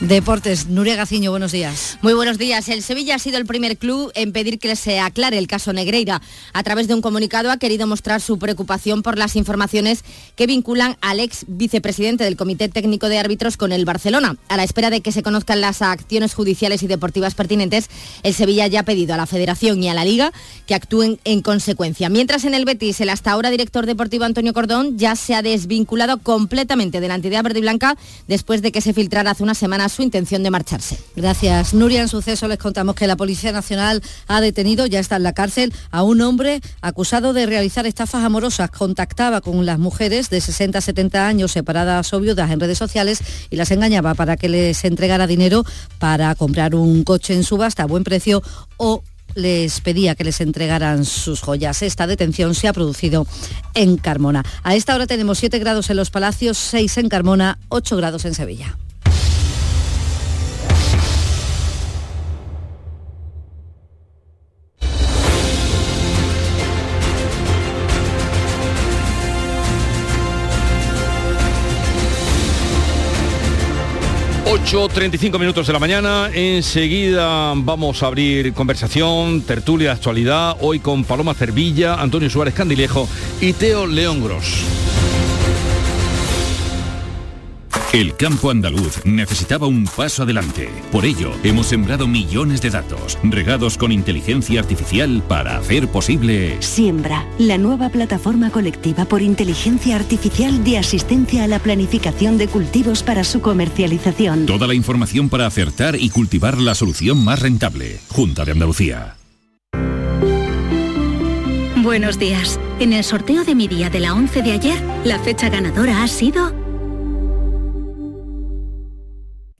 Deportes, 0.00 0.66
Nuria 0.66 0.96
Gaciño, 0.96 1.30
buenos 1.30 1.52
días. 1.52 1.98
Muy 2.02 2.14
buenos 2.14 2.36
días. 2.36 2.68
El 2.68 2.82
Sevilla 2.82 3.14
ha 3.14 3.18
sido 3.20 3.38
el 3.38 3.46
primer 3.46 3.78
club 3.78 4.10
en 4.16 4.32
pedir 4.32 4.58
que 4.58 4.74
se 4.74 4.98
aclare 4.98 5.38
el 5.38 5.46
caso 5.46 5.72
Negreira. 5.72 6.20
A 6.52 6.62
través 6.64 6.88
de 6.88 6.94
un 6.94 7.00
comunicado 7.00 7.50
ha 7.50 7.58
querido 7.58 7.86
mostrar 7.86 8.20
su 8.20 8.36
preocupación 8.36 9.02
por 9.02 9.16
las 9.16 9.36
informaciones 9.36 10.04
que 10.34 10.48
vinculan 10.48 10.96
al 11.00 11.20
ex 11.20 11.44
vicepresidente 11.46 12.24
del 12.24 12.36
Comité 12.36 12.68
Técnico 12.68 13.08
de 13.08 13.18
Árbitros 13.18 13.56
con 13.56 13.70
el 13.70 13.84
Barcelona. 13.84 14.36
A 14.48 14.56
la 14.56 14.64
espera 14.64 14.90
de 14.90 15.00
que 15.00 15.12
se 15.12 15.22
conozcan 15.22 15.60
las 15.60 15.80
acciones 15.80 16.34
judiciales 16.34 16.82
y 16.82 16.88
deportivas 16.88 17.34
pertinentes, 17.34 17.88
el 18.24 18.34
Sevilla 18.34 18.66
ya 18.66 18.80
ha 18.80 18.84
pedido 18.84 19.14
a 19.14 19.16
la 19.16 19.26
Federación 19.26 19.80
y 19.82 19.88
a 19.88 19.94
la 19.94 20.04
Liga 20.04 20.32
que 20.66 20.74
actúen 20.74 21.20
en 21.24 21.40
consecuencia. 21.40 22.08
Mientras 22.08 22.44
en 22.44 22.54
el 22.54 22.64
Betis, 22.64 23.00
el 23.00 23.10
hasta 23.10 23.30
ahora 23.30 23.50
director 23.50 23.86
deportivo 23.86 24.24
Antonio 24.24 24.52
Cordón 24.54 24.98
ya 24.98 25.14
se 25.14 25.36
ha 25.36 25.42
desvinculado 25.42 26.18
completamente 26.18 27.00
de 27.00 27.08
la 27.08 27.14
entidad 27.14 27.44
verde 27.44 27.60
y 27.60 27.62
blanca 27.62 27.96
después 28.26 28.60
de 28.60 28.72
que 28.72 28.80
se 28.80 28.92
filtrara 28.92 29.30
hace 29.30 29.44
una 29.44 29.54
semana 29.54 29.83
su 29.88 30.02
intención 30.02 30.42
de 30.42 30.50
marcharse. 30.50 30.98
Gracias. 31.16 31.74
Nuria, 31.74 32.02
en 32.02 32.08
suceso 32.08 32.48
les 32.48 32.58
contamos 32.58 32.94
que 32.94 33.06
la 33.06 33.16
Policía 33.16 33.52
Nacional 33.52 34.02
ha 34.26 34.40
detenido, 34.40 34.86
ya 34.86 35.00
está 35.00 35.16
en 35.16 35.22
la 35.22 35.32
cárcel, 35.32 35.72
a 35.90 36.02
un 36.02 36.20
hombre 36.20 36.60
acusado 36.80 37.32
de 37.32 37.46
realizar 37.46 37.86
estafas 37.86 38.24
amorosas. 38.24 38.70
Contactaba 38.70 39.40
con 39.40 39.64
las 39.66 39.78
mujeres 39.78 40.30
de 40.30 40.40
60 40.40 40.78
a 40.78 40.80
70 40.80 41.26
años 41.26 41.52
separadas 41.52 42.12
o 42.12 42.20
viudas 42.20 42.50
en 42.50 42.60
redes 42.60 42.78
sociales 42.78 43.20
y 43.50 43.56
las 43.56 43.70
engañaba 43.70 44.14
para 44.14 44.36
que 44.36 44.48
les 44.48 44.84
entregara 44.84 45.26
dinero 45.26 45.64
para 45.98 46.34
comprar 46.34 46.74
un 46.74 47.04
coche 47.04 47.34
en 47.34 47.44
subasta 47.44 47.82
a 47.82 47.86
buen 47.86 48.04
precio 48.04 48.42
o 48.76 49.02
les 49.34 49.80
pedía 49.80 50.14
que 50.14 50.24
les 50.24 50.40
entregaran 50.40 51.04
sus 51.04 51.40
joyas. 51.40 51.82
Esta 51.82 52.06
detención 52.06 52.54
se 52.54 52.68
ha 52.68 52.72
producido 52.72 53.26
en 53.74 53.96
Carmona. 53.96 54.44
A 54.62 54.74
esta 54.74 54.94
hora 54.94 55.06
tenemos 55.06 55.38
7 55.38 55.58
grados 55.58 55.90
en 55.90 55.96
los 55.96 56.10
Palacios, 56.10 56.58
6 56.58 56.98
en 56.98 57.08
Carmona, 57.08 57.58
8 57.68 57.96
grados 57.96 58.24
en 58.24 58.34
Sevilla. 58.34 58.76
8.35 74.64 75.38
minutos 75.38 75.66
de 75.66 75.74
la 75.74 75.78
mañana, 75.78 76.30
enseguida 76.32 77.52
vamos 77.54 78.02
a 78.02 78.06
abrir 78.06 78.54
conversación, 78.54 79.42
tertulia 79.42 79.88
de 79.88 79.94
actualidad, 79.94 80.56
hoy 80.58 80.80
con 80.80 81.04
Paloma 81.04 81.34
Cervilla, 81.34 82.00
Antonio 82.00 82.30
Suárez 82.30 82.54
Candilejo 82.54 83.06
y 83.42 83.52
Teo 83.52 83.86
León 83.86 84.24
Gros. 84.24 84.64
El 87.94 88.16
campo 88.16 88.50
andaluz 88.50 89.04
necesitaba 89.04 89.68
un 89.68 89.84
paso 89.84 90.24
adelante. 90.24 90.68
Por 90.90 91.04
ello, 91.04 91.30
hemos 91.44 91.68
sembrado 91.68 92.08
millones 92.08 92.60
de 92.60 92.70
datos, 92.70 93.16
regados 93.22 93.78
con 93.78 93.92
inteligencia 93.92 94.58
artificial 94.58 95.22
para 95.28 95.56
hacer 95.56 95.86
posible... 95.86 96.56
Siembra, 96.58 97.24
la 97.38 97.56
nueva 97.56 97.90
plataforma 97.90 98.50
colectiva 98.50 99.04
por 99.04 99.22
inteligencia 99.22 99.94
artificial 99.94 100.64
de 100.64 100.78
asistencia 100.78 101.44
a 101.44 101.46
la 101.46 101.60
planificación 101.60 102.36
de 102.36 102.48
cultivos 102.48 103.04
para 103.04 103.22
su 103.22 103.40
comercialización. 103.40 104.46
Toda 104.46 104.66
la 104.66 104.74
información 104.74 105.28
para 105.28 105.46
acertar 105.46 105.94
y 105.94 106.10
cultivar 106.10 106.58
la 106.58 106.74
solución 106.74 107.24
más 107.24 107.38
rentable. 107.38 108.00
Junta 108.08 108.44
de 108.44 108.50
Andalucía. 108.50 109.18
Buenos 111.76 112.18
días. 112.18 112.58
En 112.80 112.92
el 112.92 113.04
sorteo 113.04 113.44
de 113.44 113.54
mi 113.54 113.68
día 113.68 113.88
de 113.88 114.00
la 114.00 114.14
11 114.14 114.42
de 114.42 114.50
ayer, 114.50 114.82
la 115.04 115.20
fecha 115.20 115.48
ganadora 115.48 116.02
ha 116.02 116.08
sido 116.08 116.63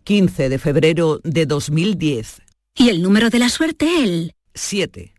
15 0.05 0.51
de 0.51 0.59
febrero 0.59 1.21
de 1.25 1.47
2010. 1.47 2.43
Y 2.77 2.91
el 2.91 3.03
número 3.03 3.31
de 3.31 3.39
la 3.39 3.49
suerte, 3.49 4.05
el 4.05 4.35
7. 4.55 5.15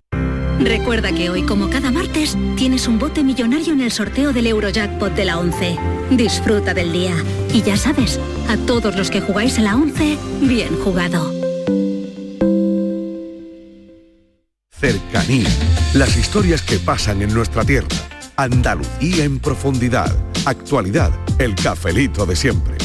Recuerda 0.60 1.12
que 1.12 1.30
hoy, 1.30 1.44
como 1.44 1.70
cada 1.70 1.92
martes, 1.92 2.38
tienes 2.56 2.88
un 2.88 2.98
bote 2.98 3.24
millonario 3.24 3.74
en 3.74 3.82
el 3.82 3.92
sorteo 3.92 4.32
del 4.32 4.48
Eurojackpot 4.48 5.14
de 5.14 5.26
la 5.26 5.40
11. 5.40 5.78
Disfruta 6.12 6.74
del 6.74 6.92
día. 6.92 7.16
Y 7.54 7.62
ya 7.62 7.78
sabes, 7.78 8.20
a 8.48 8.58
todos 8.66 8.96
los 8.96 9.10
que 9.10 9.22
jugáis 9.22 9.58
a 9.60 9.64
la 9.64 9.76
11, 9.76 10.18
bien 10.42 10.76
jugado. 10.78 11.34
Cercanía. 14.72 15.50
Las 15.94 16.16
historias 16.18 16.62
que 16.62 16.78
pasan 16.78 17.22
en 17.22 17.34
nuestra 17.34 17.64
tierra. 17.66 17.88
Andalucía 18.36 19.24
en 19.24 19.40
profundidad. 19.40 20.16
Actualidad. 20.46 21.12
El 21.40 21.56
cafelito 21.56 22.26
de 22.26 22.36
siempre. 22.36 22.85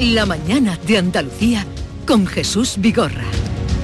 La 0.00 0.26
mañana 0.26 0.78
de 0.86 0.96
Andalucía 0.96 1.66
con 2.06 2.24
Jesús 2.24 2.76
Vigorra. 2.78 3.24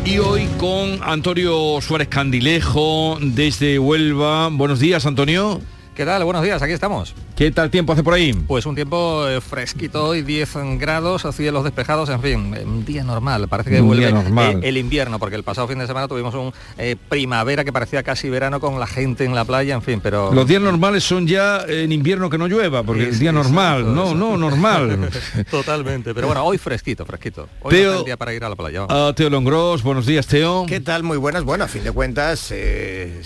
Y 0.04 0.18
hoy 0.18 0.46
con 0.58 1.00
Antonio 1.02 1.80
Suárez 1.80 2.06
Candilejo 2.06 3.18
desde 3.20 3.80
Huelva. 3.80 4.48
Buenos 4.48 4.78
días, 4.78 5.06
Antonio. 5.06 5.60
¿Qué 5.96 6.04
tal? 6.04 6.22
Buenos 6.22 6.44
días, 6.44 6.62
aquí 6.62 6.72
estamos. 6.72 7.16
¿Qué 7.36 7.50
tal 7.50 7.68
tiempo 7.68 7.92
hace 7.92 8.04
por 8.04 8.14
ahí? 8.14 8.32
Pues 8.32 8.64
un 8.64 8.76
tiempo 8.76 9.26
eh, 9.26 9.40
fresquito 9.40 10.04
hoy, 10.06 10.22
10 10.22 10.50
grados, 10.78 11.26
cielos 11.34 11.64
despejados, 11.64 12.08
en 12.08 12.22
fin, 12.22 12.54
un 12.64 12.84
día 12.84 13.02
normal. 13.02 13.48
Parece 13.48 13.70
que 13.70 13.80
Un 13.80 13.88
vuelve 13.88 14.08
eh, 14.08 14.60
el 14.62 14.76
invierno, 14.76 15.18
porque 15.18 15.34
el 15.34 15.42
pasado 15.42 15.66
fin 15.66 15.80
de 15.80 15.88
semana 15.88 16.06
tuvimos 16.06 16.32
un 16.36 16.52
eh, 16.78 16.94
primavera 17.08 17.64
que 17.64 17.72
parecía 17.72 18.04
casi 18.04 18.30
verano 18.30 18.60
con 18.60 18.78
la 18.78 18.86
gente 18.86 19.24
en 19.24 19.34
la 19.34 19.44
playa, 19.44 19.74
en 19.74 19.82
fin, 19.82 19.98
pero... 20.00 20.32
Los 20.32 20.46
días 20.46 20.62
normales 20.62 21.02
son 21.02 21.26
ya 21.26 21.64
en 21.66 21.90
invierno 21.90 22.30
que 22.30 22.38
no 22.38 22.46
llueva, 22.46 22.84
porque 22.84 23.08
el 23.08 23.18
día 23.18 23.32
normal, 23.32 23.92
no, 23.92 24.14
no, 24.14 24.36
normal. 24.36 25.10
Totalmente, 25.50 26.14
pero 26.14 26.28
bueno, 26.28 26.44
hoy 26.44 26.56
fresquito, 26.56 27.04
fresquito. 27.04 27.48
Hoy 27.62 27.74
Teo- 27.74 27.84
no 27.88 27.92
es 27.94 27.98
el 27.98 28.04
día 28.04 28.16
para 28.16 28.32
ir 28.32 28.44
a 28.44 28.48
la 28.48 28.54
playa. 28.54 28.86
Ah, 28.88 29.12
Teo 29.16 29.28
Longros, 29.28 29.82
buenos 29.82 30.06
días, 30.06 30.28
Teo. 30.28 30.66
¿Qué 30.68 30.78
tal? 30.78 31.02
Muy 31.02 31.16
buenas. 31.16 31.42
Bueno, 31.42 31.64
a 31.64 31.68
fin 31.68 31.82
de 31.82 31.90
cuentas, 31.90 32.52
eh, 32.52 33.22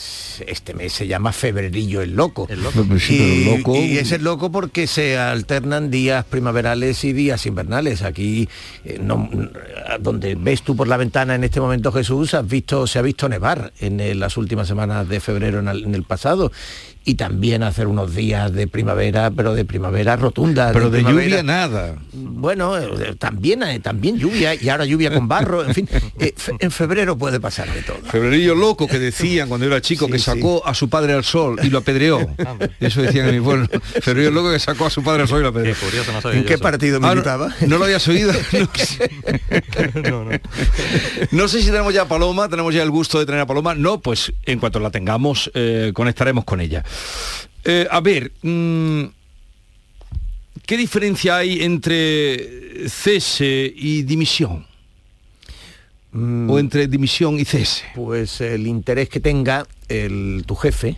este 0.47 0.73
mes 0.73 0.95
se 0.95 1.07
llama 1.07 1.31
Febrerillo 1.35 2.01
el 2.01 2.15
Loco. 2.17 2.47
El 2.49 2.63
loco. 2.63 2.87
Sí, 2.99 3.19
pero 3.19 3.29
y, 3.29 3.43
el 3.53 3.59
loco- 3.59 3.77
y 3.77 3.98
es 4.01 4.13
el 4.13 4.25
loco 4.25 4.51
porque 4.53 4.87
se 4.87 5.19
alternan 5.19 5.91
días 5.91 6.25
primaverales 6.25 7.03
y 7.05 7.13
días 7.13 7.47
invernales. 7.47 8.03
Aquí, 8.03 8.49
eh, 8.85 8.99
no- 9.03 9.29
donde 10.01 10.35
ves 10.35 10.63
tú 10.63 10.77
por 10.77 10.89
la 10.89 10.97
ventana 10.97 11.35
en 11.35 11.45
este 11.45 11.61
momento, 11.61 11.93
Jesús, 11.93 12.35
has 12.35 12.47
visto, 12.47 12.87
se 12.87 12.99
ha 12.99 13.03
visto 13.03 13.29
nevar 13.29 13.73
en 13.81 14.01
eh, 14.01 14.15
las 14.15 14.37
últimas 14.37 14.69
semanas 14.69 15.09
de 15.09 15.21
febrero 15.21 15.59
en 15.61 15.69
el, 15.69 15.85
en 15.85 15.95
el 15.95 16.05
pasado. 16.05 16.53
Y 17.05 17.15
también 17.15 17.63
hacer 17.63 17.87
unos 17.87 18.15
días 18.15 18.53
de 18.53 18.67
primavera, 18.67 19.31
pero 19.31 19.55
de 19.55 19.65
primavera 19.65 20.17
rotunda. 20.17 20.73
Pero 20.75 20.91
de 20.91 21.03
lluvia 21.03 21.43
nada. 21.43 21.97
bueno, 22.13 22.77
eh, 22.77 23.15
también, 23.19 23.63
eh, 23.63 23.81
también 23.81 24.19
lluvia 24.19 24.55
y 24.55 24.69
ahora 24.69 24.85
lluvia 24.85 25.11
con 25.11 25.27
barro, 25.27 25.65
en 25.65 25.73
fin, 25.75 25.89
eh, 26.21 26.35
en 26.59 26.71
febrero 26.71 27.17
puede 27.17 27.41
pasar 27.41 27.73
de 27.73 27.81
todo. 27.81 27.97
Febrerillo 28.11 28.55
loco 28.55 28.87
que 28.87 28.99
decían 28.99 29.49
cuando 29.49 29.67
era 29.67 29.81
chico 29.81 30.07
que 30.09 30.19
sacó 30.19 30.67
a 30.67 30.75
su 30.75 30.91
padre 30.91 31.15
al 31.15 31.25
sol 31.25 31.59
y 31.63 31.71
lo 31.71 31.79
apedreó. 31.79 32.19
Eso 32.81 33.01
decían 33.01 33.29
en 33.29 33.37
mi 33.37 33.41
pueblo. 33.41 33.67
Febrerillo 34.03 34.31
loco 34.33 34.53
que 34.53 34.59
sacó 34.59 34.85
a 34.87 34.91
su 34.91 35.03
padre 35.03 35.23
al 35.23 35.29
sol 35.29 35.41
y 35.41 35.43
lo 35.45 35.49
apedreó. 35.49 35.75
¿En 36.33 36.45
qué 36.45 36.59
partido 36.59 36.99
Ah, 36.99 37.01
no- 37.01 37.11
militaba? 37.13 37.55
no, 37.67 37.79
lo 37.79 37.85
habías 37.87 38.07
oído? 38.09 38.33
No 41.31 41.49
sé 41.49 41.61
si 41.63 41.67
tenemos 41.71 41.95
ya 41.95 42.03
a 42.03 42.09
Paloma, 42.09 42.49
tenemos 42.49 42.75
ya 42.75 42.83
el 42.83 42.91
gusto 42.91 43.19
de 43.19 43.27
tener 43.27 43.41
a 43.41 43.47
Paloma. 43.47 43.75
No, 43.75 44.01
pues 44.01 44.33
en 44.45 44.59
cuanto 44.59 44.81
la 44.81 44.91
tengamos, 44.91 45.51
eh, 45.55 45.93
conectaremos 45.95 46.45
con 46.45 46.61
ella. 46.61 46.85
Eh, 47.65 47.87
a 47.91 48.01
ver, 48.01 48.33
mm, 48.43 49.05
¿qué 50.67 50.77
diferencia 50.77 51.37
hay 51.39 51.63
entre 51.63 52.89
cese 52.89 53.73
y 53.75 54.03
dimisión? 54.03 54.67
¿O 56.15 56.59
entre 56.59 56.87
dimisión 56.89 57.39
y 57.39 57.45
cese? 57.45 57.85
Pues 57.95 58.41
el 58.41 58.67
interés 58.67 59.09
que 59.11 59.21
tenga 59.21 59.67
el, 59.89 60.43
tu 60.47 60.57
jefe 60.57 60.97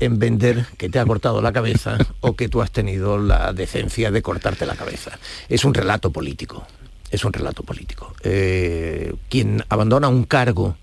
en 0.00 0.18
vender 0.18 0.66
que 0.76 0.88
te 0.88 0.98
ha 0.98 1.04
cortado 1.06 1.40
la 1.40 1.52
cabeza 1.52 1.96
o 2.20 2.34
que 2.34 2.48
tú 2.48 2.60
has 2.60 2.70
tenido 2.72 3.18
la 3.18 3.52
decencia 3.52 4.10
de 4.10 4.22
cortarte 4.22 4.66
la 4.66 4.74
cabeza. 4.74 5.18
Es 5.48 5.64
un 5.64 5.72
relato 5.72 6.10
político. 6.10 6.66
Es 7.12 7.24
un 7.24 7.32
relato 7.32 7.62
político. 7.62 8.12
Eh, 8.24 9.14
quien 9.28 9.64
abandona 9.68 10.08
un 10.08 10.24
cargo 10.24 10.76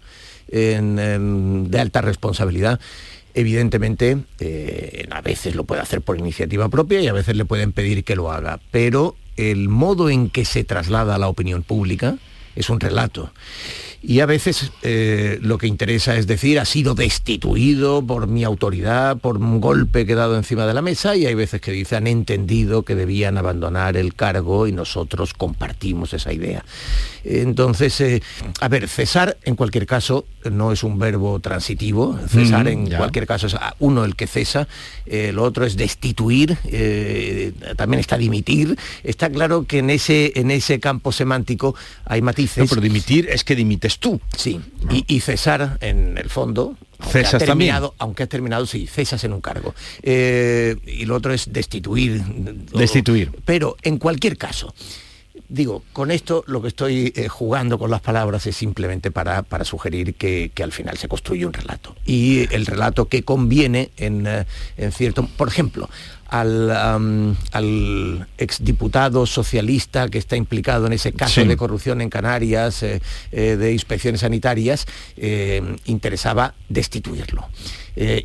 en- 0.49 0.97
en- 0.99 1.69
de 1.69 1.79
alta 1.79 2.01
responsabilidad, 2.01 2.79
evidentemente, 3.37 4.17
eh, 4.39 5.07
a 5.11 5.21
veces 5.21 5.55
lo 5.55 5.63
puede 5.63 5.81
hacer 5.81 6.01
por 6.01 6.17
iniciativa 6.17 6.69
propia 6.69 7.01
y 7.01 7.07
a 7.07 7.13
veces 7.13 7.35
le 7.35 7.45
pueden 7.45 7.71
pedir 7.71 8.03
que 8.03 8.15
lo 8.15 8.31
haga. 8.31 8.59
Pero 8.71 9.15
el 9.37 9.69
modo 9.69 10.09
en 10.09 10.31
que 10.31 10.43
se 10.43 10.63
traslada 10.63 11.13
a 11.13 11.17
la 11.19 11.27
opinión 11.27 11.61
pública 11.61 12.17
es 12.55 12.71
un 12.71 12.79
relato. 12.79 13.31
Y 14.09 14.21
a 14.21 14.25
veces 14.25 14.71
eh, 14.83 15.37
lo 15.41 15.57
que 15.57 15.67
interesa 15.67 16.15
es 16.15 16.27
decir, 16.27 16.61
ha 16.61 16.63
sido 16.63 16.95
destituido 16.95 18.01
por 18.01 18.27
mi 18.27 18.45
autoridad, 18.45 19.17
por 19.17 19.35
un 19.35 19.59
golpe 19.59 20.05
que 20.05 20.13
he 20.13 20.15
dado 20.15 20.37
encima 20.37 20.65
de 20.65 20.73
la 20.73 20.81
mesa, 20.81 21.17
y 21.17 21.25
hay 21.25 21.35
veces 21.35 21.59
que 21.59 21.73
dicen, 21.73 21.97
han 21.97 22.07
entendido 22.07 22.83
que 22.83 22.95
debían 22.95 23.37
abandonar 23.37 23.97
el 23.97 24.13
cargo 24.13 24.65
y 24.65 24.71
nosotros 24.71 25.33
compartimos 25.33 26.13
esa 26.13 26.31
idea. 26.31 26.63
Entonces, 27.25 27.99
eh, 27.99 28.21
a 28.61 28.69
ver, 28.69 28.87
cesar 28.87 29.35
en 29.43 29.57
cualquier 29.57 29.85
caso 29.85 30.25
no 30.49 30.71
es 30.71 30.83
un 30.83 30.97
verbo 30.97 31.41
transitivo, 31.41 32.17
cesar 32.29 32.63
Mm, 32.63 32.67
en 32.67 32.85
ya. 32.87 32.97
cualquier 32.99 33.27
caso 33.27 33.47
es 33.47 33.55
ah, 33.55 33.75
uno 33.79 34.05
el 34.05 34.15
que 34.15 34.27
cesa, 34.27 34.69
eh, 35.05 35.31
lo 35.33 35.43
otro 35.43 35.65
es 35.65 35.75
destituir, 35.75 36.57
eh, 36.65 37.51
también 37.75 37.99
está 37.99 38.17
dimitir. 38.17 38.77
Está 39.03 39.29
claro 39.29 39.65
que 39.65 39.79
en 39.79 39.89
ese, 39.89 40.31
en 40.35 40.49
ese 40.49 40.79
campo 40.79 41.11
semántico 41.11 41.75
hay 42.05 42.21
matices. 42.21 42.59
No, 42.59 42.65
pero 42.69 42.79
dimitir 42.79 43.27
es 43.29 43.43
que 43.43 43.53
dimites 43.53 43.96
tú. 43.99 44.19
Sí, 44.35 44.59
y, 44.89 45.03
y 45.15 45.19
cesar 45.21 45.77
en 45.81 46.17
el 46.17 46.29
fondo. 46.29 46.75
aunque 46.99 47.45
también. 47.45 47.75
Aunque 47.99 48.23
has 48.23 48.29
terminado, 48.29 48.65
sí, 48.65 48.87
cesas 48.87 49.23
en 49.23 49.33
un 49.33 49.41
cargo. 49.41 49.73
Eh, 50.01 50.75
y 50.85 51.05
lo 51.05 51.15
otro 51.15 51.33
es 51.33 51.51
destituir. 51.51 52.21
o- 52.73 52.77
Destituir. 52.79 53.31
Pero 53.45 53.77
en 53.83 53.97
cualquier 53.97 54.37
caso, 54.37 54.73
digo, 55.49 55.83
con 55.93 56.09
esto 56.11 56.43
lo 56.47 56.61
que 56.61 56.69
estoy 56.69 57.13
eh, 57.15 57.27
jugando 57.27 57.77
con 57.77 57.91
las 57.91 58.01
palabras 58.01 58.45
es 58.47 58.55
simplemente 58.57 59.11
para, 59.11 59.43
para 59.43 59.63
sugerir 59.63 60.15
que, 60.15 60.51
que 60.53 60.63
al 60.63 60.71
final 60.71 60.97
se 60.97 61.07
construye 61.07 61.45
un 61.45 61.53
relato. 61.53 61.95
Y 62.05 62.53
el 62.53 62.65
relato 62.65 63.05
que 63.05 63.23
conviene 63.23 63.91
en, 63.97 64.25
eh, 64.27 64.45
en 64.77 64.91
cierto... 64.91 65.27
Por 65.37 65.47
ejemplo, 65.47 65.89
al, 66.29 68.27
exdiputado 68.37 69.25
socialista 69.25 70.09
que 70.09 70.17
está 70.17 70.35
implicado 70.35 70.87
en 70.87 70.93
ese 70.93 71.13
caso 71.13 71.41
Sí. 71.41 71.47
de 71.47 71.57
corrupción 71.57 72.01
en 72.01 72.09
Canarias, 72.09 72.83
eh, 72.83 73.01
eh, 73.31 73.55
de 73.57 73.73
inspecciones 73.73 74.21
sanitarias, 74.21 74.85
eh, 75.15 75.61
interesaba 75.85 76.53
destituirlo. 76.69 77.47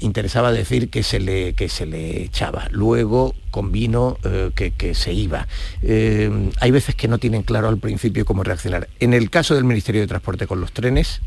Interesaba 0.01 0.53
decir 0.53 0.91
que 0.91 1.03
se 1.03 1.19
le, 1.19 1.55
que 1.55 1.71
se 1.71 1.87
le 1.87 2.25
echaba. 2.25 2.69
Luego 2.73 3.35
convino 3.51 4.19
que, 4.55 4.73
que 4.73 4.95
se 4.95 5.15
iba. 5.15 5.49
Hay 5.83 6.71
veces 6.71 6.95
que 6.95 7.09
no 7.09 7.17
tienen 7.17 7.43
claro 7.43 7.69
al 7.69 7.79
principio 7.79 8.27
cómo 8.27 8.43
reaccionar. 8.43 8.91
En 9.01 9.15
el 9.15 9.31
caso 9.31 9.55
del 9.55 9.65
Ministerio 9.65 10.03
de 10.03 10.07
Transporte 10.07 10.47
con 10.47 10.61
los 10.61 10.73
trenes, 10.73 11.23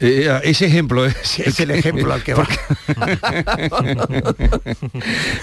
Eh, 0.00 0.40
ese 0.42 0.66
ejemplo 0.66 1.06
es, 1.06 1.38
es 1.38 1.60
el 1.60 1.70
ejemplo 1.70 2.12
al 2.12 2.22
que 2.22 2.34
va. 2.34 2.48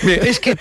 Es 0.04 0.40
que 0.40 0.58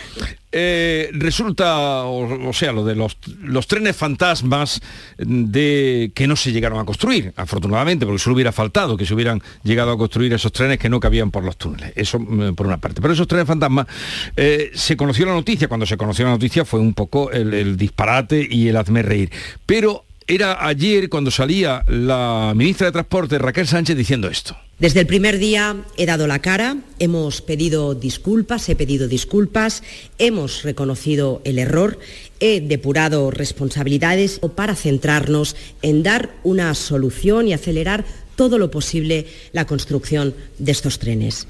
eh, 0.52 1.10
resulta, 1.12 2.04
o, 2.04 2.48
o 2.48 2.52
sea, 2.52 2.72
lo 2.72 2.84
de 2.84 2.94
los, 2.94 3.18
los 3.40 3.66
trenes 3.66 3.96
fantasmas 3.96 4.80
de 5.18 6.10
que 6.14 6.26
no 6.26 6.34
se 6.36 6.52
llegaron 6.52 6.78
a 6.80 6.84
construir, 6.84 7.32
afortunadamente, 7.36 8.04
porque 8.04 8.18
solo 8.18 8.34
hubiera 8.34 8.52
faltado 8.52 8.96
que 8.96 9.06
se 9.06 9.14
hubieran 9.14 9.42
llegado 9.62 9.92
a 9.92 9.98
construir 9.98 10.32
esos 10.32 10.52
trenes 10.52 10.78
que 10.78 10.88
no 10.88 10.98
cabían 10.98 11.30
por 11.30 11.44
los 11.44 11.56
túneles. 11.56 11.92
Eso 11.94 12.18
mm, 12.18 12.54
por 12.54 12.66
una 12.66 12.78
parte. 12.78 13.00
Pero 13.00 13.14
esos 13.14 13.28
trenes 13.28 13.46
fantasmas, 13.46 13.86
eh, 14.36 14.70
se 14.74 14.96
conoció 14.96 15.26
la 15.26 15.34
noticia, 15.34 15.68
cuando 15.68 15.86
se 15.86 15.96
conoció 15.96 16.24
la 16.24 16.32
noticia 16.32 16.64
fue 16.64 16.80
un 16.80 16.94
poco 16.94 17.30
el, 17.30 17.54
el 17.54 17.76
disparate 17.76 18.46
y 18.48 18.68
el 18.68 18.76
hazme 18.76 19.02
reír. 19.02 19.30
Pero 19.66 20.04
era 20.30 20.64
ayer 20.64 21.08
cuando 21.08 21.30
salía 21.30 21.82
la 21.88 22.52
ministra 22.54 22.86
de 22.86 22.92
Transporte, 22.92 23.38
Raquel 23.38 23.66
Sánchez, 23.66 23.96
diciendo 23.96 24.28
esto. 24.28 24.56
Desde 24.78 25.00
el 25.00 25.06
primer 25.06 25.38
día 25.38 25.76
he 25.96 26.06
dado 26.06 26.26
la 26.26 26.38
cara, 26.38 26.76
hemos 26.98 27.42
pedido 27.42 27.94
disculpas, 27.94 28.68
he 28.68 28.76
pedido 28.76 29.08
disculpas, 29.08 29.82
hemos 30.18 30.62
reconocido 30.62 31.42
el 31.44 31.58
error, 31.58 31.98
he 32.38 32.60
depurado 32.60 33.30
responsabilidades 33.30 34.40
para 34.54 34.76
centrarnos 34.76 35.56
en 35.82 36.02
dar 36.02 36.30
una 36.44 36.74
solución 36.74 37.48
y 37.48 37.52
acelerar 37.52 38.04
todo 38.36 38.56
lo 38.56 38.70
posible 38.70 39.26
la 39.52 39.66
construcción 39.66 40.34
de 40.58 40.72
estos 40.72 40.98
trenes. 40.98 41.46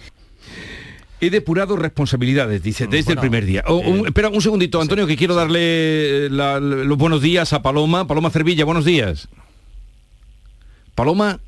He 1.20 1.28
depurado 1.30 1.76
responsabilidades, 1.76 2.62
dice, 2.62 2.86
desde 2.86 3.12
el 3.12 3.18
primer 3.18 3.44
día. 3.44 3.62
Oh, 3.66 3.76
un- 3.76 4.06
espera 4.06 4.28
un 4.30 4.40
segundito, 4.40 4.80
Antonio, 4.80 5.06
que 5.06 5.16
quiero 5.16 5.34
darle 5.34 6.26
eh, 6.26 6.28
la- 6.30 6.58
los 6.60 6.96
buenos 6.96 7.20
días 7.20 7.52
a 7.52 7.60
Paloma. 7.62 8.06
Paloma 8.06 8.30
Cervilla, 8.30 8.64
buenos 8.64 8.84
días. 8.84 9.28
Paloma 10.94 11.40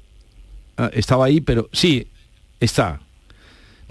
ah, 0.76 0.90
estaba 0.92 1.24
ahí, 1.26 1.40
pero 1.40 1.68
sí, 1.72 2.08
está. 2.60 3.00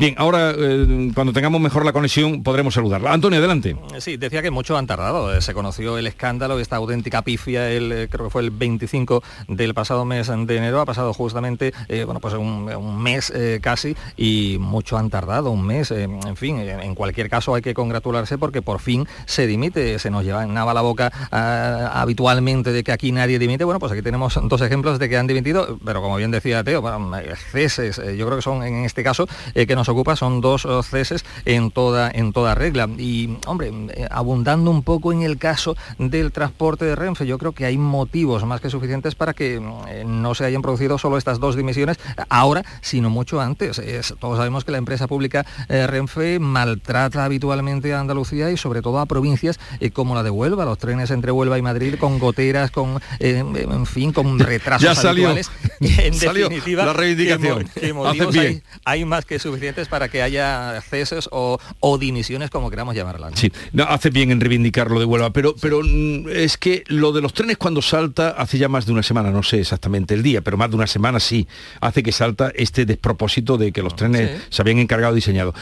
Bien, 0.02 0.16
ahora 0.18 0.56
eh, 0.58 1.12
cuando 1.14 1.32
tengamos 1.32 1.62
mejor 1.62 1.86
la 1.86 1.94
conexión 1.94 2.42
podremos 2.42 2.74
saludarla. 2.74 3.14
Antonio, 3.14 3.38
adelante. 3.38 3.76
Sí, 4.00 4.18
decía 4.18 4.42
que 4.42 4.50
mucho 4.50 4.76
han 4.76 4.88
tardado. 4.88 5.32
Eh, 5.32 5.44
Se 5.44 5.54
conoció 5.54 5.96
el 6.00 6.08
escándalo, 6.08 6.60
esta 6.60 6.78
auténtica 6.78 7.22
pifia, 7.22 7.70
el, 7.70 7.92
eh, 7.92 8.08
creo 8.10 8.26
que 8.26 8.32
fue 8.32 8.42
el 8.42 8.50
25 8.50 9.22
del 9.48 9.76
pasado 9.76 10.04
mes 10.04 10.26
de 10.26 10.58
enero. 10.58 10.82
Ha 10.82 10.88
pasado 10.88 11.14
justamente, 11.14 11.72
bueno, 11.88 12.20
pues 12.20 12.34
un, 12.34 13.00
mes 13.00 13.32
casi 13.62 13.96
y 14.18 14.58
mucho 14.60 14.98
han 14.98 15.12
tardado, 15.12 15.52
un 15.52 15.68
mes. 15.68 15.92
en 15.92 16.36
fin, 16.36 16.58
en 16.58 16.96
cualquier 16.96 17.30
caso 17.30 17.54
hay 17.54 17.62
que 17.62 17.76
congratularse 17.76 18.40
porque 18.40 18.64
por 18.64 18.80
fin 18.80 19.08
se 19.28 19.46
dimite. 19.46 20.00
Se 20.00 20.10
nos 20.10 20.24
lleva 20.26 20.48
nada 20.48 20.74
la 20.74 20.82
boca 20.82 21.12
ah, 21.32 21.92
habitualmente 21.94 22.72
de 22.72 22.84
que 22.84 22.92
aquí 22.92 23.12
nadie 23.12 23.38
dimite. 23.38 23.66
Bueno, 23.66 23.80
pues 23.80 23.92
aquí 23.92 24.02
tenemos 24.02 24.40
dos 24.46 24.62
ejemplos 24.62 24.98
de 24.98 25.10
que 25.10 25.18
han 25.18 25.28
dimitido, 25.28 25.78
pero 25.86 26.02
como 26.02 26.16
bien 26.16 26.32
decía 26.32 26.64
Teo, 26.64 26.82
bueno, 26.82 27.12
ceses, 27.52 27.98
yo 28.18 28.26
creo 28.26 28.38
que 28.38 28.42
son 28.42 28.64
en 28.64 28.84
este 28.86 29.04
caso 29.04 29.28
que 29.54 29.76
nos 29.76 29.91
ocupa 29.92 30.16
son 30.16 30.42
dos 30.42 30.68
ceses 30.90 31.24
en 31.46 31.72
toda, 31.72 32.10
en 32.14 32.34
toda 32.34 32.56
regla. 32.56 32.88
Y, 32.98 33.38
hombre, 33.48 33.72
abundando 34.10 34.72
un 34.72 34.84
poco 34.84 35.12
en 35.14 35.22
el 35.22 35.38
caso 35.38 35.76
del 35.98 36.32
transporte 36.32 36.86
de 36.86 36.96
Renfe, 36.96 37.26
yo 37.26 37.38
creo 37.38 37.52
que 37.52 37.66
hay 37.66 37.78
motivos 37.78 38.46
más 38.46 38.62
que 38.62 38.70
suficientes 38.70 39.16
para 39.16 39.34
que 39.34 39.56
eh, 39.90 40.04
no 40.06 40.36
se 40.36 40.46
hayan 40.46 40.62
producido 40.62 40.98
solo 40.98 41.18
estas 41.18 41.40
dos 41.40 41.56
dimisiones 41.56 41.98
ahora, 42.30 42.64
sino 42.82 43.10
mucho 43.10 43.40
antes. 43.42 43.80
Es- 43.80 44.14
todos 44.20 44.38
sabemos 44.38 44.64
que 44.66 44.72
la 44.72 44.78
empresa 44.78 45.08
pública 45.08 45.46
eh, 45.70 45.88
Renfe 45.88 46.40
maltrata 46.40 47.26
habitualmente 47.26 47.94
a 47.94 48.00
Andalucía 48.00 48.52
y 48.52 48.58
sobre 48.58 48.82
todo 48.82 49.00
a 49.00 49.06
provincias 49.06 49.60
eh, 49.80 49.92
como 49.92 50.16
la 50.16 50.24
de 50.24 50.30
Huelva, 50.30 50.66
los 50.66 50.78
trenes 50.78 51.12
entre 51.12 51.32
Huelva 51.32 51.58
y 51.58 51.62
Madrid 51.62 51.96
con 52.00 52.20
goteras, 52.20 52.72
con, 52.72 53.02
eh, 53.20 53.44
en 53.54 53.86
fin, 53.86 54.12
con 54.14 54.38
retrasos 54.40 54.84
Ya 54.84 54.96
salió. 54.96 55.30
habituales. 55.30 55.52
En 55.82 56.14
Salió 56.14 56.44
definitiva, 56.48 56.86
la 56.86 56.94
reivindicación. 56.94 57.68
que 57.74 57.92
motivos 57.94 58.36
hay, 58.38 58.62
hay 58.86 59.04
más 59.04 59.26
que 59.26 59.40
suficientes 59.40 59.81
para 59.88 60.10
que 60.10 60.22
haya 60.22 60.82
ceses 60.82 61.28
o, 61.32 61.60
o 61.80 61.98
dimisiones, 61.98 62.50
como 62.50 62.70
queramos 62.70 62.96
llamarlas. 62.96 63.32
¿no? 63.32 63.38
Sí, 63.38 63.52
no, 63.74 63.84
hace 63.84 64.10
bien 64.10 64.32
en 64.32 64.40
reivindicar 64.42 64.90
lo 64.92 65.00
de 65.00 65.06
Huelva, 65.06 65.32
pero, 65.32 65.56
pero 65.60 65.82
mm, 65.84 66.30
es 66.30 66.58
que 66.58 66.84
lo 66.88 67.12
de 67.12 67.22
los 67.22 67.34
trenes 67.34 67.58
cuando 67.58 67.82
salta 67.82 68.30
hace 68.30 68.58
ya 68.58 68.68
más 68.70 68.86
de 68.86 68.92
una 68.94 69.04
semana, 69.04 69.32
no 69.32 69.44
sé 69.44 69.60
exactamente 69.60 70.14
el 70.14 70.24
día, 70.24 70.42
pero 70.42 70.58
más 70.58 70.70
de 70.70 70.76
una 70.76 70.88
semana 70.88 71.20
sí, 71.20 71.48
hace 71.80 72.04
que 72.04 72.12
salta 72.12 72.52
este 72.56 72.86
despropósito 72.86 73.58
de 73.58 73.72
que 73.72 73.82
los 73.82 73.96
trenes 73.96 74.22
Sí. 74.40 74.46
se 74.50 74.62
habían 74.62 74.80
encargado 74.80 75.14
diseñado. 75.16 75.54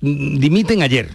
Mm, 0.00 0.38
Dimiten 0.38 0.82
ayer. 0.82 1.10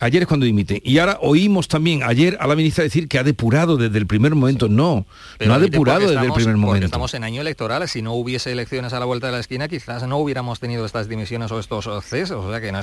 Ayer 0.00 0.22
es 0.22 0.28
cuando 0.28 0.46
dimiten. 0.46 0.80
Y 0.82 0.98
ahora 0.98 1.18
oímos 1.20 1.68
también 1.68 2.02
ayer 2.02 2.36
a 2.40 2.46
la 2.46 2.56
ministra 2.56 2.82
decir 2.84 3.06
que 3.06 3.18
ha 3.18 3.22
depurado 3.22 3.76
desde 3.76 3.98
el 3.98 4.06
primer 4.06 4.34
momento. 4.34 4.68
No, 4.68 5.06
Pero 5.38 5.50
no 5.50 5.54
ha 5.54 5.58
depurado 5.58 6.08
desde 6.10 6.24
el 6.26 6.32
primer 6.32 6.56
momento. 6.56 6.86
Estamos 6.86 7.12
en 7.14 7.24
año 7.24 7.40
electoral, 7.42 7.86
si 7.88 8.00
no 8.02 8.14
hubiese 8.14 8.50
elecciones 8.52 8.92
a 8.94 8.98
la 8.98 9.04
vuelta 9.04 9.26
de 9.26 9.32
la 9.34 9.40
esquina, 9.40 9.68
quizás 9.68 10.02
no 10.06 10.16
hubiéramos 10.18 10.58
tenido 10.58 10.86
estas 10.86 11.08
dimisiones 11.08 11.52
o 11.52 11.60
estos 11.60 11.86
ceses, 12.04 12.30
o 12.32 12.50
sea 12.50 12.60
que 12.60 12.72
no, 12.72 12.80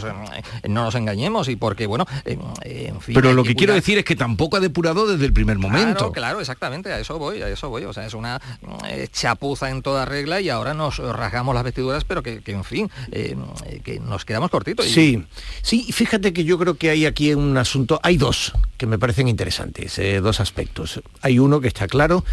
nos 0.70 0.96
engañemos 0.96 1.50
y 1.50 1.56
porque, 1.56 1.88
bueno, 1.88 2.06
eh, 2.26 2.38
en 2.64 3.02
fin... 3.02 3.16
Pero 3.16 3.34
lo 3.34 3.44
que 3.44 3.56
quiero 3.56 3.74
decir 3.74 3.98
es 3.98 4.06
que 4.06 4.16
tampoco 4.16 4.58
ha 4.58 4.60
depurado 4.60 5.08
desde 5.08 5.26
el 5.26 5.34
primer 5.34 5.58
momento. 5.58 5.96
Claro, 5.98 6.12
claro, 6.12 6.40
exactamente, 6.40 6.92
a 6.94 7.00
eso 7.00 7.18
voy, 7.18 7.42
a 7.42 7.50
eso 7.50 7.70
voy. 7.70 7.84
O 7.86 7.94
sea, 7.94 8.06
es 8.06 8.14
una 8.14 8.40
eh, 8.88 9.08
chapuza 9.12 9.72
en 9.72 9.82
toda 9.82 10.06
regla 10.06 10.40
y 10.40 10.50
ahora 10.50 10.76
nos 10.76 11.00
rasgamos 11.00 11.56
las 11.56 11.64
vestiduras, 11.64 12.04
pero 12.04 12.22
que, 12.22 12.42
que, 12.42 12.52
en 12.52 12.64
fin, 12.64 12.92
eh, 13.12 13.36
que 13.84 14.00
nos 14.00 14.24
quedamos 14.24 14.52
cortitos. 14.52 14.86
y- 14.86 14.90
Sí, 14.98 15.24
sí, 15.64 15.86
y 15.88 15.92
fíjate 15.92 16.32
que 16.34 16.44
yo 16.44 16.60
creo 16.60 16.76
que 16.76 16.92
hay 16.92 17.07
aquí 17.08 17.34
un 17.34 17.58
asunto, 17.58 18.00
hay 18.04 18.18
dos 18.18 18.54
que 18.78 18.86
me 18.86 19.00
parecen 19.00 19.28
interesantes, 19.28 19.98
eh, 20.00 20.20
dos 20.22 20.40
aspectos. 20.40 21.02
Hay 21.22 21.40
uno 21.40 21.60
que 21.62 21.68
está 21.68 21.88
claro 21.88 22.24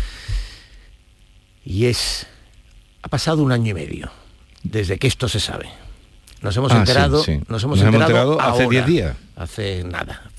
y 1.65 1.87
es, 1.87 2.27
ha 3.03 3.09
pasado 3.09 3.43
un 3.43 3.53
año 3.53 3.71
y 3.71 3.75
medio 3.75 4.11
desde 4.63 4.99
que 4.99 5.07
esto 5.07 5.29
se 5.29 5.41
sabe. 5.41 5.69
Nos 6.43 6.57
hemos 6.57 6.73
Ah, 6.73 6.79
enterado, 6.79 7.23
sí. 7.23 7.41
nos 7.49 7.63
hemos 7.63 7.79
Nos 7.79 7.89
hemos 7.89 7.95
enterado, 8.03 8.33
enterado 8.33 8.41
hace 8.41 8.63
ahora, 8.65 8.69
10 8.71 8.87
días. 8.87 9.17
Hace 9.37 9.85
nada. 9.85 10.31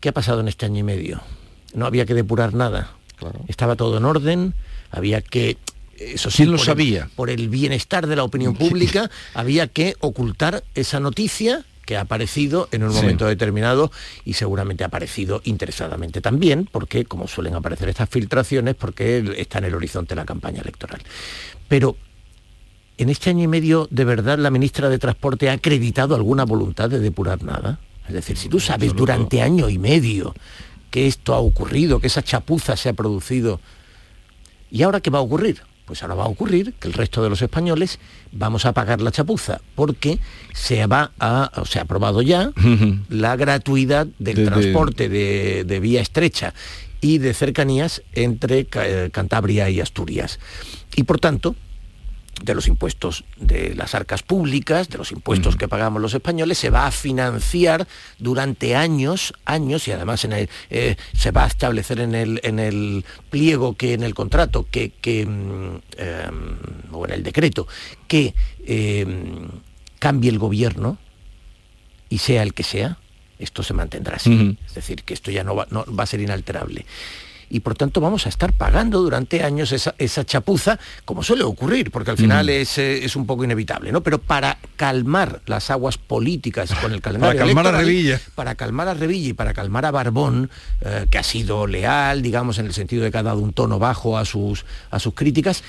¿Qué 0.00 0.08
ha 0.08 0.12
pasado 0.12 0.40
en 0.40 0.48
este 0.48 0.66
año 0.66 0.80
y 0.80 0.82
medio? 0.82 1.22
No 1.74 1.86
había 1.86 2.06
que 2.06 2.14
depurar 2.14 2.54
nada. 2.54 2.90
Estaba 3.48 3.76
todo 3.76 3.96
en 3.98 4.04
orden, 4.04 4.54
había 4.90 5.20
que 5.22 5.56
eso 5.98 6.28
sí, 6.30 6.38
¿Quién 6.38 6.50
lo 6.50 6.56
por 6.56 6.62
el- 6.62 6.66
sabía? 6.66 7.10
por 7.14 7.30
el 7.30 7.48
bienestar 7.48 8.06
de 8.08 8.16
la 8.16 8.24
opinión 8.24 8.54
pública, 8.56 9.10
había 9.32 9.68
que 9.68 9.94
ocultar 10.00 10.64
esa 10.74 10.98
noticia 11.00 11.64
que 11.86 11.96
ha 11.96 12.02
aparecido 12.02 12.68
en 12.72 12.82
un 12.82 12.92
Sí. 12.92 12.96
momento 13.00 13.26
determinado 13.26 13.90
y 14.24 14.34
seguramente 14.34 14.84
ha 14.84 14.88
aparecido 14.88 15.40
interesadamente 15.44 16.20
también, 16.20 16.68
porque 16.70 17.04
como 17.04 17.28
suelen 17.28 17.54
aparecer 17.54 17.88
estas 17.88 18.08
filtraciones, 18.08 18.74
porque 18.74 19.34
está 19.36 19.58
en 19.58 19.64
el 19.64 19.74
horizonte 19.74 20.14
la 20.14 20.24
campaña 20.24 20.60
electoral. 20.62 21.00
Pero 21.68 21.96
en 22.96 23.08
este 23.10 23.30
año 23.30 23.42
y 23.44 23.48
medio, 23.48 23.88
¿de 23.90 24.04
verdad 24.04 24.38
la 24.38 24.50
ministra 24.50 24.88
de 24.88 24.98
Transporte 24.98 25.50
ha 25.50 25.54
acreditado 25.54 26.14
alguna 26.14 26.44
voluntad 26.44 26.88
de 26.88 27.00
depurar 27.00 27.42
nada? 27.42 27.78
Es 28.06 28.14
decir, 28.14 28.36
si 28.36 28.48
tú 28.48 28.60
sabes 28.60 28.94
durante 28.94 29.40
año 29.42 29.68
y 29.68 29.78
medio 29.78 30.34
que 30.90 31.06
esto 31.06 31.34
ha 31.34 31.38
ocurrido, 31.38 31.98
que 32.00 32.06
esa 32.06 32.22
chapuza 32.22 32.76
se 32.76 32.88
ha 32.88 32.92
producido, 32.92 33.60
¿Y 34.70 34.82
ahora 34.82 35.00
qué 35.00 35.08
va 35.10 35.18
a 35.18 35.22
ocurrir? 35.22 35.60
Pues 35.86 36.02
ahora 36.02 36.14
va 36.14 36.24
a 36.24 36.28
ocurrir 36.28 36.72
que 36.80 36.88
el 36.88 36.94
resto 36.94 37.22
de 37.22 37.28
los 37.28 37.42
españoles 37.42 37.98
vamos 38.32 38.64
a 38.64 38.72
pagar 38.72 39.02
la 39.02 39.10
chapuza, 39.10 39.60
porque 39.74 40.18
se 40.54 40.86
va 40.86 41.10
a, 41.20 41.50
o 41.56 41.66
se 41.66 41.78
ha 41.78 41.82
aprobado 41.82 42.22
ya 42.22 42.52
la 43.10 43.36
gratuidad 43.36 44.06
del 44.18 44.36
De- 44.36 44.44
de- 44.44 44.50
transporte 44.50 45.08
de, 45.10 45.64
de 45.64 45.80
vía 45.80 46.00
estrecha 46.00 46.54
y 47.02 47.18
de 47.18 47.34
cercanías 47.34 48.02
entre 48.14 48.66
eh, 48.72 49.10
Cantabria 49.12 49.68
y 49.68 49.80
Asturias. 49.80 50.38
Y 50.96 51.02
por 51.02 51.20
tanto, 51.20 51.54
de 52.42 52.54
los 52.54 52.66
impuestos 52.66 53.24
de 53.36 53.74
las 53.74 53.94
arcas 53.94 54.22
públicas, 54.22 54.88
de 54.88 54.98
los 54.98 55.12
impuestos 55.12 55.56
que 55.56 55.68
pagamos 55.68 56.00
los 56.00 56.14
españoles, 56.14 56.58
se 56.58 56.70
va 56.70 56.86
a 56.86 56.90
financiar 56.90 57.86
durante 58.18 58.76
años, 58.76 59.32
años, 59.44 59.86
y 59.88 59.92
además 59.92 60.24
en 60.24 60.32
el, 60.32 60.48
eh, 60.70 60.96
se 61.12 61.30
va 61.30 61.44
a 61.44 61.46
establecer 61.46 62.00
en 62.00 62.14
el, 62.14 62.40
en 62.42 62.58
el 62.58 63.04
pliego 63.30 63.74
que 63.76 63.94
en 63.94 64.02
el 64.02 64.14
contrato, 64.14 64.66
que, 64.70 64.90
que, 64.90 65.26
mm, 65.26 65.76
eh, 65.96 66.30
o 66.92 67.06
en 67.06 67.12
el 67.12 67.22
decreto, 67.22 67.66
que 68.08 68.34
eh, 68.66 69.06
cambie 69.98 70.30
el 70.30 70.38
gobierno 70.38 70.98
y 72.08 72.18
sea 72.18 72.42
el 72.42 72.54
que 72.54 72.62
sea, 72.62 72.98
esto 73.38 73.62
se 73.62 73.74
mantendrá 73.74 74.16
así. 74.16 74.56
Es 74.66 74.74
decir, 74.74 75.02
que 75.02 75.14
esto 75.14 75.30
ya 75.30 75.44
no 75.44 75.56
va, 75.56 75.66
no 75.70 75.84
va 75.86 76.04
a 76.04 76.06
ser 76.06 76.20
inalterable. 76.20 76.86
Y 77.50 77.60
por 77.60 77.74
tanto 77.74 78.00
vamos 78.00 78.26
a 78.26 78.28
estar 78.28 78.52
pagando 78.52 79.00
durante 79.00 79.42
años 79.42 79.72
esa, 79.72 79.94
esa 79.98 80.24
chapuza, 80.24 80.78
como 81.04 81.22
suele 81.22 81.44
ocurrir, 81.44 81.90
porque 81.90 82.10
al 82.10 82.16
final 82.16 82.48
es, 82.48 82.78
eh, 82.78 83.04
es 83.04 83.16
un 83.16 83.26
poco 83.26 83.44
inevitable, 83.44 83.92
¿no? 83.92 84.02
Pero 84.02 84.18
para 84.18 84.58
calmar 84.76 85.40
las 85.46 85.70
aguas 85.70 85.98
políticas 85.98 86.74
con 86.74 86.92
el 86.92 87.00
calendario 87.02 87.40
calmar 87.40 87.66
a 87.66 87.72
Revilla. 87.72 88.20
Para 88.34 88.54
calmar 88.54 88.88
a 88.88 88.94
Revilla 88.94 89.30
y 89.30 89.32
para 89.32 89.54
calmar 89.54 89.86
a 89.86 89.90
Barbón, 89.90 90.50
eh, 90.80 91.06
que 91.10 91.18
ha 91.18 91.22
sido 91.22 91.66
leal, 91.66 92.22
digamos, 92.22 92.58
en 92.58 92.66
el 92.66 92.72
sentido 92.72 93.04
de 93.04 93.10
que 93.10 93.18
ha 93.18 93.22
dado 93.22 93.40
un 93.40 93.52
tono 93.52 93.78
bajo 93.78 94.18
a 94.18 94.24
sus, 94.24 94.64
a 94.90 94.98
sus 94.98 95.14
críticas, 95.14 95.62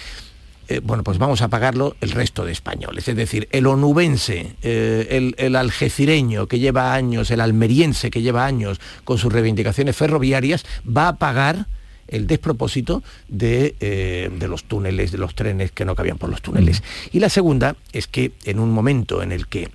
eh, 0.67 0.81
bueno, 0.83 1.03
pues 1.03 1.17
vamos 1.17 1.41
a 1.41 1.47
pagarlo 1.47 1.95
el 2.01 2.11
resto 2.11 2.45
de 2.45 2.51
españoles. 2.51 3.07
Es 3.07 3.15
decir, 3.15 3.47
el 3.51 3.67
onubense, 3.67 4.55
eh, 4.61 5.07
el, 5.11 5.35
el 5.37 5.55
algecireño 5.55 6.47
que 6.47 6.59
lleva 6.59 6.93
años, 6.93 7.29
el 7.31 7.41
almeriense 7.41 8.09
que 8.09 8.21
lleva 8.21 8.45
años 8.45 8.79
con 9.03 9.17
sus 9.17 9.31
reivindicaciones 9.31 9.95
ferroviarias, 9.95 10.65
va 10.85 11.09
a 11.09 11.15
pagar 11.17 11.67
el 12.07 12.27
despropósito 12.27 13.03
de, 13.27 13.75
eh, 13.79 14.29
de 14.37 14.47
los 14.47 14.63
túneles, 14.63 15.11
de 15.11 15.17
los 15.17 15.35
trenes 15.35 15.71
que 15.71 15.85
no 15.85 15.95
cabían 15.95 16.17
por 16.17 16.29
los 16.29 16.41
túneles. 16.41 16.83
Y 17.11 17.19
la 17.19 17.29
segunda 17.29 17.75
es 17.93 18.07
que 18.07 18.31
en 18.45 18.59
un 18.59 18.71
momento 18.71 19.21
en 19.21 19.31
el 19.31 19.47
que 19.47 19.69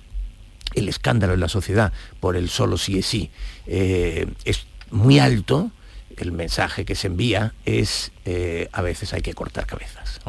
el 0.75 0.87
escándalo 0.87 1.33
en 1.33 1.41
la 1.41 1.49
sociedad 1.49 1.91
por 2.19 2.37
el 2.37 2.49
solo 2.49 2.77
sí 2.77 2.99
es 2.99 3.05
sí 3.05 3.29
es 3.65 4.65
muy 4.89 5.19
alto, 5.19 5.71
el 6.17 6.31
mensaje 6.31 6.85
que 6.85 6.95
se 6.95 7.07
envía 7.07 7.53
es 7.65 8.11
eh, 8.25 8.69
a 8.71 8.81
veces 8.81 9.13
hay 9.13 9.21
que 9.21 9.33
cortar 9.33 9.65
cabezas. 9.65 10.19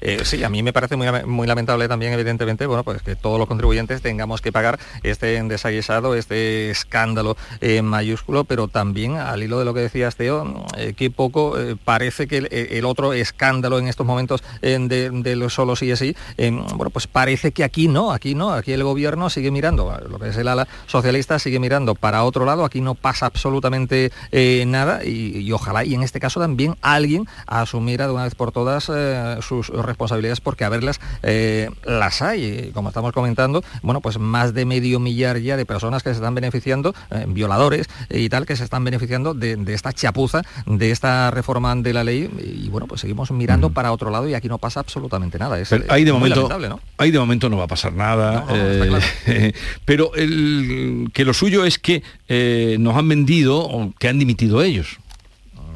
Eh, 0.00 0.20
sí, 0.24 0.42
a 0.42 0.48
mí 0.48 0.62
me 0.62 0.72
parece 0.72 0.96
muy, 0.96 1.06
muy 1.26 1.46
lamentable 1.46 1.86
también, 1.88 2.12
evidentemente, 2.14 2.66
bueno, 2.66 2.82
pues 2.84 3.02
que 3.02 3.16
todos 3.16 3.38
los 3.38 3.46
contribuyentes 3.46 4.00
tengamos 4.00 4.40
que 4.40 4.52
pagar 4.52 4.78
este 5.02 5.42
desaguisado, 5.42 6.14
este 6.14 6.70
escándalo 6.70 7.36
eh, 7.60 7.82
mayúsculo, 7.82 8.44
pero 8.44 8.68
también 8.68 9.16
al 9.16 9.42
hilo 9.42 9.58
de 9.58 9.64
lo 9.66 9.74
que 9.74 9.80
decías, 9.80 10.16
Teo, 10.16 10.64
eh, 10.78 10.94
que 10.94 11.10
poco 11.10 11.58
eh, 11.58 11.76
parece 11.82 12.26
que 12.26 12.38
el, 12.38 12.48
el 12.50 12.84
otro 12.86 13.12
escándalo 13.12 13.78
en 13.78 13.88
estos 13.88 14.06
momentos 14.06 14.42
eh, 14.62 14.78
de, 14.80 15.10
de 15.10 15.36
los 15.36 15.54
solo 15.54 15.76
sí 15.76 15.90
es 15.90 15.98
sí, 15.98 16.16
eh, 16.38 16.50
bueno, 16.50 16.90
pues 16.90 17.06
parece 17.06 17.52
que 17.52 17.64
aquí 17.64 17.88
no, 17.88 18.12
aquí 18.12 18.34
no, 18.34 18.52
aquí 18.52 18.72
el 18.72 18.82
gobierno 18.82 19.28
sigue 19.30 19.50
mirando, 19.50 19.94
lo 20.08 20.18
que 20.18 20.28
es 20.30 20.36
el 20.36 20.48
ala 20.48 20.66
socialista 20.86 21.38
sigue 21.38 21.58
mirando 21.58 21.94
para 21.94 22.24
otro 22.24 22.44
lado, 22.44 22.64
aquí 22.64 22.80
no 22.80 22.94
pasa 22.94 23.26
absolutamente 23.26 24.10
eh, 24.32 24.64
nada 24.66 25.04
y, 25.04 25.23
y 25.34 25.52
ojalá, 25.52 25.84
y 25.84 25.94
en 25.94 26.02
este 26.02 26.20
caso 26.20 26.40
también 26.40 26.76
alguien 26.82 27.26
asumiera 27.46 28.06
de 28.06 28.12
una 28.12 28.24
vez 28.24 28.34
por 28.34 28.52
todas 28.52 28.90
eh, 28.94 29.36
sus 29.40 29.68
responsabilidades 29.68 30.40
porque 30.40 30.64
a 30.64 30.68
verlas 30.68 31.00
eh, 31.22 31.70
las 31.84 32.22
hay, 32.22 32.70
como 32.74 32.88
estamos 32.88 33.12
comentando, 33.12 33.62
bueno, 33.82 34.00
pues 34.00 34.18
más 34.18 34.54
de 34.54 34.64
medio 34.64 35.00
millar 35.00 35.38
ya 35.38 35.56
de 35.56 35.66
personas 35.66 36.02
que 36.02 36.10
se 36.10 36.16
están 36.16 36.34
beneficiando, 36.34 36.94
eh, 37.10 37.24
violadores 37.28 37.88
y 38.10 38.28
tal, 38.28 38.46
que 38.46 38.56
se 38.56 38.64
están 38.64 38.84
beneficiando 38.84 39.34
de, 39.34 39.56
de 39.56 39.74
esta 39.74 39.92
chapuza, 39.92 40.42
de 40.66 40.90
esta 40.90 41.30
reforma 41.30 41.74
de 41.76 41.92
la 41.92 42.04
ley 42.04 42.30
y 42.64 42.68
bueno, 42.68 42.86
pues 42.86 43.00
seguimos 43.00 43.30
mirando 43.30 43.70
para 43.70 43.92
otro 43.92 44.10
lado 44.10 44.28
y 44.28 44.34
aquí 44.34 44.48
no 44.48 44.58
pasa 44.58 44.80
absolutamente 44.80 45.38
nada. 45.38 45.58
Es, 45.58 45.68
Pero 45.68 45.84
de 46.04 46.12
momento, 46.12 46.48
¿no? 46.48 46.80
ahí 46.98 47.10
de 47.10 47.18
momento 47.18 47.48
no 47.48 47.56
va 47.56 47.64
a 47.64 47.68
pasar 47.68 47.92
nada. 47.92 48.44
pero 49.84 50.14
el, 50.14 51.10
que 51.12 51.24
lo 51.24 51.34
suyo 51.34 51.64
es 51.64 51.78
que 51.78 52.02
nos 52.78 52.96
han 52.96 53.08
vendido 53.08 53.58
o 53.58 53.92
que 53.98 54.08
han 54.08 54.18
dimitido 54.18 54.62
ellos. 54.62 54.98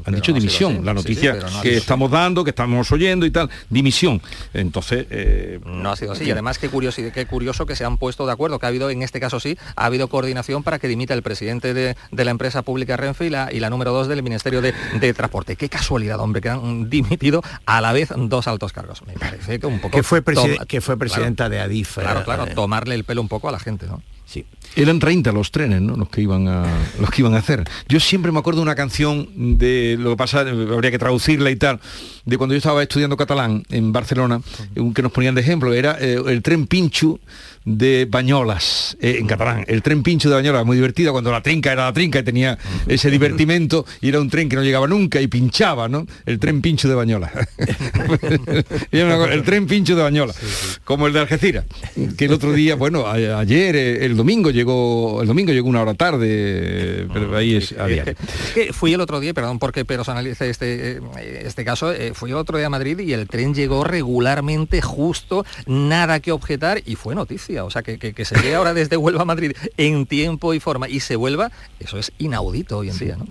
Han 0.09 0.15
dicho 0.15 0.33
no 0.33 0.39
dimisión, 0.39 0.85
la 0.85 0.95
noticia 0.95 1.49
sí, 1.49 1.61
que 1.63 1.77
estamos 1.77 2.11
dando, 2.11 2.45
que 2.45 2.51
estamos 2.51 2.91
oyendo 2.93 3.27
y 3.27 3.31
tal, 3.31 3.49
dimisión. 3.69 4.21
Entonces, 4.55 5.07
eh, 5.11 5.61
No 5.65 5.91
ha 5.91 5.97
sido 5.97 6.13
así. 6.13 6.25
Y 6.25 6.31
además, 6.31 6.59
qué 6.59 6.69
curioso, 6.69 7.03
qué 7.15 7.27
curioso 7.27 7.67
que 7.67 7.77
se 7.77 7.85
han 7.85 7.97
puesto 7.99 8.27
de 8.27 8.33
acuerdo, 8.33 8.59
que 8.59 8.67
ha 8.67 8.69
habido, 8.69 8.91
en 8.91 9.03
este 9.03 9.21
caso 9.21 9.41
sí, 9.41 9.57
ha 9.77 9.87
habido 9.87 10.09
coordinación 10.09 10.63
para 10.63 10.79
que 10.79 10.89
dimita 10.89 11.15
el 11.15 11.23
presidente 11.23 11.75
de, 11.75 11.97
de 12.11 12.25
la 12.25 12.31
empresa 12.31 12.63
pública 12.63 12.97
Renfe 12.97 13.27
y 13.27 13.31
la, 13.31 13.53
y 13.53 13.61
la 13.61 13.71
número 13.71 13.93
dos 13.93 14.09
del 14.09 14.23
Ministerio 14.23 14.61
de, 14.61 14.75
de 15.01 15.15
Transporte. 15.15 15.57
Qué 15.57 15.69
casualidad, 15.69 16.19
hombre, 16.21 16.41
que 16.41 16.49
han 16.49 16.91
dimitido 16.91 17.43
a 17.67 17.81
la 17.81 17.93
vez 17.93 18.11
dos 18.17 18.49
altos 18.49 18.73
cargos. 18.73 19.03
Me 19.07 19.15
parece 19.15 19.59
que 19.61 19.67
un 19.67 19.81
poco... 19.81 19.97
Que 19.97 20.03
fue, 20.03 20.23
que 20.67 20.81
fue 20.81 20.97
presidenta 20.97 21.49
de 21.49 21.61
Adif. 21.61 21.99
Claro, 21.99 22.21
eh, 22.21 22.25
claro, 22.25 22.47
eh, 22.47 22.55
tomarle 22.55 22.95
el 22.95 23.05
pelo 23.05 23.21
un 23.21 23.29
poco 23.29 23.49
a 23.49 23.53
la 23.53 23.59
gente, 23.59 23.87
¿no? 23.87 24.03
Sí. 24.29 24.45
Eran 24.77 24.99
30 24.99 25.33
los 25.33 25.51
trenes, 25.51 25.81
¿no? 25.81 25.97
Los 25.97 26.11
que 26.11 26.21
iban 26.21 26.47
a 26.49 26.67
los 27.01 27.09
que 27.11 27.23
iban 27.23 27.33
a 27.35 27.39
hacer. 27.39 27.65
Yo 27.89 27.99
siempre 27.99 28.31
me 28.31 28.39
acuerdo 28.39 28.61
de 28.61 28.65
una 28.65 28.75
canción 28.75 29.27
de 29.59 29.97
lo 29.99 30.11
que 30.11 30.17
pasa, 30.17 30.41
habría 30.41 30.91
que 30.91 30.99
traducirla 30.99 31.51
y 31.51 31.57
tal, 31.57 31.81
de 32.27 32.37
cuando 32.37 32.55
yo 32.55 32.59
estaba 32.59 32.83
estudiando 32.83 33.17
catalán 33.17 33.65
en 33.71 33.91
Barcelona, 33.93 34.43
que 34.95 35.03
nos 35.03 35.13
ponían 35.13 35.35
de 35.35 35.41
ejemplo, 35.41 35.73
era 35.73 35.97
eh, 35.99 36.21
el 36.27 36.43
tren 36.43 36.67
pincho 36.67 37.19
de 37.65 38.07
Bañolas, 38.09 38.97
eh, 39.01 39.17
en 39.19 39.27
catalán. 39.27 39.65
El 39.67 39.83
tren 39.83 40.03
pincho 40.03 40.29
de 40.29 40.35
Bañolas, 40.37 40.65
muy 40.67 40.77
divertido, 40.77 41.13
cuando 41.13 41.33
la 41.33 41.43
trinca 41.43 41.73
era 41.73 41.85
la 41.87 41.93
trinca 41.95 42.19
y 42.19 42.23
tenía 42.23 42.59
ese 42.87 43.11
divertimento, 43.11 43.85
y 44.03 44.09
era 44.11 44.21
un 44.21 44.29
tren 44.29 44.49
que 44.51 44.57
no 44.57 44.63
llegaba 44.63 44.87
nunca 44.87 45.21
y 45.21 45.27
pinchaba, 45.29 45.89
¿no? 45.89 46.07
El 46.27 46.39
tren 46.39 46.61
pincho 46.61 46.89
de 46.89 46.95
Bañolas. 46.95 47.31
El 48.93 49.43
tren 49.45 49.67
pincho 49.67 49.97
de 49.97 50.03
Bañolas, 50.03 50.37
como 50.85 51.07
el 51.07 51.13
de 51.13 51.21
Algeciras, 51.21 51.65
que 52.17 52.27
el 52.27 52.33
otro 52.33 52.53
día, 52.53 52.75
bueno, 52.75 53.07
a- 53.07 53.15
ayer, 53.41 53.77
eh, 53.77 54.05
el 54.05 54.15
domingo 54.19 54.51
llegó, 54.51 55.23
el 55.23 55.27
domingo 55.29 55.53
llegó 55.53 55.69
una 55.69 55.81
hora 55.81 55.95
tarde, 55.95 56.27
eh, 56.31 57.09
pero 57.13 57.35
ahí 57.37 57.57
es 57.57 57.73
a 57.73 57.87
diario. 57.87 58.15
Es 58.47 58.53
que 58.55 58.73
fui 58.75 58.93
el 58.93 59.01
otro 59.01 59.19
día, 59.21 59.33
perdón 59.33 59.59
porque 59.59 59.87
personalice 59.87 60.51
este, 60.51 60.99
eh, 60.99 61.43
este 61.47 61.65
caso, 61.65 61.91
eh, 61.93 62.13
fui 62.15 62.31
el 62.33 62.37
otro 62.37 62.59
día 62.59 62.67
a 62.67 62.71
Madrid 62.71 62.99
y 63.01 63.15
el 63.15 63.27
tren 63.29 63.55
llegó 63.55 63.83
regularmente, 63.85 64.83
justo, 64.83 65.47
nada 65.67 66.21
que 66.21 66.33
objetar 66.33 66.83
y 66.85 66.95
fue 66.97 67.15
noticia. 67.15 67.65
O 67.65 67.71
sea, 67.71 67.83
que, 67.83 67.99
que- 67.99 68.13
que 68.13 68.25
se 68.27 68.35
llegue 68.37 68.55
ahora 68.55 68.75
desde 68.75 68.97
Huelva 68.99 69.23
a 69.23 69.25
Madrid 69.25 69.53
en 69.77 70.05
tiempo 70.05 70.53
y 70.53 70.61
forma 70.61 70.89
y 70.89 71.01
se 71.01 71.17
vuelva, 71.17 71.51
eso 71.81 71.99
es 71.99 72.13
inaudito 72.19 72.79
hoy 72.79 72.91
en 72.91 72.99
día, 72.99 73.17
¿no? 73.17 73.27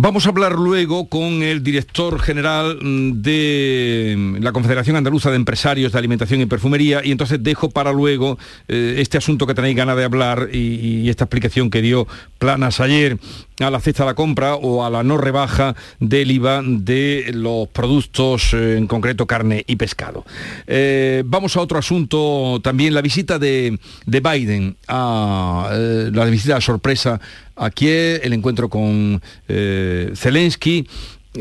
Vamos 0.00 0.26
a 0.26 0.28
hablar 0.28 0.52
luego 0.52 1.08
con 1.08 1.42
el 1.42 1.64
director 1.64 2.20
general 2.20 2.78
mm, 2.80 3.20
de 3.20 4.14
mm, 4.16 4.36
la 4.36 4.52
Confederación 4.52 4.94
Andaluza 4.94 5.28
de 5.30 5.34
Empresarios 5.34 5.90
de 5.90 5.98
Alimentación 5.98 6.40
y 6.40 6.46
Perfumería 6.46 7.00
y 7.02 7.10
entonces 7.10 7.42
dejo 7.42 7.70
para 7.70 7.92
luego 7.92 8.38
eh, 8.68 8.94
este 8.98 9.18
asunto 9.18 9.44
que 9.44 9.54
tenéis 9.54 9.74
ganas 9.74 9.96
de 9.96 10.04
hablar 10.04 10.50
y, 10.52 11.00
y 11.02 11.10
esta 11.10 11.24
explicación 11.24 11.68
que 11.68 11.82
dio 11.82 12.06
Planas 12.38 12.78
ayer 12.78 13.18
a 13.60 13.70
la 13.70 13.80
cesta 13.80 14.04
de 14.04 14.10
la 14.10 14.14
compra 14.14 14.54
o 14.54 14.84
a 14.84 14.90
la 14.90 15.02
no 15.02 15.18
rebaja 15.18 15.74
del 15.98 16.30
IVA 16.30 16.62
de 16.64 17.30
los 17.34 17.68
productos, 17.68 18.54
eh, 18.54 18.76
en 18.76 18.86
concreto 18.86 19.26
carne 19.26 19.64
y 19.66 19.76
pescado. 19.76 20.24
Eh, 20.66 21.22
vamos 21.26 21.56
a 21.56 21.60
otro 21.60 21.78
asunto 21.78 22.60
también, 22.62 22.94
la 22.94 23.02
visita 23.02 23.38
de, 23.38 23.78
de 24.06 24.20
Biden, 24.20 24.76
a, 24.86 25.70
eh, 25.72 26.10
la 26.12 26.24
visita 26.26 26.60
sorpresa 26.60 27.20
a 27.56 27.70
Kiev, 27.70 28.20
el 28.22 28.32
encuentro 28.32 28.68
con 28.68 29.20
Zelensky. 29.48 30.86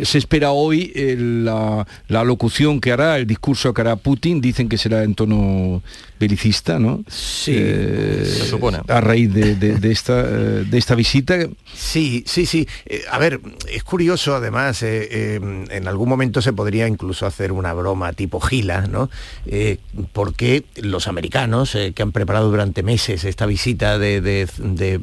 Se 0.01 0.17
espera 0.17 0.51
hoy 0.51 0.91
la, 1.17 1.87
la 2.07 2.23
locución 2.23 2.81
que 2.81 2.91
hará, 2.91 3.17
el 3.17 3.25
discurso 3.25 3.73
que 3.73 3.81
hará 3.81 3.95
Putin, 3.95 4.41
dicen 4.41 4.67
que 4.67 4.77
será 4.77 5.03
en 5.03 5.15
tono 5.15 5.81
belicista, 6.19 6.79
¿no? 6.79 7.03
Sí, 7.07 7.53
se 7.53 8.45
supone. 8.47 8.79
A 8.87 9.01
raíz 9.01 9.33
de, 9.33 9.55
de- 9.55 9.75
de 9.77 9.91
esta, 9.91 10.21
eh, 10.21 10.65
de 10.69 10.77
esta 10.77 10.95
visita. 10.95 11.37
Sí, 11.73 12.23
sí, 12.25 12.45
sí. 12.45 12.67
Eh, 12.85 13.01
a 13.11 13.17
ver, 13.19 13.39
es 13.71 13.83
curioso 13.83 14.35
además, 14.35 14.81
eh, 14.83 15.07
eh, 15.11 15.65
en 15.69 15.87
algún 15.87 16.09
momento 16.09 16.41
se 16.41 16.53
podría 16.53 16.87
incluso 16.87 17.25
hacer 17.25 17.51
una 17.51 17.73
broma 17.73 18.13
tipo 18.13 18.39
gila, 18.39 18.81
¿no? 18.87 19.09
Eh, 19.45 19.77
porque 20.13 20.63
los 20.75 21.07
americanos 21.07 21.75
eh, 21.75 21.93
que 21.93 22.01
han 22.03 22.11
preparado 22.11 22.49
durante 22.49 22.83
meses 22.83 23.23
esta 23.23 23.45
visita 23.45 23.97
de, 23.99 24.21
de- 24.21 24.47
de, 24.57 24.99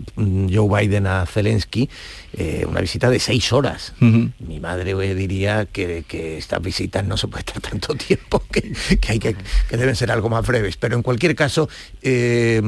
Joe 0.53 0.81
Biden 0.87 1.07
a 1.07 1.27
Zelensky, 1.27 1.89
eh, 2.37 2.65
una 2.69 2.81
visita 2.81 3.11
de 3.11 3.21
seis 3.21 3.53
horas. 3.53 3.93
Mi 4.01 4.59
madre 4.61 4.93
eh, 4.93 5.15
diría 5.15 5.67
que, 5.67 6.05
que 6.09 6.37
estas 6.39 6.61
visitas 6.63 7.05
no 7.05 7.17
se 7.17 7.29
puede 7.29 7.41
estar 7.47 7.61
tanto 7.63 7.95
tiempo, 8.09 8.43
que, 8.51 8.73
que 9.01 9.13
hay 9.13 9.19
que, 9.19 9.37
que 9.69 9.77
deben 9.77 9.95
ser 9.97 10.11
algo 10.11 10.29
más 10.29 10.47
breves. 10.47 10.77
Pero 10.77 10.97
en 10.97 11.03
cualquier 11.05 11.37
caso, 11.37 11.69
eh, 12.03 12.61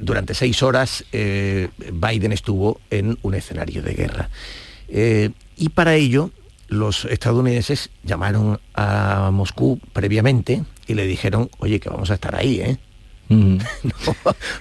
durante 0.00 0.34
seis 0.34 0.62
horas 0.62 1.04
eh, 1.12 1.68
Biden 1.92 2.32
estuvo 2.32 2.80
en 2.90 3.18
un 3.22 3.34
escenario 3.34 3.82
de 3.82 3.94
guerra. 3.94 4.30
Eh, 4.88 5.30
y 5.56 5.68
para 5.70 5.94
ello 5.94 6.30
los 6.68 7.04
estadounidenses 7.04 7.90
llamaron 8.02 8.60
a 8.74 9.30
Moscú 9.32 9.80
previamente 9.92 10.64
y 10.86 10.94
le 10.94 11.06
dijeron, 11.06 11.50
oye, 11.58 11.80
que 11.80 11.88
vamos 11.88 12.10
a 12.10 12.14
estar 12.14 12.34
ahí, 12.34 12.60
¿eh? 12.60 12.78
no, 13.28 13.58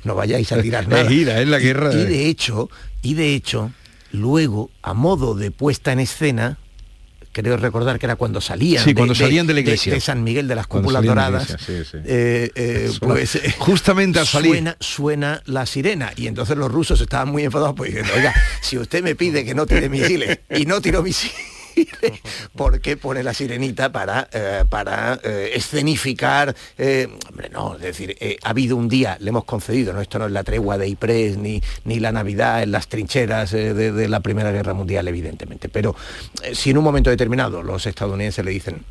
no, 0.04 0.16
vayáis 0.16 0.52
a 0.52 0.62
tirar 0.62 0.88
nada. 0.88 1.02
Es 1.02 1.12
ira, 1.12 1.42
es 1.42 1.48
la 1.48 1.60
guerra. 1.60 1.92
Y, 1.94 1.98
y 1.98 2.06
de 2.06 2.28
hecho, 2.28 2.70
y 3.02 3.14
de 3.16 3.34
hecho, 3.34 3.72
luego, 4.12 4.70
a 4.84 4.94
modo 4.94 5.34
de 5.34 5.52
puesta 5.52 5.92
en 5.92 6.00
escena, 6.00 6.58
creo 7.32 7.58
recordar 7.58 8.00
que 8.00 8.06
era 8.06 8.16
cuando 8.16 8.42
salían, 8.42 8.84
sí, 8.84 8.94
cuando 8.94 9.16
salían 9.16 9.48
de 9.48 9.54
la 9.54 9.60
iglesia. 9.62 9.94
de, 9.94 10.02
San 10.02 10.24
Miguel 10.24 10.48
de 10.48 10.56
las 10.56 10.68
cúpulas 10.68 11.04
doradas 11.04 11.44
iglesia, 11.44 11.84
sí, 11.84 11.90
sí. 11.92 11.98
Eh, 12.06 12.52
eh, 12.56 12.90
suena, 12.92 13.14
pues 13.14 13.40
justamente 13.58 14.20
al 14.20 14.28
salir. 14.28 14.52
suena, 14.52 14.78
suena, 14.80 15.42
la 15.46 15.66
sirena 15.66 16.12
y 16.16 16.28
entonces 16.28 16.58
los 16.58 16.72
rusos 16.72 17.02
estaban 17.02 17.30
muy 17.30 17.44
enfadados 17.44 17.76
pues 17.76 17.92
diciendo 17.92 18.14
oiga 18.16 18.34
si 18.62 18.78
usted 18.78 19.04
me 19.04 19.16
pide 19.16 19.46
que 19.46 19.54
no 19.54 19.66
tire 19.66 19.90
misiles 19.90 20.40
y 20.56 20.66
no 20.66 20.82
tiro 20.82 21.04
misiles 21.04 21.59
¿Por 22.56 22.82
qué 22.82 22.98
pone 22.98 23.24
la 23.24 23.34
sirenita 23.34 23.92
para, 23.92 24.30
eh, 24.32 24.64
para 24.70 25.20
eh, 25.24 25.52
escenificar? 25.54 26.56
Eh, 26.78 27.08
hombre, 27.30 27.50
no, 27.50 27.76
es 27.76 27.82
decir, 27.82 28.18
ha 28.44 28.50
habido 28.50 28.76
un 28.76 28.90
día, 28.90 29.18
le 29.20 29.30
hemos 29.30 29.46
concedido, 29.46 29.94
¿no? 29.94 30.02
esto 30.02 30.20
no 30.20 30.26
es 30.26 30.32
la 30.32 30.44
tregua 30.44 30.78
de 30.78 30.88
Ypres 30.90 31.38
ni, 31.38 31.62
ni 31.86 32.00
la 32.00 32.12
Navidad 32.12 32.64
en 32.64 32.72
las 32.72 32.88
trincheras 32.88 33.52
de, 33.52 34.08
la 34.10 34.20
Primera 34.22 34.52
Guerra 34.52 34.74
Mundial, 34.74 35.08
evidentemente. 35.08 35.70
Pero 35.70 35.96
si 36.54 36.72
en 36.72 36.78
un 36.78 36.84
momento 36.84 37.10
determinado 37.10 37.62
los 37.62 37.86
estadounidenses 37.86 38.44
le 38.44 38.52
dicen 38.52 38.84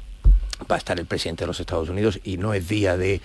va 0.71 0.75
a 0.75 0.79
estar 0.79 0.99
el 0.99 1.07
presidente 1.07 1.45
de 1.45 1.47
los 1.47 1.61
Estados 1.61 1.89
Unidos 1.89 2.19
y 2.25 2.37
no 2.37 2.53
es 2.53 2.69
día 2.69 2.97
de 2.97 3.21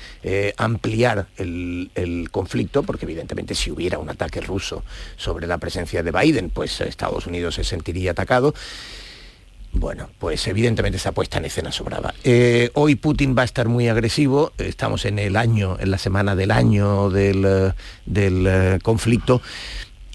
ampliar 0.57 1.27
el, 1.37 2.29
conflicto, 2.31 2.83
porque 2.83 3.05
evidentemente 3.05 3.55
si 3.55 3.71
hubiera 3.71 3.97
un 3.97 4.09
ataque 4.09 4.39
ruso 4.39 4.83
sobre 5.17 5.47
la 5.47 5.57
presencia 5.57 6.03
de 6.03 6.11
Biden, 6.11 6.49
pues 6.51 6.79
Estados 6.81 7.25
Unidos 7.25 7.55
se 7.55 7.63
sentiría 7.63 8.11
atacado. 8.11 8.53
Bueno, 9.73 10.07
pues 10.19 10.47
evidentemente 10.47 10.97
esa 10.97 11.11
puesta 11.11 11.39
en 11.39 11.45
escena 11.45 11.71
sobraba. 11.71 12.13
Eh, 12.23 12.69
hoy 12.75 12.95
Putin 12.95 13.35
va 13.35 13.41
a 13.41 13.45
estar 13.45 13.67
muy 13.67 13.87
agresivo, 13.87 14.53
estamos 14.59 15.05
en 15.05 15.17
el 15.17 15.35
año, 15.35 15.77
en 15.79 15.89
la 15.89 15.97
semana 15.97 16.35
del 16.35 16.51
año 16.51 17.09
del, 17.09 17.73
del 18.05 18.77
uh, 18.77 18.79
conflicto. 18.83 19.41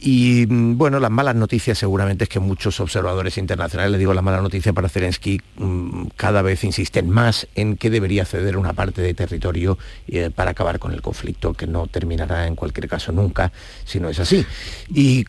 Y 0.00 0.46
bueno, 0.46 1.00
las 1.00 1.10
malas 1.10 1.34
noticias 1.34 1.76
seguramente 1.76 2.22
es 2.22 2.30
que 2.30 2.38
muchos 2.38 2.78
observadores 2.78 3.36
internacionales, 3.36 3.90
le 3.90 3.98
digo 3.98 4.14
la 4.14 4.22
mala 4.22 4.40
noticia 4.40 4.72
para 4.72 4.88
Zelensky, 4.88 5.40
cada 6.14 6.40
vez 6.42 6.62
insisten 6.62 7.10
más 7.10 7.48
en 7.56 7.76
que 7.76 7.90
debería 7.90 8.24
ceder 8.24 8.56
una 8.56 8.74
parte 8.74 9.02
de 9.02 9.12
territorio 9.12 9.76
eh, 10.06 10.30
para 10.32 10.52
acabar 10.52 10.78
con 10.78 10.92
el 10.92 11.02
conflicto, 11.02 11.52
que 11.52 11.66
no 11.66 11.88
terminará 11.88 12.46
en 12.46 12.54
cualquier 12.54 12.88
caso 12.88 13.10
nunca 13.10 13.50
si 13.84 13.98
no 13.98 14.08
es 14.08 14.20
así. 14.20 14.46
Y 14.94 15.24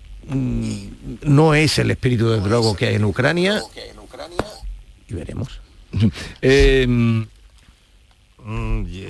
no 1.23 1.55
es 1.55 1.79
el 1.79 1.89
espíritu 1.89 2.29
de 2.29 2.39
drogo 2.39 2.75
que 2.75 2.85
hay 2.85 2.95
en 2.95 3.05
Ucrania 3.05 3.63
y 5.07 5.13
veremos. 5.13 5.61
Eh, 6.41 6.85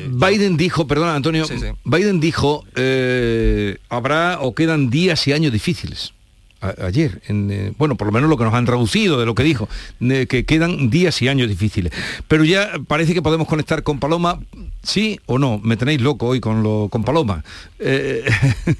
Biden 0.10 0.58
dijo, 0.58 0.88
perdona 0.88 1.16
Antonio, 1.16 1.46
sí, 1.46 1.60
sí. 1.60 1.68
Biden 1.86 2.20
dijo, 2.20 2.66
eh, 2.76 3.78
habrá 3.90 4.40
o 4.42 4.56
quedan 4.56 4.90
días 4.90 5.28
y 5.28 5.34
años 5.34 5.54
difíciles. 5.54 6.14
A, 6.62 6.86
ayer, 6.88 7.22
en, 7.28 7.50
eh, 7.52 7.74
bueno, 7.78 7.96
por 7.96 8.08
lo 8.08 8.12
menos 8.12 8.30
lo 8.30 8.36
que 8.38 8.44
nos 8.44 8.54
han 8.54 8.66
traducido 8.66 9.18
de 9.20 9.26
lo 9.26 9.34
que 9.36 9.44
dijo, 9.44 9.70
de 10.00 10.28
que 10.28 10.44
quedan 10.46 10.90
días 10.90 11.22
y 11.22 11.28
años 11.30 11.48
difíciles. 11.48 11.94
Pero 12.28 12.44
ya 12.44 12.72
parece 12.88 13.14
que 13.14 13.22
podemos 13.22 13.48
conectar 13.48 13.82
con 13.84 14.00
Paloma, 14.00 14.40
sí 14.84 15.20
o 15.26 15.38
no, 15.40 15.60
me 15.64 15.78
tenéis 15.78 16.02
loco 16.02 16.28
hoy 16.28 16.40
con, 16.42 16.62
lo, 16.64 16.90
con 16.90 17.04
Paloma. 17.04 17.44
Eh, 17.80 18.26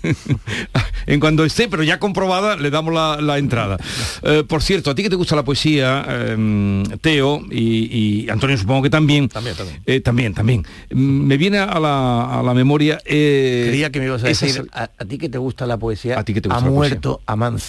en 1.06 1.20
cuando 1.20 1.46
esté, 1.46 1.68
pero 1.70 1.84
ya 1.84 2.00
comprobada, 2.00 2.56
le 2.58 2.70
damos 2.70 2.94
la, 2.94 3.20
la 3.22 3.38
entrada. 3.38 3.78
Eh, 4.24 4.44
por 4.48 4.62
cierto, 4.62 4.92
a 4.92 4.96
ti 4.96 5.04
que 5.04 5.10
te 5.10 5.16
gusta 5.16 5.36
la 5.36 5.44
poesía, 5.44 6.06
eh, 6.08 6.84
Teo, 7.02 7.42
y, 7.50 8.24
y, 8.26 8.30
Antonio 8.30 8.58
supongo 8.58 8.84
que 8.84 8.90
también. 8.90 9.30
También, 9.30 9.56
también. 9.56 9.82
Eh, 9.86 10.02
también, 10.02 10.34
también. 10.34 10.66
Me 10.90 11.38
viene 11.38 11.60
a 11.60 11.80
la, 11.80 12.40
a 12.40 12.44
la 12.44 12.54
memoria... 12.54 13.00
eh, 13.06 13.68
Creía 13.70 13.90
que 13.92 14.00
me 14.00 14.06
ibas 14.08 14.24
a 14.24 14.28
decir, 14.28 14.50
esas- 14.50 14.66
a, 14.74 14.90
a 14.98 15.06
ti 15.06 15.18
que 15.18 15.30
te 15.30 15.38
gusta 15.38 15.66
la 15.66 15.78
poesía, 15.78 16.20
A 16.20 16.24
ti 16.24 16.34
que 16.34 16.42
te 16.42 16.50
ha 16.50 16.54
gusta 16.54 16.66
la 16.66 16.72
muerto 16.72 17.22
Amancio. 17.26 17.69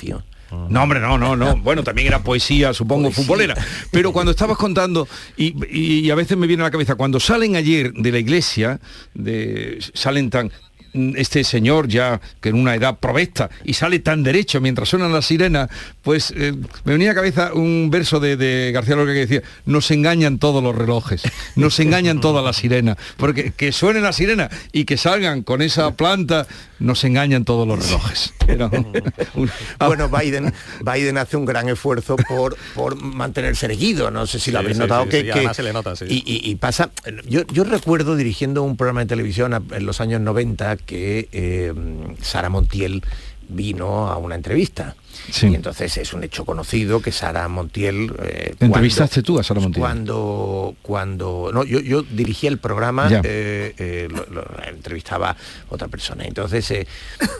No, 0.68 0.82
hombre, 0.82 0.98
no, 0.98 1.16
no, 1.16 1.36
no. 1.36 1.56
Bueno, 1.62 1.84
también 1.84 2.08
era 2.08 2.22
poesía, 2.24 2.72
supongo, 2.74 3.04
Poesía. 3.04 3.22
futbolera. 3.24 3.54
Pero 3.92 4.12
cuando 4.12 4.32
estabas 4.32 4.58
contando, 4.58 5.06
y, 5.36 5.54
y- 5.72 6.00
y 6.00 6.10
a 6.10 6.16
veces 6.16 6.36
me 6.36 6.46
viene 6.48 6.62
a 6.62 6.66
la 6.66 6.70
cabeza, 6.72 6.96
cuando 6.96 7.20
salen 7.20 7.54
ayer 7.54 7.92
de 7.92 8.10
la 8.12 8.18
iglesia, 8.18 8.80
de, 9.14 9.78
salen 9.94 10.28
tan 10.30 10.50
este 10.92 11.44
señor 11.44 11.88
ya 11.88 12.20
que 12.40 12.48
en 12.48 12.56
una 12.56 12.74
edad 12.74 12.98
provesta 12.98 13.48
y 13.64 13.74
sale 13.74 13.98
tan 14.00 14.22
derecho 14.22 14.60
mientras 14.60 14.88
suenan 14.88 15.12
las 15.12 15.26
sirenas, 15.26 15.68
pues 16.02 16.32
eh, 16.36 16.52
me 16.84 16.92
venía 16.92 17.10
a 17.10 17.14
la 17.14 17.20
cabeza 17.20 17.52
un 17.54 17.88
verso 17.90 18.18
de, 18.20 18.36
de 18.36 18.72
García 18.72 18.96
Lorca 18.96 19.12
que 19.12 19.20
decía, 19.26 19.42
nos 19.66 19.90
engañan 19.90 20.38
todos 20.38 20.62
los 20.62 20.74
relojes, 20.74 21.22
nos 21.56 21.78
engañan 21.80 22.20
todas 22.20 22.44
las 22.44 22.56
sirenas, 22.56 22.96
porque 23.16 23.52
que 23.52 23.72
suenen 23.72 24.02
las 24.02 24.16
sirenas 24.16 24.50
y 24.72 24.84
que 24.84 24.96
salgan 24.96 25.42
con 25.42 25.62
esa 25.62 25.92
planta, 25.96 26.46
nos 26.78 27.04
engañan 27.04 27.44
todos 27.44 27.68
los 27.68 27.84
relojes. 27.86 28.32
Era 28.48 28.66
un- 28.66 28.92
un- 29.34 29.50
Bueno, 29.78 30.08
Biden, 30.08 30.52
Biden 30.84 31.18
hace 31.18 31.36
un 31.36 31.44
gran 31.44 31.68
esfuerzo 31.68 32.16
por, 32.16 32.56
por 32.74 32.96
mantenerse 32.96 33.66
erguido. 33.66 34.10
No 34.10 34.26
sé 34.26 34.38
si 34.38 34.50
lo 34.50 34.58
habéis 34.60 34.76
sí, 34.76 34.80
notado 34.82 35.04
sí, 35.04 35.10
que, 35.10 35.16
sí, 35.20 35.22
y 35.22 35.26
que- 35.26 35.32
además 35.38 35.56
se 35.56 35.62
le 35.62 35.72
nota, 35.72 35.94
sí. 35.94 36.06
y, 36.08 36.16
y- 36.26 36.50
y 36.50 36.54
pasa. 36.56 36.90
Yo, 37.28 37.42
yo 37.52 37.64
recuerdo 37.64 38.16
dirigiendo 38.16 38.62
un 38.62 38.76
programa 38.76 39.00
de 39.00 39.06
televisión 39.06 39.52
en 39.70 39.86
los 39.86 40.00
años 40.00 40.20
90 40.22 40.76
que 40.80 41.28
eh, 41.32 41.72
Sara 42.20 42.48
Montiel 42.48 43.02
vino 43.48 44.08
a 44.08 44.16
una 44.16 44.34
entrevista. 44.34 44.96
Y 45.42 45.54
entonces 45.54 45.96
es 45.96 46.12
un 46.12 46.24
hecho 46.24 46.44
conocido 46.44 47.00
que 47.00 47.12
Sara 47.12 47.46
Montiel... 47.48 48.12
eh, 48.22 48.54
¿Entrevistaste 48.60 49.22
tú 49.22 49.38
a 49.38 49.42
Sara 49.42 49.60
Montiel? 49.60 49.80
Cuando, 49.80 50.74
cuando 50.82 51.50
no, 51.52 51.64
yo, 51.64 51.80
yo 51.80 52.02
dirigía 52.02 52.50
el 52.50 52.58
programa, 52.58 53.08
eh, 53.24 53.74
eh, 53.78 54.08
lo- 54.10 54.26
lo- 54.26 54.46
entrevistaba 54.68 55.36
otra 55.68 55.88
persona. 55.88 56.24
Entonces, 56.24 56.70
eh, 56.70 56.86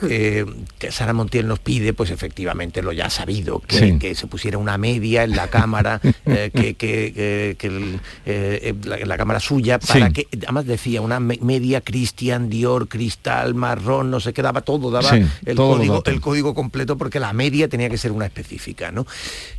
eh, 0.09 0.45
que 0.79 0.91
Sara 0.91 1.13
Montiel 1.13 1.47
nos 1.47 1.59
pide, 1.59 1.93
pues 1.93 2.09
efectivamente 2.11 2.81
lo 2.81 2.91
ya 2.91 3.09
sabido, 3.09 3.59
que, 3.59 3.77
Sí. 3.79 3.99
que 3.99 4.15
se 4.15 4.27
pusiera 4.27 4.57
una 4.57 4.77
media 4.77 5.23
en 5.23 5.35
la 5.35 5.47
cámara, 5.49 5.99
que, 6.25 6.49
que- 6.51 6.75
que- 6.75 7.55
que 7.57 7.67
el, 7.67 8.79
la, 8.85 8.97
la 9.05 9.17
cámara 9.17 9.39
suya, 9.39 9.79
para 9.79 10.07
Sí. 10.07 10.13
que, 10.13 10.27
además 10.43 10.65
decía, 10.65 11.01
una 11.01 11.19
me- 11.19 11.39
media 11.41 11.81
Christian 11.81 12.49
Dior, 12.49 12.87
cristal, 12.87 13.55
marrón, 13.55 14.11
no 14.11 14.19
sé 14.19 14.33
qué, 14.33 14.41
daba 14.41 14.61
todo, 14.61 14.91
daba 14.91 15.15
el, 15.15 15.29
los 15.45 15.55
código, 15.55 16.03
el 16.05 16.21
código 16.21 16.53
completo, 16.53 16.97
porque 16.97 17.19
la 17.19 17.33
media 17.33 17.60
tenía 17.67 17.89
que 17.89 17.97
ser 17.97 18.11
una 18.11 18.25
específica, 18.25 18.91
¿no? 18.91 19.05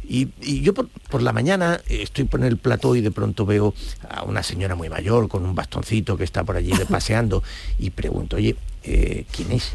Y, 0.06 0.28
y 0.40 0.60
yo 0.60 0.74
por, 0.74 0.88
por 0.88 1.22
la 1.22 1.32
mañana 1.32 1.80
eh, 1.88 2.00
estoy 2.02 2.24
por 2.24 2.42
el 2.44 2.56
plató 2.58 2.94
y 2.96 3.00
de 3.00 3.10
pronto 3.10 3.46
veo 3.46 3.74
a 4.08 4.22
una 4.24 4.42
señora 4.42 4.74
muy 4.74 4.88
mayor 4.88 5.28
con 5.28 5.44
un 5.44 5.54
bastoncito 5.54 6.16
que 6.16 6.24
está 6.24 6.44
por 6.44 6.56
allí 6.56 6.72
de- 6.76 6.86
paseando 6.92 7.42
y 7.78 7.90
pregunto, 7.90 8.36
oye, 8.36 8.56
eh, 8.84 9.24
¿quién 9.34 9.52
es? 9.52 9.72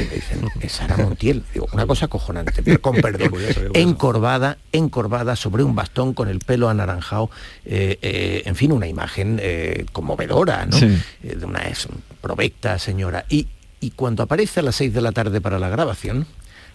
Y 0.00 0.04
me 0.04 0.14
dicen, 0.14 0.48
es 0.60 0.72
Sara 0.72 0.96
Montiel. 0.96 1.42
Digo, 1.52 1.66
una 1.72 1.84
cosa 1.86 2.06
acojonante, 2.06 2.62
pero 2.62 2.80
con 2.80 2.94
perdón. 3.02 3.32
Encorvada, 3.74 4.56
encorvada 4.70 5.36
sobre 5.36 5.62
un 5.64 5.74
bastón 5.74 6.14
con 6.14 6.28
el 6.28 6.38
pelo 6.38 6.68
anaranjado, 6.70 7.28
eh, 7.64 7.98
eh, 8.00 8.42
en 8.46 8.54
fin, 8.56 8.72
una 8.72 8.86
imagen 8.86 9.38
eh, 9.42 9.84
conmovedora, 9.92 10.64
¿no? 10.66 10.76
Sí. 10.78 10.96
De 11.22 11.44
una 11.44 11.60
es, 11.62 11.88
provecta 12.20 12.78
señora. 12.78 13.26
Y, 13.28 13.48
y 13.80 13.90
cuando 13.90 14.22
aparece 14.22 14.60
a 14.60 14.62
las 14.62 14.76
6 14.76 14.94
de 14.94 15.00
la 15.02 15.12
tarde 15.12 15.40
para 15.40 15.58
la 15.58 15.68
grabación, 15.68 16.26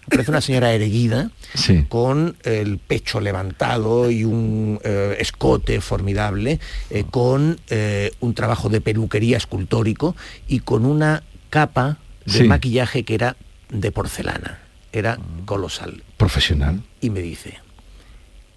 aparece 0.08 0.30
una 0.30 0.40
señora 0.40 0.72
erguida, 0.72 1.30
Sí. 1.54 1.84
con 1.88 2.36
el 2.42 2.78
pecho 2.78 3.20
levantado 3.20 4.10
y 4.10 4.24
un 4.24 4.80
eh, 4.82 5.16
escote 5.20 5.80
formidable, 5.80 6.58
eh, 6.90 7.04
con 7.10 7.60
eh, 7.68 8.12
un 8.20 8.34
trabajo 8.34 8.68
de 8.68 8.80
peluquería 8.80 9.36
escultórico 9.36 10.16
y 10.48 10.60
con 10.60 10.84
una 10.86 11.22
capa 11.50 11.98
de 12.24 12.32
Sí. 12.32 12.44
maquillaje 12.44 13.04
que 13.04 13.14
era 13.14 13.36
de 13.70 13.92
porcelana. 13.92 14.58
Era 14.92 15.18
colosal. 15.44 16.02
Profesional. 16.16 16.82
Y 17.00 17.10
me 17.10 17.20
dice, 17.20 17.58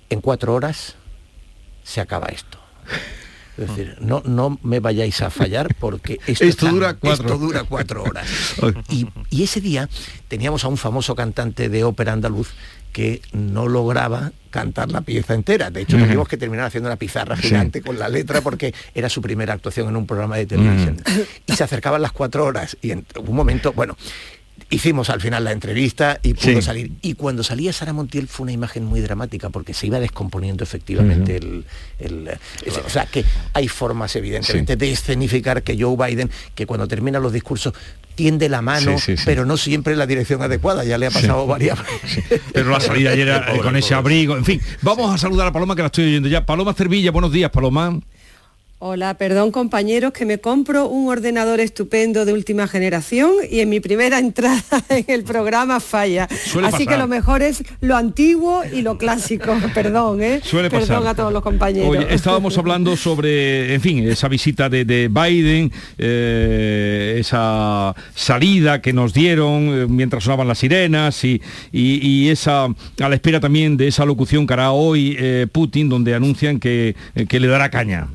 en 0.09 0.21
cuatro 0.21 0.53
horas 0.53 0.95
se 1.83 1.99
acaba 2.01 2.27
esto. 2.27 2.57
Es 3.57 3.67
decir, 3.67 3.97
no, 3.99 4.21
no 4.25 4.57
me 4.63 4.79
vayáis 4.79 5.21
a 5.21 5.29
fallar 5.29 5.75
porque 5.79 6.13
esto, 6.27 6.45
Esto 6.45 6.45
está- 6.45 6.69
dura 6.69 6.93
cuatro. 6.95 7.25
esto 7.27 7.37
dura 7.37 7.63
cuatro 7.63 8.03
horas. 8.03 8.27
Y, 8.89 9.07
y 9.29 9.43
ese 9.43 9.61
día 9.61 9.89
teníamos 10.27 10.63
a 10.63 10.67
un 10.67 10.77
famoso 10.77 11.15
cantante 11.15 11.69
de 11.69 11.83
ópera 11.83 12.13
andaluz 12.13 12.49
que 12.91 13.21
no 13.31 13.67
lograba 13.69 14.33
cantar 14.49 14.91
la 14.91 14.99
pieza 15.01 15.33
entera. 15.33 15.69
De 15.71 15.81
hecho, 15.81 15.95
Ujú. 15.95 16.05
tuvimos 16.05 16.27
que 16.27 16.35
terminar 16.35 16.65
haciendo 16.65 16.89
una 16.89 16.97
pizarra 16.97 17.37
Sí. 17.37 17.43
gigante 17.43 17.81
con 17.81 17.97
la 17.97 18.09
letra 18.09 18.41
porque 18.41 18.73
era 18.93 19.07
su 19.07 19.21
primera 19.21 19.53
actuación 19.53 19.87
en 19.87 19.95
un 19.95 20.05
programa 20.05 20.35
de 20.37 20.45
televisión. 20.45 20.97
Y 21.45 21.53
se 21.53 21.63
acercaban 21.63 22.01
las 22.01 22.11
cuatro 22.11 22.45
horas 22.45 22.75
y 22.81 22.91
en 22.91 23.05
un 23.17 23.33
momento, 23.35 23.71
bueno, 23.71 23.95
Hicimos 24.71 25.09
al 25.09 25.19
final 25.19 25.43
la 25.43 25.51
entrevista 25.51 26.19
y 26.23 26.33
pudo 26.33 26.55
Sí. 26.55 26.61
salir. 26.61 26.91
Y 27.01 27.15
cuando 27.15 27.43
salía 27.43 27.73
Sara 27.73 27.91
Montiel 27.91 28.27
fue 28.27 28.45
una 28.45 28.53
imagen 28.53 28.85
muy 28.85 29.01
dramática 29.01 29.49
porque 29.49 29.73
se 29.73 29.87
iba 29.87 29.99
descomponiendo 29.99 30.63
efectivamente 30.63 31.35
el, 31.99 32.29
O 32.85 32.89
sea 32.89 33.05
que 33.05 33.23
hay 33.53 33.67
formas 33.67 34.15
evidentemente 34.15 34.77
de 34.77 34.91
escenificar 34.91 35.61
que 35.61 35.77
Joe 35.77 35.95
Biden, 35.97 36.31
que 36.55 36.65
cuando 36.65 36.87
termina 36.87 37.19
los 37.19 37.33
discursos 37.33 37.73
tiende 38.15 38.49
la 38.49 38.61
mano, 38.61 38.97
Sí, 38.97 39.15
pero 39.25 39.45
no 39.45 39.57
siempre 39.57 39.93
en 39.93 39.99
la 39.99 40.07
dirección 40.07 40.41
adecuada. 40.41 40.83
Ya 40.85 40.97
le 40.97 41.07
ha 41.07 41.11
pasado 41.11 41.45
varias 41.47 41.77
Pero 42.53 42.69
la 42.69 42.79
salida 42.79 43.11
ayer 43.11 43.27
era, 43.27 43.45
con 43.61 43.75
ese 43.75 43.93
abrigo. 43.93 44.37
En 44.37 44.45
fin, 44.45 44.61
vamos 44.81 45.13
a 45.13 45.17
saludar 45.17 45.47
a 45.47 45.51
Paloma 45.51 45.75
que 45.75 45.81
la 45.81 45.87
estoy 45.87 46.05
oyendo 46.05 46.29
ya. 46.29 46.45
Paloma 46.45 46.73
Cervilla, 46.73 47.11
buenos 47.11 47.31
días, 47.33 47.51
Paloma. 47.51 47.99
Hola, 48.83 49.13
perdón 49.15 49.51
compañeros, 49.51 50.11
que 50.11 50.25
me 50.25 50.39
compro 50.39 50.87
un 50.87 51.07
ordenador 51.07 51.59
estupendo 51.59 52.25
de 52.25 52.33
última 52.33 52.67
generación 52.67 53.29
y 53.47 53.59
en 53.59 53.69
mi 53.69 53.79
primera 53.79 54.17
entrada 54.27 54.63
en 54.89 55.05
el 55.07 55.23
programa 55.23 55.79
falla. 55.79 56.27
Suele 56.45 56.67
Así 56.67 56.87
que 56.87 56.97
lo 56.97 57.07
mejor 57.07 57.43
es 57.43 57.63
lo 57.81 57.95
antiguo 57.95 58.63
y 58.65 58.81
lo 58.81 58.97
clásico. 58.97 59.55
Perdón, 59.75 60.23
¿eh? 60.23 60.39
Suele 60.43 60.71
Perdón 60.71 60.87
pasar. 60.97 61.07
a 61.09 61.13
todos 61.13 61.31
los 61.31 61.43
compañeros. 61.43 61.89
Oye, 61.95 62.07
estábamos 62.11 62.57
hablando 62.57 62.97
sobre, 62.97 63.75
en 63.75 63.81
fin, 63.81 63.99
esa 64.09 64.27
visita 64.27 64.67
de, 64.67 64.83
de 64.83 65.09
Biden, 65.09 65.71
eh, 65.99 67.17
esa 67.19 67.93
salida 68.15 68.81
que 68.81 68.93
nos 68.93 69.13
dieron 69.13 69.51
eh, 69.83 69.85
mientras 69.87 70.23
sonaban 70.23 70.47
las 70.47 70.57
sirenas 70.57 71.23
y, 71.23 71.39
y- 71.71 71.99
y 72.01 72.29
esa, 72.29 72.63
a 72.65 73.09
la 73.09 73.13
espera 73.13 73.39
también 73.39 73.77
de 73.77 73.89
esa 73.89 74.05
locución 74.05 74.47
que 74.47 74.53
hará 74.53 74.71
hoy 74.71 75.15
eh, 75.19 75.45
Putin, 75.51 75.87
donde 75.87 76.15
anuncian 76.15 76.59
que, 76.59 76.95
que 77.29 77.39
le 77.39 77.45
dará 77.47 77.69
caña. 77.69 78.07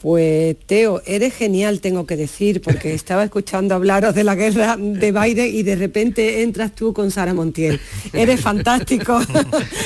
Pues 0.00 0.56
Teo, 0.66 1.02
eres 1.04 1.34
genial, 1.34 1.80
tengo 1.80 2.06
que 2.06 2.16
decir, 2.16 2.62
porque 2.62 2.94
estaba 2.94 3.22
escuchando 3.24 3.74
hablaros 3.74 4.14
de 4.14 4.24
la 4.24 4.34
guerra 4.34 4.76
de 4.78 5.12
Biden 5.12 5.54
y 5.54 5.62
de 5.62 5.76
repente 5.76 6.42
entras 6.42 6.74
tú 6.74 6.94
con 6.94 7.10
Sara 7.10 7.34
Montiel. 7.34 7.78
Eres 8.14 8.40
fantástico, 8.50 9.20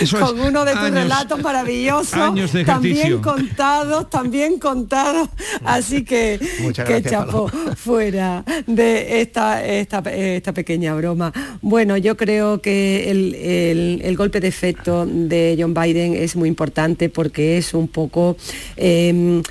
es 0.00 0.12
con 0.14 0.38
uno 0.40 0.64
de 0.64 0.70
tus 0.72 0.80
años- 0.80 0.94
relatos 1.02 1.42
maravillosos, 1.42 2.34
también 2.64 3.18
contados, 3.20 4.08
también 4.08 4.58
contados. 4.58 5.28
Así 5.64 6.04
que, 6.04 6.38
Muchas 6.60 6.86
que 6.86 7.00
gracias, 7.00 7.12
chapó 7.12 7.48
fuera 7.76 8.44
de 8.68 9.20
esta, 9.20 9.64
esta, 9.66 9.98
esta 10.12 10.52
pequeña 10.52 10.94
broma. 10.94 11.32
Bueno, 11.60 11.96
yo 11.96 12.16
creo 12.16 12.60
que 12.62 13.10
el, 13.10 13.34
el- 13.34 14.00
el 14.04 14.16
golpe 14.16 14.38
de 14.40 14.48
efecto 14.48 15.06
de 15.06 15.56
John 15.58 15.74
Biden 15.74 16.14
es 16.14 16.36
muy 16.36 16.48
importante 16.48 17.08
porque 17.08 17.58
es 17.58 17.74
un 17.74 17.88
poco 17.88 18.36
eh, 18.76 19.42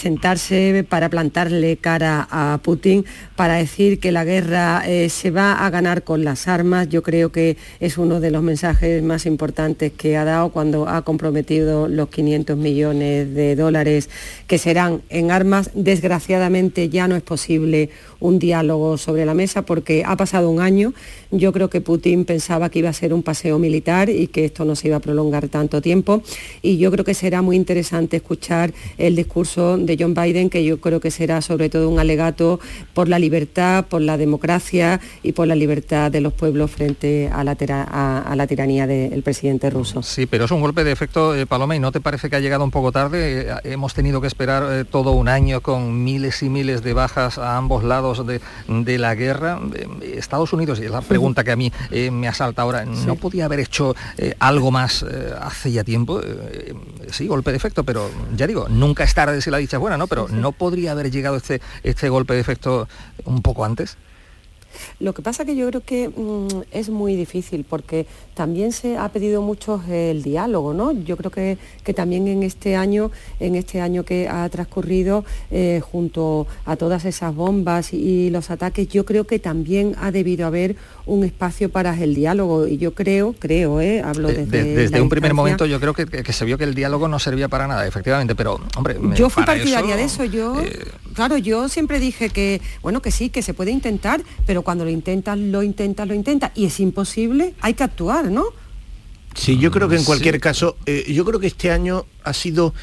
presentarse 0.00 0.82
para 0.88 1.10
plantarle 1.10 1.76
cara 1.76 2.26
a 2.30 2.58
Putin, 2.62 3.04
para 3.36 3.56
decir 3.56 4.00
que 4.00 4.12
la 4.12 4.24
guerra 4.24 4.82
eh, 4.86 5.10
se 5.10 5.30
va 5.30 5.66
a 5.66 5.68
ganar 5.68 6.04
con 6.04 6.24
las 6.24 6.48
armas. 6.48 6.88
Yo 6.88 7.02
creo 7.02 7.30
que 7.32 7.58
es 7.80 7.98
uno 7.98 8.18
de 8.18 8.30
los 8.30 8.42
mensajes 8.42 9.02
más 9.02 9.26
importantes 9.26 9.92
que 9.92 10.16
ha 10.16 10.24
dado 10.24 10.52
cuando 10.52 10.88
ha 10.88 11.02
comprometido 11.02 11.86
los 11.86 12.08
500 12.08 12.56
millones 12.56 13.34
de 13.34 13.54
dólares 13.56 14.08
que 14.46 14.56
serán 14.56 15.02
en 15.10 15.30
armas. 15.30 15.70
Desgraciadamente 15.74 16.88
ya 16.88 17.06
no 17.06 17.14
es 17.14 17.22
posible 17.22 17.90
un 18.20 18.38
diálogo 18.38 18.98
sobre 18.98 19.24
la 19.24 19.34
mesa 19.34 19.62
porque 19.62 20.04
ha 20.06 20.16
pasado 20.16 20.50
un 20.50 20.60
año. 20.60 20.92
Yo 21.30 21.52
creo 21.52 21.70
que 21.70 21.80
Putin 21.80 22.24
pensaba 22.24 22.68
que 22.70 22.80
iba 22.80 22.88
a 22.88 22.92
ser 22.92 23.12
un 23.12 23.22
paseo 23.22 23.58
militar 23.58 24.10
y 24.10 24.28
que 24.28 24.44
esto 24.44 24.64
no 24.64 24.76
se 24.76 24.88
iba 24.88 24.98
a 24.98 25.00
prolongar 25.00 25.48
tanto 25.48 25.80
tiempo. 25.80 26.22
Y 26.62 26.78
yo 26.78 26.90
creo 26.90 27.04
que 27.04 27.14
será 27.14 27.42
muy 27.42 27.56
interesante 27.56 28.18
escuchar 28.18 28.72
el 28.98 29.16
discurso 29.16 29.78
de 29.78 29.96
John 29.98 30.14
Biden, 30.14 30.50
que 30.50 30.64
yo 30.64 30.80
creo 30.80 31.00
que 31.00 31.10
será 31.10 31.40
sobre 31.40 31.68
todo 31.68 31.88
un 31.88 31.98
alegato 31.98 32.60
por 32.94 33.08
la 33.08 33.18
libertad, 33.18 33.86
por 33.86 34.00
la 34.00 34.16
democracia 34.16 35.00
y 35.22 35.32
por 35.32 35.46
la 35.46 35.54
libertad 35.54 36.10
de 36.10 36.20
los 36.20 36.32
pueblos 36.32 36.70
frente 36.70 37.30
a 37.32 37.44
la, 37.44 37.56
tiranía 38.46 38.86
del 38.86 39.22
presidente 39.22 39.70
ruso. 39.70 40.02
Sí, 40.02 40.26
pero 40.26 40.44
es 40.44 40.50
un 40.50 40.60
golpe 40.60 40.84
de 40.84 40.92
efecto, 40.92 41.34
eh, 41.34 41.46
Paloma, 41.46 41.76
¿y 41.76 41.80
no 41.80 41.92
te 41.92 42.00
parece 42.00 42.28
que 42.28 42.36
ha 42.36 42.40
llegado 42.40 42.64
un 42.64 42.70
poco 42.70 42.92
tarde? 42.92 43.42
Eh, 43.42 43.54
hemos 43.64 43.94
tenido 43.94 44.20
que 44.20 44.26
esperar 44.26 44.64
eh, 44.70 44.84
todo 44.84 45.12
un 45.12 45.28
año 45.28 45.60
con 45.60 46.04
miles 46.04 46.42
y 46.42 46.48
miles 46.48 46.82
de 46.82 46.92
bajas 46.92 47.38
a 47.38 47.56
ambos 47.56 47.84
lados 47.84 48.09
de, 48.18 48.40
de 48.68 48.98
la 48.98 49.14
guerra. 49.14 49.60
Eh, 49.74 50.16
Estados 50.16 50.52
Unidos, 50.52 50.80
y 50.80 50.84
es 50.84 50.90
la 50.90 51.00
pregunta 51.00 51.44
que 51.44 51.52
a 51.52 51.56
mí 51.56 51.72
eh, 51.90 52.10
me 52.10 52.28
asalta 52.28 52.62
ahora, 52.62 52.84
¿no 52.84 53.14
podía 53.16 53.46
haber 53.46 53.60
hecho 53.60 53.94
eh, 54.18 54.34
algo 54.38 54.70
más 54.70 55.02
eh, 55.02 55.34
hace 55.40 55.72
ya 55.72 55.84
tiempo? 55.84 56.20
Sí, 57.10 57.26
golpe 57.26 57.50
de 57.50 57.56
efecto, 57.56 57.84
pero 57.84 58.10
ya 58.36 58.46
digo, 58.46 58.68
nunca 58.68 59.04
es 59.04 59.14
tarde 59.14 59.40
si 59.40 59.50
la 59.50 59.58
dicha 59.58 59.76
es 59.76 59.80
buena, 59.80 59.96
¿no? 59.96 60.06
Pero 60.06 60.28
¿no 60.28 60.52
podría 60.52 60.92
haber 60.92 61.10
llegado 61.10 61.36
este, 61.36 61.60
este 61.82 62.08
golpe 62.08 62.34
de 62.34 62.40
efecto 62.40 62.88
un 63.24 63.42
poco 63.42 63.64
antes? 63.64 63.96
Lo 64.98 65.12
que 65.14 65.22
pasa 65.22 65.44
que 65.44 65.56
yo 65.56 65.66
creo 65.68 65.80
que 65.82 66.08
mm, 66.08 66.62
es 66.72 66.88
muy 66.90 67.16
difícil 67.16 67.64
porque 67.68 68.06
también 68.34 68.72
se 68.72 68.96
ha 68.96 69.08
pedido 69.10 69.42
mucho 69.42 69.82
el 69.88 70.22
diálogo, 70.22 70.74
¿no? 70.74 70.92
Yo 70.92 71.16
creo 71.16 71.30
que, 71.30 71.58
que 71.84 71.94
también 71.94 72.28
en 72.28 72.42
este 72.42 72.76
año, 72.76 73.10
en 73.38 73.54
este 73.54 73.80
año 73.80 74.04
que 74.04 74.28
ha 74.28 74.48
transcurrido, 74.48 75.24
eh, 75.50 75.80
junto 75.82 76.46
a 76.64 76.76
todas 76.76 77.04
esas 77.04 77.34
bombas 77.34 77.92
y, 77.92 78.30
los 78.30 78.50
ataques, 78.50 78.88
yo 78.88 79.04
creo 79.04 79.24
que 79.26 79.38
también 79.38 79.94
ha 80.00 80.10
debido 80.10 80.46
haber 80.46 80.76
un 81.06 81.24
espacio 81.24 81.68
para 81.70 81.98
el 82.00 82.14
diálogo. 82.14 82.66
Y 82.66 82.76
yo 82.78 82.94
creo, 82.94 83.34
creo, 83.38 83.80
¿eh? 83.80 84.02
hablo 84.02 84.28
De- 84.28 84.44
desde. 84.46 84.64
de- 84.64 84.74
desde 84.76 84.96
la 84.98 85.02
un 85.02 85.08
primer 85.08 85.34
momento 85.34 85.66
yo 85.66 85.80
creo 85.80 85.94
que, 85.94 86.06
que- 86.06 86.32
se 86.32 86.44
vio 86.44 86.56
que 86.56 86.64
el 86.64 86.74
diálogo 86.74 87.08
no 87.08 87.18
servía 87.18 87.48
para 87.48 87.66
nada, 87.66 87.86
efectivamente, 87.86 88.34
pero 88.36 88.60
hombre, 88.76 88.96
Yo 89.16 89.28
fui 89.30 89.44
partidaria 89.44 89.96
eso, 89.96 90.22
eh, 90.22 90.28
de 90.28 90.38
eso, 90.38 90.62
yo, 90.62 90.62
claro, 91.14 91.36
yo 91.38 91.68
siempre 91.68 91.98
dije 91.98 92.30
que, 92.30 92.60
bueno, 92.82 93.02
que 93.02 93.10
sí, 93.10 93.28
que 93.30 93.42
se 93.42 93.52
puede 93.52 93.72
intentar, 93.72 94.22
pero 94.46 94.59
cuando 94.62 94.84
lo 94.84 94.90
intentas, 94.90 95.38
lo 95.38 95.62
intentas, 95.62 96.06
lo 96.06 96.14
intentas, 96.14 96.52
y 96.54 96.66
es 96.66 96.80
imposible, 96.80 97.54
hay 97.60 97.74
que 97.74 97.84
actuar, 97.84 98.30
¿no? 98.30 98.44
Sí, 99.34 99.58
yo 99.58 99.70
creo 99.70 99.88
que 99.88 99.94
en 99.94 100.00
Sí. 100.00 100.06
cualquier 100.06 100.40
caso, 100.40 100.76
eh, 100.86 101.04
yo 101.12 101.24
creo 101.24 101.38
que 101.38 101.46
este 101.46 101.70
año 101.70 102.04
ha 102.24 102.32
sido... 102.32 102.74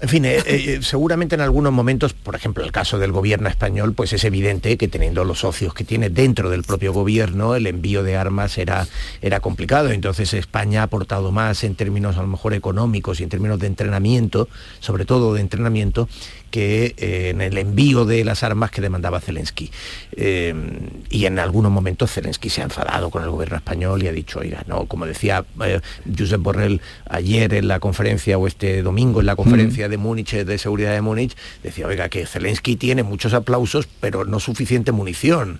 En 0.00 0.08
fin, 0.08 0.24
eh, 0.24 0.42
eh, 0.46 0.80
seguramente 0.82 1.34
en 1.34 1.40
algunos 1.40 1.72
momentos, 1.72 2.14
por 2.14 2.34
ejemplo, 2.34 2.64
el 2.64 2.72
caso 2.72 2.98
del 2.98 3.12
gobierno 3.12 3.48
español, 3.48 3.92
pues 3.94 4.12
es 4.12 4.24
evidente 4.24 4.76
que 4.76 4.88
teniendo 4.88 5.24
los 5.24 5.40
socios 5.40 5.72
que 5.72 5.84
tiene 5.84 6.10
dentro 6.10 6.50
del 6.50 6.62
propio 6.62 6.92
gobierno, 6.92 7.54
el 7.54 7.66
envío 7.66 8.02
de 8.02 8.16
armas 8.16 8.58
era, 8.58 8.86
era 9.22 9.40
complicado. 9.40 9.90
Entonces 9.90 10.34
España 10.34 10.80
ha 10.80 10.84
aportado 10.84 11.32
más 11.32 11.64
en 11.64 11.74
términos 11.74 12.16
a 12.16 12.22
lo 12.22 12.28
mejor 12.28 12.54
económicos 12.54 13.20
y 13.20 13.22
en 13.22 13.28
términos 13.28 13.58
de 13.60 13.66
entrenamiento, 13.68 14.48
sobre 14.80 15.04
todo 15.04 15.32
de 15.34 15.40
entrenamiento, 15.42 16.08
que 16.54 16.94
eh, 16.98 17.30
en 17.30 17.40
el 17.40 17.58
envío 17.58 18.04
de 18.04 18.24
las 18.24 18.44
armas 18.44 18.70
que 18.70 18.80
demandaba 18.80 19.18
Zelensky. 19.20 19.72
Eh, 20.12 20.54
y 21.10 21.26
en 21.26 21.40
algunos 21.40 21.72
momentos 21.72 22.12
Zelensky 22.12 22.48
se 22.48 22.60
ha 22.60 22.64
enfadado 22.64 23.10
con 23.10 23.24
el 23.24 23.30
gobierno 23.30 23.56
español 23.56 24.04
y 24.04 24.06
ha 24.06 24.12
dicho, 24.12 24.38
oiga, 24.38 24.62
no, 24.68 24.86
como 24.86 25.04
decía 25.04 25.44
eh, 25.64 25.80
Josep 26.16 26.40
Borrell 26.40 26.80
ayer 27.10 27.54
en 27.54 27.66
la 27.66 27.80
conferencia 27.80 28.38
o 28.38 28.46
este 28.46 28.84
domingo 28.84 29.18
en 29.18 29.26
la 29.26 29.34
conferencia 29.34 29.88
de 29.88 29.96
Múnich, 29.96 30.30
de 30.30 30.58
seguridad 30.58 30.92
de 30.92 31.00
Múnich, 31.00 31.36
decía, 31.64 31.88
oiga, 31.88 32.08
que 32.08 32.24
Zelensky 32.24 32.76
tiene 32.76 33.02
muchos 33.02 33.34
aplausos, 33.34 33.88
pero 33.98 34.24
no 34.24 34.38
suficiente 34.38 34.92
munición. 34.92 35.58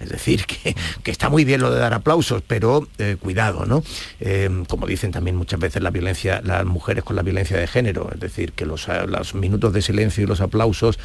Es 0.00 0.08
decir, 0.08 0.44
que, 0.46 0.74
que 1.02 1.10
está 1.10 1.28
muy 1.28 1.44
bien 1.44 1.60
lo 1.60 1.70
de 1.70 1.78
dar 1.78 1.94
aplausos, 1.94 2.42
pero 2.46 2.86
eh, 2.98 3.16
cuidado, 3.18 3.66
¿no? 3.66 3.82
Eh, 4.20 4.64
como 4.68 4.86
dicen 4.86 5.10
también 5.10 5.36
muchas 5.36 5.58
veces 5.58 5.82
la 5.82 5.90
violencia, 5.90 6.40
las 6.44 6.64
mujeres 6.64 7.04
con 7.04 7.16
la 7.16 7.22
violencia 7.22 7.56
de 7.56 7.66
género, 7.66 8.10
es 8.12 8.20
decir, 8.20 8.52
que 8.52 8.66
los, 8.66 8.88
eh, 8.88 9.06
los 9.06 9.34
minutos 9.34 9.72
de 9.72 9.82
silencio 9.82 10.24
y 10.24 10.26
los 10.26 10.40
aplausos 10.40 10.98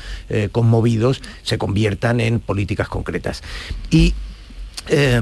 conmovidos 0.51 1.21
se 1.43 1.57
conviertan 1.57 2.19
en 2.19 2.39
políticas 2.39 2.87
concretas. 2.87 3.43
Y 3.89 4.13
eh, 4.87 5.21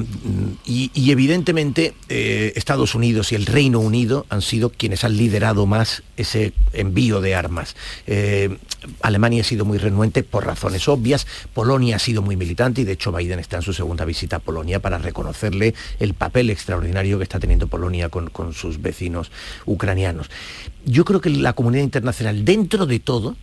y, 0.66 1.12
evidentemente 1.12 1.94
eh, 2.08 2.54
Estados 2.56 2.96
Unidos 2.96 3.32
y 3.32 3.36
el 3.36 3.46
Reino 3.46 3.80
Unido 3.80 4.26
han 4.30 4.42
sido 4.42 4.70
quienes 4.70 5.04
han 5.04 5.18
liderado 5.18 5.66
más 5.66 6.04
ese 6.18 6.54
envío 6.74 7.22
de 7.22 7.36
armas. 7.36 7.76
Eh, 8.08 8.58
Alemania 9.02 9.42
ha 9.42 9.46
sido 9.46 9.66
muy 9.66 9.78
renuente 9.78 10.24
por 10.24 10.46
razones 10.46 10.88
obvias, 10.88 11.28
Polonia 11.54 11.98
ha 11.98 12.00
sido 12.00 12.22
muy 12.22 12.38
militante 12.38 12.82
y 12.82 12.84
de 12.86 12.94
hecho 12.94 13.12
Biden 13.12 13.40
está 13.40 13.58
en 13.58 13.64
su 13.64 13.74
segunda 13.74 14.06
visita 14.06 14.38
a 14.38 14.40
Polonia 14.40 14.80
para 14.80 14.98
reconocerle 14.98 15.74
el 16.00 16.14
papel 16.14 16.50
extraordinario 16.50 17.18
que 17.18 17.24
está 17.24 17.40
teniendo 17.40 17.68
Polonia 17.68 18.10
con 18.10 18.54
sus 18.54 18.82
vecinos 18.82 19.32
ucranianos. 19.66 20.30
Yo 20.86 21.04
creo 21.04 21.20
que 21.20 21.30
la 21.30 21.54
comunidad 21.54 21.84
internacional, 21.84 22.46
dentro 22.46 22.86
de 22.86 23.00
todo, 23.00 23.36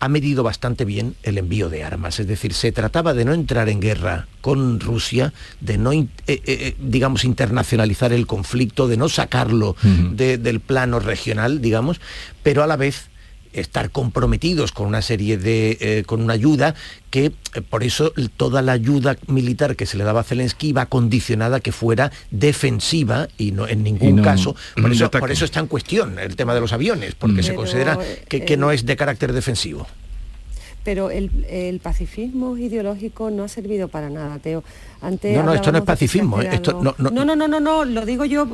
ha 0.00 0.08
medido 0.08 0.42
bastante 0.42 0.84
bien 0.86 1.14
el 1.22 1.36
envío 1.38 1.68
de 1.68 1.84
armas. 1.84 2.18
Es 2.20 2.26
decir, 2.26 2.54
se 2.54 2.72
trataba 2.72 3.12
de 3.14 3.24
no 3.26 3.34
entrar 3.34 3.68
en 3.68 3.80
guerra 3.80 4.26
con 4.40 4.80
Rusia, 4.80 5.32
de 5.60 5.76
no, 5.76 5.92
in- 5.92 6.10
eh, 6.26 6.40
eh, 6.46 6.76
digamos, 6.80 7.24
internacionalizar 7.24 8.12
el 8.12 8.26
conflicto, 8.26 8.88
de 8.88 8.96
no 8.96 9.08
sacarlo 9.10 9.76
de- 10.16 10.38
del 10.38 10.60
plano 10.60 11.00
regional, 11.00 11.60
digamos, 11.60 12.00
pero 12.42 12.62
a 12.62 12.66
la 12.66 12.76
vez 12.76 13.08
estar 13.52 13.90
comprometidos 13.90 14.72
con 14.72 14.86
una 14.86 15.02
serie 15.02 15.36
de, 15.38 15.76
eh, 15.80 16.04
con 16.06 16.22
una 16.22 16.34
ayuda 16.34 16.74
que 17.10 17.26
eh, 17.54 17.60
por 17.68 17.82
eso 17.82 18.12
toda 18.36 18.62
la 18.62 18.72
ayuda 18.72 19.16
militar 19.26 19.76
que 19.76 19.86
se 19.86 19.96
le 19.96 20.04
daba 20.04 20.20
a 20.20 20.24
Zelensky 20.24 20.68
iba 20.68 20.86
condicionada 20.86 21.56
a 21.56 21.60
que 21.60 21.72
fuera 21.72 22.12
defensiva 22.30 23.28
y 23.38 23.52
no 23.52 23.66
en 23.66 23.82
ningún 23.82 24.16
no 24.16 24.22
caso. 24.22 24.54
Por 24.80 24.92
eso, 24.92 25.06
ataque. 25.06 25.20
por 25.20 25.30
eso 25.32 25.44
está 25.44 25.60
en 25.60 25.66
cuestión 25.66 26.18
el 26.18 26.36
tema 26.36 26.54
de 26.54 26.60
los 26.60 26.72
aviones, 26.72 27.14
porque 27.14 27.42
se 27.42 27.54
considera 27.54 27.98
que, 28.28 28.44
que 28.44 28.54
eh, 28.54 28.56
no 28.56 28.70
es 28.70 28.86
de 28.86 28.96
carácter 28.96 29.32
defensivo. 29.32 29.86
pero 30.84 31.10
el, 31.10 31.30
el 31.50 31.78
pacifismo 31.80 32.56
ideológico 32.56 33.30
no 33.30 33.44
ha 33.44 33.48
servido 33.48 33.88
para 33.88 34.08
nada, 34.10 34.38
Teo. 34.38 34.64
Antes 35.02 35.36
No, 35.36 35.42
no, 35.42 35.54
esto 35.54 35.72
no 35.72 35.78
es 35.78 35.84
pacifismo, 35.84 36.40
¿eh? 36.40 36.48
esto 36.52 36.72
no- 36.82 36.94
no- 36.98 37.10
no, 37.10 37.24
no, 37.24 37.36
no, 37.36 37.48
no, 37.48 37.60
no, 37.60 37.84
lo 37.84 38.06
digo 38.06 38.24
yo 38.24 38.46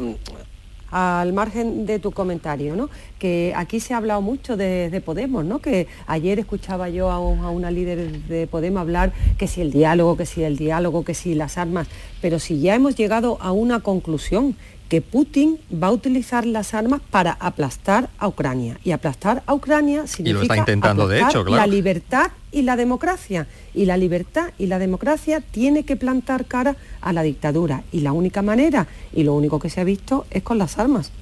al 0.91 1.32
margen 1.32 1.87
de 1.87 1.99
tu 1.99 2.12
comentario, 2.12 2.76
¿no? 2.76 2.89
Que 3.18 3.53
aquí 3.57 3.80
se 3.80 3.95
ha 3.95 3.97
hablado 3.97 4.22
mucho 4.22 4.57
de, 4.57 4.91
de 4.91 5.01
Podemos, 5.01 5.45
¿no? 5.45 5.59
Que 5.59 5.87
ayer 6.07 6.39
escuchaba 6.39 6.89
yo 6.89 7.11
a, 7.11 7.18
un- 7.18 7.41
a 7.41 7.51
una 7.51 7.70
líder 7.70 8.22
de 8.22 8.47
Podemos 8.47 8.80
hablar 8.80 9.12
que 9.39 9.49
si 9.49 9.61
el 9.61 9.72
diálogo, 9.72 10.16
que 10.16 10.26
si 10.26 10.43
el 10.43 10.57
diálogo, 10.57 11.05
que 11.05 11.14
si 11.14 11.34
las 11.34 11.59
armas, 11.59 11.89
pero 12.20 12.39
si 12.39 12.61
ya 12.61 12.74
hemos 12.74 12.95
llegado 12.97 13.39
a 13.41 13.53
una 13.53 13.80
conclusión 13.80 14.57
que 14.89 15.01
Putin 15.03 15.59
va 15.82 15.89
a 15.89 15.91
utilizar 15.91 16.47
las 16.47 16.72
armas 16.72 17.01
para 17.11 17.32
aplastar 17.41 18.09
a 18.18 18.28
Ucrania. 18.28 18.78
Y 18.84 18.93
aplastar 18.93 19.43
a 19.45 19.53
Ucrania 19.53 20.07
significa 20.07 20.43
está 20.43 20.57
intentando, 20.59 21.09
de 21.09 21.18
hecho, 21.22 21.45
claro. 21.45 21.57
la 21.57 21.66
libertad 21.66 22.28
y 22.57 22.62
la 22.62 22.76
democracia. 22.76 23.46
Y 23.74 23.84
la 23.84 23.98
libertad 23.98 24.50
y 24.59 24.66
la 24.66 24.78
democracia 24.78 25.42
tiene 25.42 25.84
que 25.84 25.96
plantar 25.96 26.46
cara 26.46 26.74
a 27.02 27.12
la 27.12 27.22
dictadura. 27.22 27.84
Y 27.92 28.00
la 28.00 28.12
única 28.12 28.40
manera, 28.40 28.86
y 29.12 29.24
lo 29.24 29.34
único 29.34 29.59
que 29.59 29.68
se 29.68 29.82
ha 29.82 29.84
visto, 29.84 30.24
es 30.30 30.42
con 30.42 30.57
las 30.57 30.78
armas. 30.78 31.12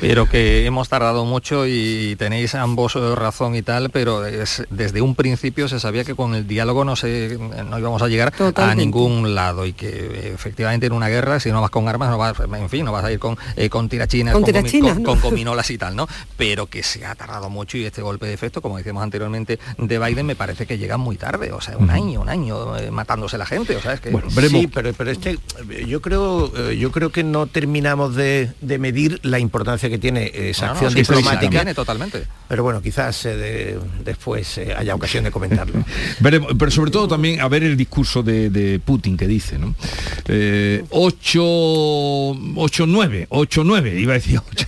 Pero 0.00 0.26
que 0.26 0.64
hemos 0.66 0.88
tardado 0.88 1.24
mucho 1.24 1.66
y 1.66 2.16
tenéis 2.18 2.54
ambos 2.54 2.96
eh, 2.96 3.14
razón 3.14 3.54
y 3.54 3.62
tal, 3.62 3.90
pero 3.90 4.24
es- 4.26 4.64
desde 4.70 5.00
un 5.02 5.14
principio 5.14 5.68
se 5.68 5.80
sabía 5.80 6.04
que 6.04 6.14
con 6.14 6.34
el 6.34 6.46
diálogo 6.46 6.84
no, 6.84 6.96
se, 6.96 7.38
no 7.68 7.78
íbamos 7.78 8.02
a 8.02 8.08
llegar 8.08 8.32
a 8.56 8.74
ningún 8.74 9.34
lado 9.34 9.66
y 9.66 9.72
que 9.72 10.32
efectivamente 10.34 10.86
en 10.86 10.92
una 10.92 11.08
guerra, 11.08 11.40
si 11.40 11.50
no 11.50 11.60
vas 11.60 11.70
con 11.70 11.88
armas, 11.88 12.08
no 12.10 12.18
vas, 12.18 12.34
en 12.40 12.68
fin, 12.68 12.84
no 12.84 12.92
vas 12.92 13.04
a 13.04 13.12
ir 13.12 13.18
con, 13.18 13.36
eh, 13.56 13.68
con 13.68 13.88
tirachinas, 13.88 14.32
Con 14.32 14.42
con, 14.42 14.52
tirachinas, 14.52 14.94
con- 14.94 15.02
¿no? 15.02 15.10
con 15.10 15.20
gominolas 15.30 15.70
y 15.70 15.78
tal, 15.78 15.96
¿no? 15.96 16.06
Pero 16.36 16.66
que 16.66 16.82
se 16.82 17.04
ha 17.04 17.14
tardado 17.14 17.50
mucho 17.50 17.76
y 17.76 17.84
este 17.84 18.02
golpe 18.02 18.26
de 18.26 18.34
efecto, 18.34 18.62
como 18.62 18.76
decíamos 18.78 19.02
anteriormente, 19.02 19.58
de 19.78 19.98
Biden 19.98 20.26
me 20.26 20.36
parece 20.36 20.66
que 20.66 20.78
llega 20.78 20.96
muy 20.96 21.16
tarde, 21.16 21.52
o 21.52 21.60
sea, 21.60 21.76
un 21.76 21.90
año, 21.90 22.20
un 22.20 22.28
año 22.28 22.76
eh, 22.78 22.90
matándose 22.90 23.36
la 23.38 23.46
gente, 23.46 23.76
o 23.76 23.80
sea, 23.82 23.94
es 23.94 24.00
que... 24.00 24.10
Sí, 24.60 24.66
pero, 24.72 24.92
pero 24.94 25.10
este, 25.10 25.38
yo 25.86 26.00
creo, 26.00 26.70
yo 26.72 26.90
creo 26.92 27.10
que 27.10 27.22
no 27.24 27.46
terminamos 27.46 28.14
de, 28.16 28.50
de 28.60 28.78
medir 28.78 29.20
la 29.22 29.38
importancia 29.38 29.79
que 29.88 29.98
tiene 29.98 30.30
esa 30.34 30.66
No, 30.66 30.72
no, 30.72 30.72
acción 30.72 30.92
sí, 30.92 30.98
diplomática. 30.98 31.48
tiene 31.50 31.74
totalmente. 31.74 32.24
Pero 32.48 32.62
bueno, 32.64 32.82
quizás 32.82 33.24
eh, 33.26 33.36
de- 33.36 33.78
después 34.04 34.58
eh, 34.58 34.74
haya 34.76 34.94
ocasión 34.94 35.24
de 35.24 35.30
comentarlo. 35.30 35.82
Veremos, 36.20 36.52
pero 36.58 36.70
sobre 36.70 36.90
todo 36.90 37.06
también 37.08 37.40
a 37.40 37.48
ver 37.48 37.62
el 37.62 37.76
discurso 37.76 38.22
de, 38.22 38.50
de 38.50 38.78
Putin 38.80 39.16
que 39.16 39.26
dice, 39.26 39.58
¿no? 39.58 39.74
Eh, 40.26 40.84
8, 40.90 41.40
8, 42.56 42.86
9, 42.86 43.26
8, 43.30 43.62
9, 43.64 44.00
iba 44.00 44.12
a 44.12 44.14
decir 44.16 44.40
8, 44.50 44.66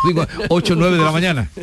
8, 0.48 0.74
9 0.76 0.96
de 0.96 1.04
la 1.04 1.12
mañana. 1.12 1.50